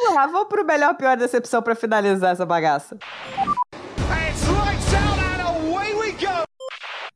Vamos 0.03 0.15
lá, 0.15 0.27
vamos 0.27 0.47
pro 0.49 0.65
melhor 0.65 0.95
pior 0.95 1.15
decepção 1.15 1.61
pra 1.61 1.75
finalizar 1.75 2.33
essa 2.33 2.45
bagaça. 2.45 2.97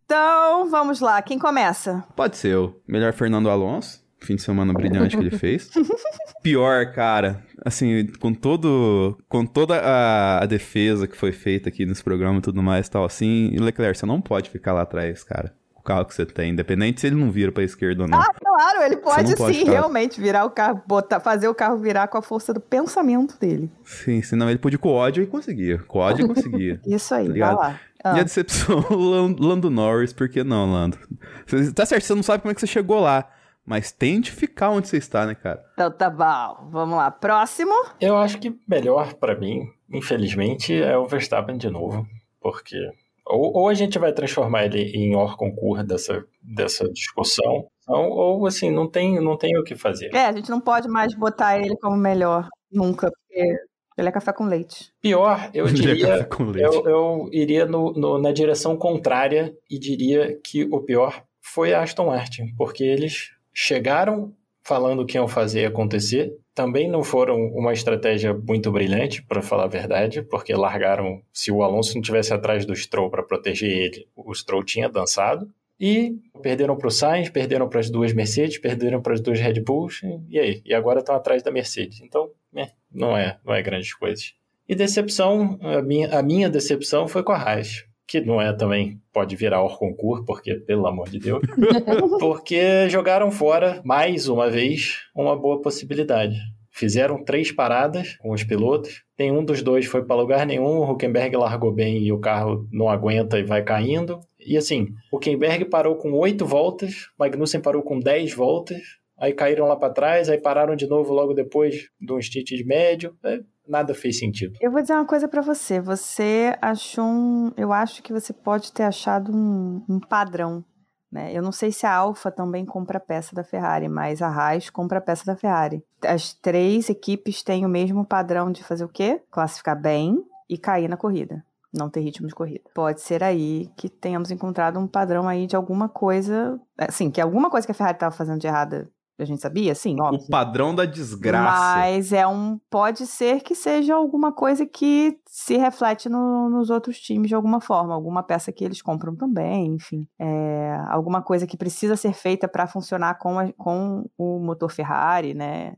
Então, 0.06 0.70
vamos 0.70 1.02
lá. 1.02 1.22
Quem 1.22 1.38
começa? 1.38 2.04
Pode 2.16 2.38
ser 2.38 2.56
o 2.56 2.80
melhor 2.88 3.12
Fernando 3.12 3.50
Alonso. 3.50 4.02
fim 4.22 4.36
de 4.38 4.42
semana 4.42 4.72
brilhante 4.74 5.18
que 5.18 5.22
ele 5.24 5.38
fez. 5.38 5.70
Pior, 6.42 6.94
cara, 6.94 7.44
assim, 7.66 8.08
com 8.22 8.34
todo 8.34 9.18
com 9.28 9.46
toda 9.46 9.80
a, 9.82 10.44
a 10.44 10.46
defesa 10.46 11.08
que 11.08 11.18
foi 11.18 11.34
feita 11.34 11.68
aqui 11.68 11.86
nesse 11.86 12.02
programa 12.02 12.40
e 12.40 12.42
tudo 12.42 12.64
mais, 12.64 12.88
tal 12.88 13.04
assim, 13.04 13.50
e 13.52 13.58
Leclerc, 13.60 13.98
você 14.00 14.06
não 14.06 14.22
pode 14.22 14.50
ficar 14.50 14.72
lá 14.72 14.84
atrás, 14.84 15.26
cara. 15.26 15.54
O 15.76 15.82
carro 15.82 16.06
que 16.06 16.16
você 16.16 16.26
tem, 16.26 16.52
independente 16.52 17.02
se 17.02 17.08
ele 17.08 17.18
não 17.18 17.30
vira 17.32 17.52
pra 17.52 17.64
esquerda 17.64 18.04
ou 18.04 18.10
não. 18.10 18.20
Ah, 18.20 18.32
claro, 18.58 18.82
ele 18.84 18.98
pode, 18.98 19.36
pode 19.36 19.54
sim, 19.54 19.60
ficar- 19.62 19.72
realmente 19.72 20.20
virar 20.20 20.46
o 20.46 20.50
carro, 20.50 20.82
botar, 20.88 21.20
fazer 21.20 21.48
o 21.48 21.56
carro 21.56 21.78
virar 21.78 22.08
com 22.08 22.18
a 22.18 22.22
força 22.22 22.54
do 22.54 22.60
pensamento 22.60 23.38
dele. 23.40 23.70
Sim, 23.84 24.22
senão 24.22 24.50
ele 24.50 24.60
podia 24.60 24.80
com 24.80 24.90
ódio 24.90 25.24
e 25.24 25.28
conseguia. 25.28 25.78
Com 25.80 26.00
ódio 26.00 26.26
e 26.26 26.28
conseguia. 26.28 26.82
Isso 26.88 27.14
aí, 27.14 27.28
Tá 27.28 27.34
vai 27.48 27.56
lá. 27.56 27.80
Ah. 28.04 28.18
E 28.18 28.20
a 28.20 28.24
decepção, 28.24 28.80
Lan- 28.90 29.36
Lando 29.40 29.70
Norris, 29.70 30.14
por 30.14 30.30
que 30.30 30.44
não, 30.44 30.72
Lando? 30.72 30.98
Você- 31.46 31.72
Tá 31.74 31.86
certo, 31.86 32.04
você 32.04 32.16
não 32.16 32.24
sabe 32.24 32.42
como 32.42 32.52
é 32.52 32.56
que 32.56 32.62
você 32.62 32.68
chegou 32.68 33.00
lá, 33.00 33.30
mas 33.66 33.92
tente 33.92 34.32
ficar 34.32 34.70
onde 34.70 34.88
você 34.88 34.98
está, 34.98 35.26
né, 35.26 35.36
cara? 35.36 35.64
Então 35.74 35.92
tá 35.92 36.10
bom, 36.10 36.70
vamos 36.72 36.96
lá. 36.98 37.12
Próximo. 37.12 37.74
Eu 38.00 38.16
acho 38.18 38.38
que 38.40 38.56
melhor 38.68 39.14
pra 39.16 39.36
mim, 39.38 39.68
infelizmente, 39.92 40.74
é 40.74 40.98
o 40.98 41.06
Verstappen 41.08 41.58
de 41.58 41.70
novo, 41.70 42.06
porque 42.42 42.78
ou, 43.26 43.58
ou 43.58 43.68
a 43.68 43.74
gente 43.74 44.00
vai 44.00 44.14
transformar 44.14 44.66
ele 44.66 44.80
em 44.96 45.14
hors 45.16 45.36
concurso 45.36 45.84
dessa, 45.84 46.24
dessa 46.42 46.88
discussão, 46.90 47.66
ou, 47.88 48.10
ou 48.40 48.46
assim, 48.48 48.70
não 48.72 48.88
tem, 48.90 49.20
não 49.22 49.38
tem 49.38 49.58
o 49.58 49.64
que 49.64 49.76
fazer. 49.76 50.14
É, 50.14 50.26
a 50.26 50.32
gente 50.34 50.50
não 50.50 50.60
pode 50.60 50.88
mais 50.88 51.14
botar 51.16 51.58
ele 51.60 51.76
como 51.78 51.96
melhor, 51.98 52.48
nunca, 52.72 53.10
porque 53.12 53.56
ele 53.98 54.10
é 54.10 54.12
café 54.12 54.32
com 54.34 54.46
leite. 54.46 54.92
Pior, 55.02 55.50
eu 55.54 55.66
Ele 55.68 55.78
é 55.80 55.82
diria, 55.82 56.08
café 56.08 56.24
com 56.26 56.44
leite. 56.46 56.76
eu, 56.76 56.88
eu 56.88 57.30
iria 57.32 57.66
no, 57.66 57.94
no- 57.94 58.20
na 58.20 58.32
direção 58.32 58.76
contrária 58.78 59.56
e 59.70 59.80
diria 59.80 60.38
que 60.44 60.64
o 60.66 60.80
pior 60.82 61.24
foi 61.42 61.74
a 61.74 61.82
Aston 61.82 62.08
Martin, 62.08 62.54
porque 62.58 62.84
eles 62.84 63.32
chegaram 63.54 64.34
falando 64.64 65.06
que 65.06 65.18
iam 65.18 65.28
fazer 65.28 65.66
acontecer. 65.66 66.32
Também 66.54 66.90
não 66.90 67.04
foram 67.04 67.38
uma 67.54 67.72
estratégia 67.72 68.34
muito 68.34 68.72
brilhante, 68.72 69.22
para 69.24 69.42
falar 69.42 69.64
a 69.66 69.68
verdade, 69.68 70.22
porque 70.24 70.54
largaram. 70.54 71.22
Se 71.32 71.52
o 71.52 71.64
Alonso 71.64 71.96
não 71.96 72.02
tivesse 72.02 72.34
atrás 72.34 72.66
do 72.66 72.76
Stroll 72.76 73.10
para 73.10 73.24
proteger 73.24 73.70
ele, 73.72 74.08
o 74.16 74.34
Stroll 74.34 74.64
tinha 74.64 74.90
dançado. 74.90 75.48
E 75.80 76.16
perderam 76.42 76.76
para 76.76 76.88
o 76.88 76.92
Sainz, 76.92 77.30
perderam 77.30 77.70
para 77.70 77.80
as 77.80 77.90
duas 77.90 78.14
Mercedes, 78.14 78.58
perderam 78.58 79.02
para 79.02 79.14
as 79.14 79.22
duas 79.22 79.40
Red 79.40 79.62
Bulls, 79.62 80.02
e 80.30 80.40
aí? 80.40 80.62
E 80.66 80.74
agora 80.74 81.00
estão 81.00 81.16
atrás 81.16 81.44
da 81.44 81.52
Mercedes. 81.52 82.02
Então, 82.02 82.32
é, 82.56 82.70
não 82.92 83.16
é, 83.16 83.38
não 83.46 83.54
é 83.54 83.62
grandes 83.62 83.94
coisas. 83.94 84.34
E 84.68 84.76
decepção, 84.76 85.58
a 85.62 85.82
minha, 85.82 86.10
a 86.18 86.22
minha 86.22 86.50
decepção 86.50 87.08
foi 87.08 87.24
com 87.24 87.32
a 87.32 87.38
Haas, 87.38 87.86
que 88.08 88.20
não 88.20 88.42
é 88.42 88.52
também, 88.54 89.00
pode 89.14 89.36
virar 89.36 89.62
concurso, 89.70 90.26
porque, 90.26 90.56
pelo 90.56 90.88
amor 90.88 91.10
de 91.10 91.20
Deus, 91.20 91.42
porque 92.20 92.90
jogaram 92.90 93.30
fora, 93.32 93.82
mais 93.86 94.28
uma 94.28 94.50
vez, 94.50 95.04
uma 95.16 95.36
boa 95.36 95.62
possibilidade. 95.62 96.36
Fizeram 96.72 97.24
três 97.24 97.52
paradas 97.52 98.18
com 98.18 98.32
os 98.32 98.44
pilotos, 98.44 99.04
nenhum 99.18 99.44
dos 99.44 99.64
dois 99.64 99.86
foi 99.86 100.06
para 100.06 100.16
lugar 100.16 100.46
nenhum, 100.46 100.78
o 100.78 100.92
Huckenberg 100.92 101.36
largou 101.36 101.72
bem 101.72 102.04
e 102.04 102.12
o 102.12 102.20
carro 102.20 102.68
não 102.72 102.88
aguenta 102.88 103.40
e 103.40 103.44
vai 103.44 103.64
caindo. 103.64 104.20
E 104.48 104.58
assim, 104.58 104.88
o 105.12 105.18
Huckenberg 105.18 105.66
parou 105.66 105.98
com 105.98 106.14
oito 106.14 106.46
voltas, 106.46 107.10
Magnussen 107.20 107.62
parou 107.62 107.84
com 107.84 108.00
dez 108.00 108.34
voltas, 108.34 108.82
aí 109.18 109.34
caíram 109.34 109.68
lá 109.68 109.76
para 109.76 109.94
trás, 109.94 110.30
aí 110.30 110.40
pararam 110.40 110.74
de 110.74 110.88
novo 110.88 111.14
logo 111.14 111.34
depois 111.34 111.90
de 112.00 112.14
um 112.14 112.22
stint 112.22 112.48
de 112.48 112.64
médio. 112.64 113.14
É, 113.26 113.42
nada 113.68 113.94
fez 113.94 114.18
sentido. 114.18 114.58
Eu 114.62 114.72
vou 114.72 114.82
dizer 114.82 114.94
uma 114.94 115.06
coisa 115.06 115.28
pra 115.28 115.42
você. 115.42 115.82
Você 115.82 116.56
achou 116.62 117.04
um. 117.04 117.52
Eu 117.58 117.74
acho 117.74 118.02
que 118.02 118.14
você 118.14 118.32
pode 118.32 118.72
ter 118.72 118.84
achado 118.84 119.36
um, 119.36 119.84
um 119.90 120.00
padrão. 120.00 120.64
Né? 121.12 121.32
Eu 121.34 121.42
não 121.42 121.52
sei 121.52 121.72
se 121.72 121.86
a 121.86 121.94
Alfa 121.94 122.32
também 122.32 122.66
compra 122.66 123.00
peça 123.02 123.36
da 123.36 123.44
Ferrari, 123.44 123.90
mas 123.90 124.22
a 124.22 124.28
Haas 124.28 124.70
compra 124.70 125.02
peça 125.02 125.26
da 125.26 125.36
Ferrari. 125.36 125.84
As 126.06 126.34
três 126.34 126.90
equipes 126.90 127.44
têm 127.44 127.66
o 127.66 127.70
mesmo 127.70 128.06
padrão 128.06 128.52
de 128.52 128.64
fazer 128.64 128.86
o 128.86 128.90
quê? 128.90 129.22
Classificar 129.30 129.80
bem 129.80 130.18
e 130.50 130.58
cair 130.58 130.88
na 130.88 130.98
corrida. 130.98 131.44
Não 131.74 131.90
ter 131.90 132.00
ritmo 132.02 132.28
de 132.28 132.34
corrida. 132.36 132.64
Pode 132.74 133.02
ser 133.02 133.24
aí 133.24 133.70
que 133.78 133.90
tenhamos 133.90 134.32
encontrado 134.32 134.80
um 134.80 134.88
padrão 134.88 135.28
aí 135.28 135.46
de 135.48 135.56
alguma 135.56 135.90
coisa. 135.90 136.60
Assim, 136.78 137.12
que 137.12 137.20
alguma 137.22 137.50
coisa 137.50 137.68
que 137.68 137.72
a 137.72 137.76
Ferrari 137.76 137.96
estava 137.98 138.16
fazendo 138.16 138.40
de 138.40 138.48
errada, 138.48 138.90
a 139.20 139.26
gente 139.26 139.42
sabia? 139.42 139.74
Sim, 139.76 140.00
óbvio. 140.00 140.22
O 140.22 140.30
padrão 140.30 140.74
da 140.76 140.86
desgraça. 140.86 141.76
Mas 141.80 142.14
é 142.14 142.26
um. 142.28 142.60
Pode 142.70 143.06
ser 143.08 143.42
que 143.42 143.54
seja 143.56 143.96
alguma 143.96 144.32
coisa 144.32 144.66
que 144.66 145.18
se 145.26 145.58
reflete 145.58 146.08
no- 146.08 146.50
nos 146.50 146.70
outros 146.70 147.00
times 147.00 147.28
de 147.28 147.36
alguma 147.36 147.60
forma. 147.60 147.94
Alguma 147.96 148.22
peça 148.24 148.52
que 148.52 148.64
eles 148.64 148.82
compram 148.82 149.16
também, 149.16 149.74
enfim. 149.76 150.08
É, 150.20 150.78
alguma 150.88 151.22
coisa 151.22 151.48
que 151.48 151.58
precisa 151.58 151.96
ser 151.98 152.14
feita 152.14 152.48
para 152.48 152.68
funcionar 152.68 153.18
com, 153.18 153.40
a- 153.40 153.52
com 153.58 154.06
o 154.18 154.40
motor 154.40 154.70
Ferrari, 154.72 155.34
né? 155.34 155.74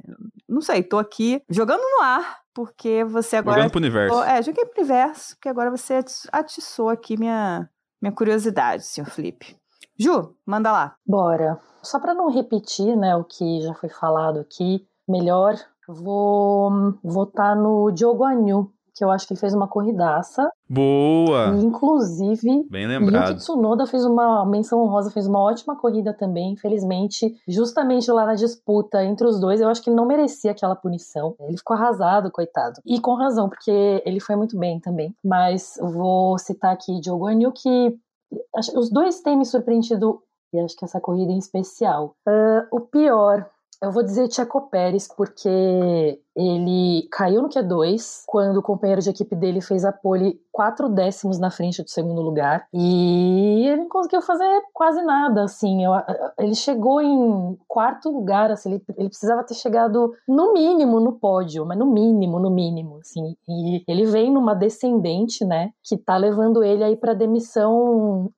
Não 0.47 0.61
sei, 0.61 0.83
tô 0.83 0.97
aqui 0.97 1.41
jogando 1.49 1.81
no 1.81 2.01
ar, 2.03 2.39
porque 2.65 3.03
você 3.05 3.37
agora. 3.37 3.55
Jogando 3.57 3.71
pro 3.71 3.79
universo. 3.79 4.23
É, 4.23 4.41
joguei 4.41 4.65
pro 4.65 4.81
universo, 4.81 5.35
porque 5.35 5.47
agora 5.49 5.71
você 5.71 5.95
ati- 5.95 6.27
atiçou 6.31 6.89
aqui 6.89 7.17
minha, 7.17 7.69
minha 8.01 8.11
curiosidade, 8.13 8.83
senhor 8.83 9.07
Felipe. 9.09 9.55
Ju, 9.97 10.35
manda 10.45 10.71
lá. 10.71 10.95
Bora. 11.05 11.59
Só 11.81 11.99
para 11.99 12.13
não 12.13 12.29
repetir, 12.29 12.95
né, 12.97 13.15
o 13.15 13.23
que 13.23 13.61
já 13.61 13.73
foi 13.73 13.89
falado 13.89 14.39
aqui, 14.39 14.85
melhor 15.07 15.55
vou 15.87 16.93
votar 17.03 17.55
no 17.55 17.89
Diogo 17.91 18.23
Anyu, 18.23 18.71
que 18.93 19.03
eu 19.03 19.11
acho 19.11 19.27
que 19.27 19.33
ele 19.33 19.39
fez 19.39 19.53
uma 19.53 19.67
corridaça. 19.67 20.51
Boa! 20.69 21.55
E, 21.55 21.63
inclusive, 21.63 22.67
Bem 22.69 22.83
Yuki 22.83 22.99
lembrado. 22.99 23.37
Tsunoda 23.37 23.85
fez 23.85 24.05
uma 24.05 24.45
menção 24.45 24.81
honrosa, 24.81 25.11
fez 25.11 25.27
uma 25.27 25.39
ótima 25.39 25.75
corrida 25.75 26.13
também, 26.13 26.53
infelizmente, 26.53 27.35
justamente 27.47 28.11
lá 28.11 28.25
na 28.25 28.35
disputa 28.35 29.03
entre 29.03 29.25
os 29.25 29.39
dois, 29.39 29.61
eu 29.61 29.69
acho 29.69 29.81
que 29.81 29.89
ele 29.89 29.97
não 29.97 30.05
merecia 30.05 30.51
aquela 30.51 30.75
punição. 30.75 31.35
Ele 31.39 31.57
ficou 31.57 31.75
arrasado, 31.75 32.31
coitado. 32.31 32.81
E 32.85 32.99
com 32.99 33.13
razão, 33.13 33.49
porque 33.49 34.01
ele 34.05 34.19
foi 34.19 34.35
muito 34.35 34.57
bem 34.57 34.79
também. 34.79 35.15
Mas 35.23 35.77
vou 35.81 36.37
citar 36.37 36.73
aqui 36.73 36.99
Diogo 36.99 37.27
Anil, 37.27 37.51
que 37.51 37.97
os 38.75 38.89
dois 38.89 39.21
têm 39.21 39.37
me 39.37 39.45
surpreendido, 39.45 40.21
e 40.53 40.59
acho 40.59 40.75
que 40.75 40.85
essa 40.85 40.99
corrida 40.99 41.31
em 41.31 41.37
especial. 41.37 42.15
Ah, 42.27 42.67
o 42.71 42.79
pior, 42.79 43.49
eu 43.81 43.91
vou 43.91 44.03
dizer 44.03 44.29
Checo 44.31 44.69
Pérez, 44.69 45.07
porque 45.07 45.47
ele 46.35 47.07
caiu 47.11 47.41
no 47.41 47.49
Q2 47.49 48.23
quando 48.27 48.57
o 48.57 48.61
companheiro 48.61 49.01
de 49.01 49.09
equipe 49.09 49.35
dele 49.35 49.61
fez 49.61 49.85
a 49.85 49.91
pole 49.91 50.39
quatro 50.51 50.89
décimos 50.89 51.39
na 51.39 51.49
frente 51.49 51.81
do 51.81 51.89
segundo 51.89 52.21
lugar 52.21 52.67
e 52.73 53.65
ele 53.67 53.83
não 53.83 53.89
conseguiu 53.89 54.21
fazer 54.21 54.45
quase 54.73 55.01
nada, 55.01 55.43
assim. 55.43 55.83
Eu- 55.85 55.93
ele 56.39 56.55
chegou 56.55 57.01
em 57.01 57.57
quarto 57.67 58.09
lugar, 58.09 58.51
assim, 58.51 58.73
ele, 58.73 58.83
ele 58.97 59.09
precisava 59.09 59.43
ter 59.45 59.53
chegado 59.53 60.11
no 60.27 60.53
mínimo 60.53 60.99
no 60.99 61.13
pódio, 61.13 61.65
mas 61.65 61.77
no 61.77 61.85
mínimo, 61.85 62.39
no 62.39 62.49
mínimo, 62.51 62.97
assim. 62.99 63.35
E 63.47 63.83
ele 63.87 64.05
vem 64.05 64.31
numa 64.31 64.53
descendente, 64.53 65.45
né, 65.45 65.71
que 65.83 65.97
tá 65.97 66.17
levando 66.17 66.63
ele 66.63 66.83
aí 66.83 66.97
pra 66.97 67.13
demissão 67.13 68.29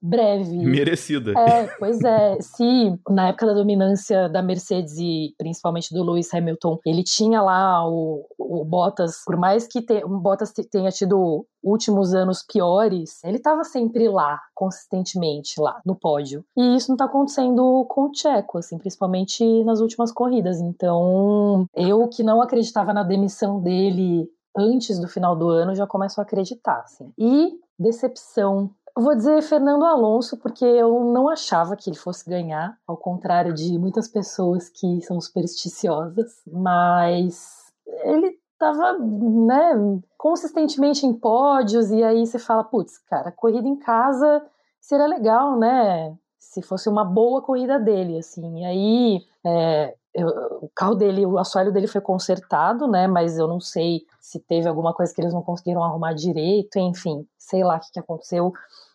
breve. 0.00 0.56
Merecida. 0.58 1.32
É, 1.38 1.66
pois 1.78 2.02
é. 2.02 2.38
Se 2.40 2.98
na 3.08 3.28
época 3.28 3.46
da 3.46 3.54
dominância 3.54 4.28
da 4.28 4.42
Mercedes 4.42 4.96
e 4.98 5.34
principalmente 5.38 5.92
do 5.92 6.02
Lewis 6.04 6.32
Hamilton, 6.32 6.78
ele 6.86 7.02
tinha 7.02 7.42
lá 7.42 7.88
o, 7.88 8.24
o 8.38 8.64
Bottas, 8.64 9.22
por 9.24 9.36
mais 9.36 9.66
que 9.66 9.82
te- 9.82 10.04
o 10.04 10.08
Bottas 10.18 10.52
te- 10.52 10.64
tenha 10.68 10.90
tido 10.90 11.44
últimos 11.62 12.14
anos 12.14 12.42
piores, 12.42 13.22
ele 13.24 13.36
estava 13.38 13.64
sempre 13.64 14.08
lá, 14.08 14.40
consistentemente 14.54 15.60
lá 15.60 15.80
no 15.84 15.94
pódio. 15.96 16.44
E 16.56 16.76
isso 16.76 16.90
não 16.90 16.96
tá 16.96 17.04
acontecendo 17.06 17.84
com 17.88 18.02
o 18.08 18.14
Checo, 18.14 18.58
assim, 18.58 18.78
principalmente 18.78 19.64
nas 19.64 19.80
últimas 19.80 20.12
corridas. 20.12 20.60
Então, 20.60 21.66
eu 21.74 22.06
que 22.08 22.22
não 22.22 22.40
acreditava 22.40 22.92
na 22.92 23.02
demissão 23.02 23.60
dele 23.60 24.28
antes 24.56 24.98
do 24.98 25.06
final 25.08 25.36
do 25.36 25.48
ano, 25.48 25.74
já 25.74 25.86
começo 25.86 26.20
a 26.20 26.24
acreditar, 26.24 26.80
assim. 26.84 27.12
E 27.18 27.52
decepção 27.78 28.70
eu 28.98 29.02
vou 29.04 29.14
dizer 29.14 29.40
Fernando 29.42 29.84
Alonso, 29.84 30.36
porque 30.36 30.64
eu 30.64 31.04
não 31.04 31.28
achava 31.28 31.76
que 31.76 31.88
ele 31.88 31.96
fosse 31.96 32.28
ganhar, 32.28 32.76
ao 32.84 32.96
contrário 32.96 33.54
de 33.54 33.78
muitas 33.78 34.08
pessoas 34.08 34.68
que 34.68 35.00
são 35.02 35.20
supersticiosas, 35.20 36.42
mas 36.44 37.72
ele 38.02 38.36
estava, 38.52 38.98
né, 38.98 40.00
consistentemente 40.16 41.06
em 41.06 41.14
pódios, 41.14 41.92
e 41.92 42.02
aí 42.02 42.26
você 42.26 42.40
fala, 42.40 42.64
putz, 42.64 42.98
cara, 42.98 43.30
corrida 43.30 43.68
em 43.68 43.76
casa 43.76 44.42
seria 44.80 45.06
legal, 45.06 45.56
né? 45.56 46.12
Se 46.36 46.60
fosse 46.60 46.88
uma 46.88 47.04
boa 47.04 47.40
corrida 47.40 47.78
dele, 47.78 48.18
assim. 48.18 48.62
E 48.62 48.64
aí, 48.64 49.20
é, 49.46 49.94
eu- 50.12 50.58
o 50.62 50.70
carro 50.74 50.96
dele, 50.96 51.24
o 51.24 51.38
assoalho 51.38 51.72
dele 51.72 51.86
foi 51.86 52.00
consertado, 52.00 52.88
né? 52.88 53.06
Mas 53.06 53.38
eu 53.38 53.46
não 53.46 53.60
sei 53.60 54.00
se 54.20 54.40
teve 54.40 54.68
alguma 54.68 54.92
coisa 54.92 55.14
que 55.14 55.20
eles 55.20 55.32
não 55.32 55.42
conseguiram 55.42 55.84
arrumar 55.84 56.14
direito, 56.14 56.78
enfim, 56.80 57.24
sei 57.38 57.62
lá 57.62 57.76
o 57.76 57.80
que, 57.80 57.92
que 57.92 58.00
aconteceu. 58.00 58.52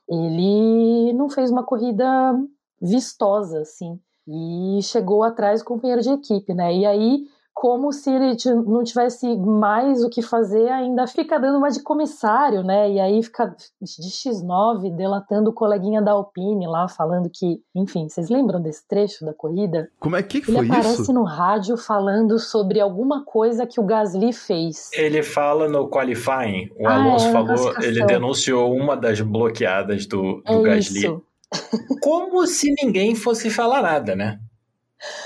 Ele 0.10 1.14
não 1.14 1.30
fez 1.30 1.52
uma 1.52 1.64
corrida 1.64 2.06
vistosa, 2.82 3.62
assim, 3.62 4.00
e 4.28 4.82
chegou 4.84 5.24
atrás 5.24 5.62
do 5.62 5.66
companheiro 5.66 6.02
de 6.02 6.10
equipe, 6.10 6.54
né? 6.54 6.74
E 6.76 6.86
aí, 6.86 7.26
como 7.54 7.92
se 7.94 8.10
ele 8.10 8.36
não 8.66 8.84
tivesse 8.84 9.38
mais 9.38 10.04
o 10.04 10.10
que 10.10 10.22
fazer, 10.22 10.70
ainda 10.70 11.06
fica 11.08 11.40
dando 11.40 11.60
uma 11.60 11.70
de 11.70 11.82
comissário, 11.82 12.64
né? 12.64 12.92
E 12.92 13.00
aí 13.00 13.22
fica 13.24 13.56
de 13.82 14.10
X9 14.10 14.96
delatando 14.96 15.52
o 15.52 15.54
coleguinha 15.54 16.02
da 16.02 16.12
Alpine 16.12 16.68
lá, 16.68 16.88
falando 16.88 17.30
que, 17.32 17.62
enfim, 17.76 18.10
vocês 18.10 18.30
lembram 18.30 18.60
desse 18.62 18.86
trecho 18.88 19.24
da 19.24 19.34
corrida? 19.34 19.90
Como 20.00 20.16
é 20.16 20.24
que, 20.24 20.42
que 20.42 20.50
Ele 20.52 20.58
foi 20.58 20.68
aparece 20.68 21.02
isso? 21.04 21.14
no 21.14 21.24
rádio 21.24 21.78
falando 21.78 22.38
sobre 22.40 22.80
alguma 22.82 23.24
coisa 23.24 23.66
que 23.68 23.80
o 23.80 23.84
Gasly 23.86 24.34
fez. 24.34 24.90
Ele 24.94 25.22
fala 25.24 25.70
no 25.70 25.88
qualifying, 25.88 26.70
o 26.80 26.88
Ah, 26.88 26.96
Alonso 26.96 27.28
é, 27.28 27.32
falou, 27.32 27.74
ele 27.82 28.06
denunciou 28.06 28.74
uma 28.76 28.98
das 28.98 29.22
bloqueadas 29.22 30.06
do, 30.08 30.42
do 30.42 30.68
é 30.68 30.76
Gasly. 30.76 31.00
isso. 31.00 31.22
Como 32.02 32.46
se 32.48 32.74
ninguém 32.84 33.14
fosse 33.16 33.50
falar 33.50 33.82
nada, 33.82 34.16
né? 34.16 34.40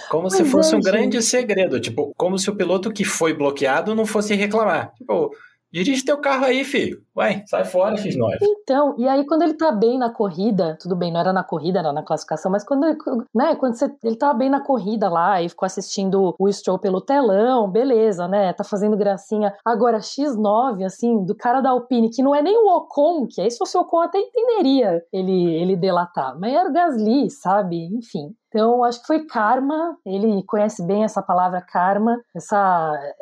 Como 0.09 0.29
se 0.29 0.37
Pois 0.39 0.51
fosse 0.51 0.75
é, 0.75 0.77
um 0.77 0.81
grande 0.81 1.21
segredo. 1.21 1.79
Tipo, 1.79 2.13
como 2.17 2.37
se 2.37 2.49
o 2.49 2.55
piloto 2.55 2.91
que 2.91 3.03
foi 3.03 3.33
bloqueado 3.33 3.95
não 3.95 4.05
fosse 4.05 4.33
reclamar. 4.35 4.93
Tipo, 4.95 5.31
dirige 5.71 6.03
teu 6.03 6.17
carro 6.17 6.45
aí, 6.45 6.63
filho. 6.63 7.01
Vai, 7.13 7.43
sai 7.47 7.65
fora, 7.65 7.95
X9. 7.95 8.37
Então, 8.41 8.95
e 8.97 9.07
aí 9.07 9.25
quando 9.25 9.41
ele 9.41 9.55
tá 9.55 9.71
bem 9.71 9.97
na 9.97 10.09
corrida, 10.09 10.77
tudo 10.79 10.95
bem, 10.95 11.11
não 11.11 11.19
era 11.19 11.33
na 11.33 11.43
corrida, 11.43 11.79
era 11.79 11.91
na 11.91 12.03
classificação, 12.03 12.51
mas 12.51 12.63
quando, 12.63 12.85
né, 13.33 13.55
quando 13.55 13.75
você, 13.75 13.91
ele 14.03 14.15
tava 14.15 14.37
bem 14.37 14.49
na 14.49 14.61
corrida 14.61 15.09
lá 15.09 15.41
e 15.41 15.49
ficou 15.49 15.65
assistindo 15.65 16.35
o 16.37 16.51
Stroll 16.51 16.79
pelo 16.79 17.01
telão, 17.01 17.69
beleza, 17.69 18.27
né, 18.27 18.53
tá 18.53 18.63
fazendo 18.63 18.95
gracinha. 18.95 19.53
Agora, 19.65 19.99
X9, 19.99 20.85
assim, 20.85 21.25
do 21.25 21.35
cara 21.35 21.59
da 21.61 21.71
Alpine, 21.71 22.09
que 22.09 22.21
não 22.21 22.35
é 22.35 22.41
nem 22.41 22.57
o 22.57 22.77
Ocon, 22.77 23.27
que 23.27 23.41
aí 23.41 23.49
se 23.49 23.57
fosse 23.57 23.77
o 23.77 23.81
Ocon 23.81 24.01
até 24.01 24.19
entenderia 24.19 25.01
ele, 25.11 25.55
ele 25.55 25.75
delatar, 25.75 26.37
mas 26.39 26.53
era 26.53 26.69
o 26.69 26.73
Gasly, 26.73 27.29
sabe, 27.31 27.77
enfim. 27.95 28.33
Então, 28.57 28.83
acho 28.83 29.01
que 29.01 29.05
foi 29.05 29.23
karma, 29.27 29.95
ele 30.03 30.41
conhece 30.47 30.81
bem 30.83 31.03
essa 31.03 31.21
palavra 31.21 31.61
karma, 31.61 32.19
essa, 32.35 33.13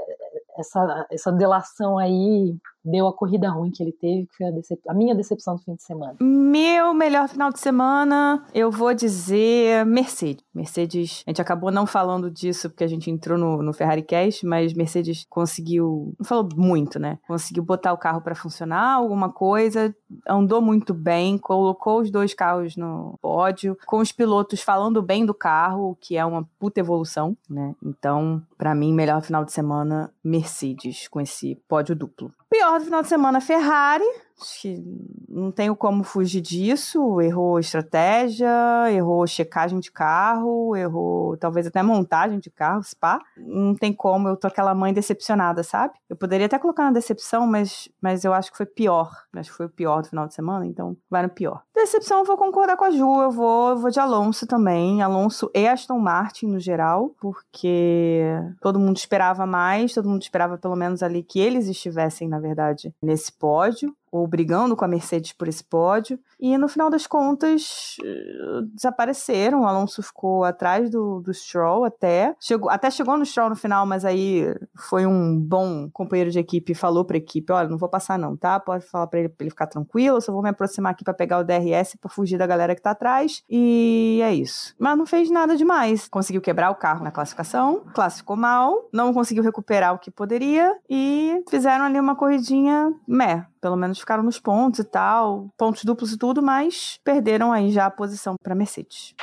essa, 0.58 1.08
essa 1.12 1.30
delação 1.30 1.98
aí 1.98 2.56
deu 2.86 3.08
a 3.08 3.14
corrida 3.14 3.50
ruim 3.50 3.72
que 3.72 3.82
ele 3.84 3.92
teve, 3.92 4.28
que 4.28 4.38
foi 4.38 4.46
a, 4.48 4.52
decep- 4.52 4.88
a 4.88 4.94
minha 4.94 5.16
decepção 5.16 5.56
do 5.56 5.62
fim 5.64 5.76
de 5.76 5.84
semana. 5.84 6.16
Meu 6.22 6.94
melhor 6.94 7.28
final 7.28 7.52
de 7.52 7.60
semana, 7.60 8.46
eu 8.54 8.70
vou 8.72 8.94
dizer 8.94 9.86
Mercedes. 9.86 10.44
Mercedes, 10.54 11.24
a 11.26 11.30
gente 11.32 11.42
acabou 11.42 11.72
não 11.72 11.86
falando 11.86 12.30
disso 12.32 12.70
porque 12.70 12.84
a 12.84 12.88
gente 12.88 13.10
entrou 13.12 13.38
no, 13.38 13.62
no 13.62 13.74
Ferrari 13.74 14.02
Cast, 14.04 14.46
mas 14.46 14.74
Mercedes 14.74 15.26
conseguiu, 15.30 16.14
não 16.18 16.26
falou 16.26 16.48
muito, 16.56 17.00
né? 17.00 17.18
Conseguiu 17.28 17.64
botar 17.64 17.92
o 17.92 17.98
carro 17.98 18.22
para 18.22 18.36
funcionar, 18.36 18.94
alguma 18.94 19.30
coisa, 19.32 19.94
andou 20.28 20.62
muito 20.62 20.94
bem, 20.94 21.38
colocou 21.38 22.02
os 22.02 22.12
dois 22.12 22.34
carros 22.34 22.76
no 22.78 23.18
pódio, 23.22 23.78
com 23.86 23.98
os 23.98 24.12
pilotos 24.12 24.62
falando 24.62 25.02
bem 25.02 25.26
do 25.26 25.34
carro, 25.34 25.92
o 25.92 25.96
que 25.96 26.16
é 26.16 26.26
uma 26.26 26.48
puta 26.60 26.80
evolução, 26.80 27.36
né? 27.50 27.74
Então, 27.84 28.42
pra 28.58 28.74
mim, 28.76 28.94
melhor 28.94 29.22
final 29.22 29.44
de 29.44 29.52
semana, 29.52 30.12
Mercedes, 30.24 31.08
com 31.08 31.20
esse 31.20 31.56
pódio 31.68 31.96
duplo. 31.96 32.32
Pior 32.50 32.80
do 32.80 32.86
final 32.86 33.02
de 33.02 33.10
semana, 33.10 33.42
Ferrari. 33.42 34.06
Acho 34.40 34.62
que 34.62 34.84
não 35.30 35.52
tenho 35.52 35.76
como 35.76 36.04
fugir 36.04 36.42
disso. 36.42 37.22
Errou 37.22 37.60
estratégia, 37.60 38.50
errou 38.92 39.26
checagem 39.26 39.80
de 39.80 39.92
carro, 39.92 40.76
errou 40.76 41.38
talvez 41.38 41.68
até 41.68 41.82
montagem 41.82 42.40
de 42.40 42.50
carro, 42.50 42.84
spa. 42.84 43.20
Não 43.38 43.74
tem 43.74 43.94
como, 43.94 44.28
eu 44.28 44.36
tô 44.36 44.48
aquela 44.48 44.76
mãe 44.76 44.94
decepcionada, 44.94 45.64
sabe? 45.64 45.94
Eu 46.10 46.16
poderia 46.16 46.46
até 46.46 46.60
colocar 46.60 46.84
na 46.84 46.92
decepção, 46.92 47.48
mas, 47.48 47.90
mas 48.02 48.26
eu 48.26 48.34
acho 48.34 48.52
que 48.52 48.58
foi 48.58 48.66
pior. 48.66 49.10
Acho 49.34 49.52
que 49.52 49.58
foi 49.58 49.66
o 49.66 49.70
pior 49.70 50.02
do 50.02 50.10
final 50.10 50.28
de 50.28 50.34
semana, 50.34 50.66
então 50.66 50.98
vai 51.10 51.24
no 51.24 51.30
pior. 51.30 51.64
Decepção, 51.74 52.20
eu 52.20 52.26
vou 52.26 52.38
concordar 52.38 52.78
com 52.78 52.86
a 52.86 52.92
Ju, 52.92 53.22
eu 53.22 53.32
vou, 53.32 53.72
eu 53.72 53.78
vou 53.78 53.92
de 53.92 54.00
Alonso 54.00 54.48
também. 54.48 55.02
Alonso 55.02 55.50
e 55.54 55.68
Aston 55.68 56.00
Martin 56.00 56.48
no 56.48 56.60
geral, 56.60 57.14
porque 57.20 58.24
todo 58.62 58.80
mundo 58.80 58.98
esperava 58.98 59.46
mais, 59.46 59.94
todo 59.94 60.10
mundo 60.10 60.22
esperava 60.22 60.58
pelo 60.58 60.76
menos 60.76 61.04
ali 61.04 61.24
que 61.24 61.40
eles 61.40 61.68
estivessem, 61.68 62.28
na 62.28 62.40
verdade, 62.40 62.94
nesse 63.02 63.32
pódio 63.32 63.96
ou 64.16 64.28
brigando 64.28 64.76
com 64.76 64.86
a 64.86 64.88
Mercedes 64.88 65.34
por 65.34 65.48
esse 65.48 65.64
pódio. 65.64 66.20
E 66.40 66.58
no 66.58 66.68
final 66.68 66.90
das 66.90 67.08
contas, 67.08 67.98
eh, 68.04 68.62
desapareceram. 68.74 69.62
O 69.62 69.68
Alonso 69.68 70.02
ficou 70.02 70.44
atrás 70.44 70.90
do, 70.90 71.22
do 71.22 71.34
Stroll 71.34 71.86
até. 71.86 72.36
Chegou, 72.40 72.70
até 72.70 72.90
chegou 72.90 73.18
no 73.18 73.26
Stroll 73.26 73.50
no 73.50 73.56
final, 73.56 73.86
mas 73.86 74.06
aí 74.06 74.46
foi 74.76 75.06
um 75.06 75.40
bom 75.40 75.90
companheiro 75.92 76.32
de 76.32 76.40
equipe 76.40 76.74
falou 76.76 77.04
pra 77.04 77.18
equipe: 77.18 77.52
olha, 77.52 77.68
não 77.68 77.78
vou 77.78 77.90
passar, 77.90 78.20
não, 78.20 78.38
tá? 78.38 78.60
Pode 78.60 78.86
falar 78.86 79.08
pra 79.08 79.20
ele, 79.20 79.30
pra 79.30 79.44
ele 79.44 79.50
ficar 79.50 79.68
tranquilo, 79.68 80.22
só 80.22 80.32
vou 80.32 80.44
me 80.44 80.50
aproximar 80.50 80.92
aqui 80.92 81.04
pra 81.04 81.14
pegar 81.14 81.40
o 81.40 81.44
DRS 81.44 81.96
pra 82.00 82.10
fugir 82.10 82.38
da 82.38 82.46
galera 82.46 82.76
que 82.76 82.82
tá 82.82 82.92
atrás. 82.92 83.44
E 83.50 84.20
é 84.24 84.34
isso. 84.34 84.76
Mas 84.78 84.98
não 84.98 85.06
fez 85.06 85.30
nada 85.30 85.58
demais. 85.58 86.08
Conseguiu 86.08 86.42
quebrar 86.42 86.70
o 86.70 86.76
carro 86.76 87.04
na 87.04 87.12
classificação, 87.12 87.82
classificou 87.94 88.36
mal, 88.36 88.88
não 88.94 89.14
conseguiu 89.14 89.44
recuperar 89.44 89.94
o 89.94 90.00
que 90.00 90.12
poderia 90.12 90.76
e 90.90 91.44
fizeram 91.50 91.86
ali 91.86 92.00
uma 92.00 92.16
corridinha 92.16 92.94
meh 93.08 93.46
pelo 93.66 93.76
menos 93.76 93.98
ficaram 93.98 94.22
nos 94.22 94.40
pontos 94.40 94.80
e 94.80 94.84
tal, 94.84 95.50
pontos 95.58 95.84
duplos 95.84 96.12
e 96.12 96.18
tudo, 96.20 96.40
mas 96.40 97.00
perderam 97.04 97.52
aí 97.52 97.72
já 97.72 97.88
a 97.88 97.90
posição 97.90 98.36
para 98.44 98.54
Mercedes. 98.54 99.16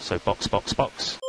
So 0.00 0.20
box, 0.24 0.48
box, 0.48 0.72
box. 0.72 1.20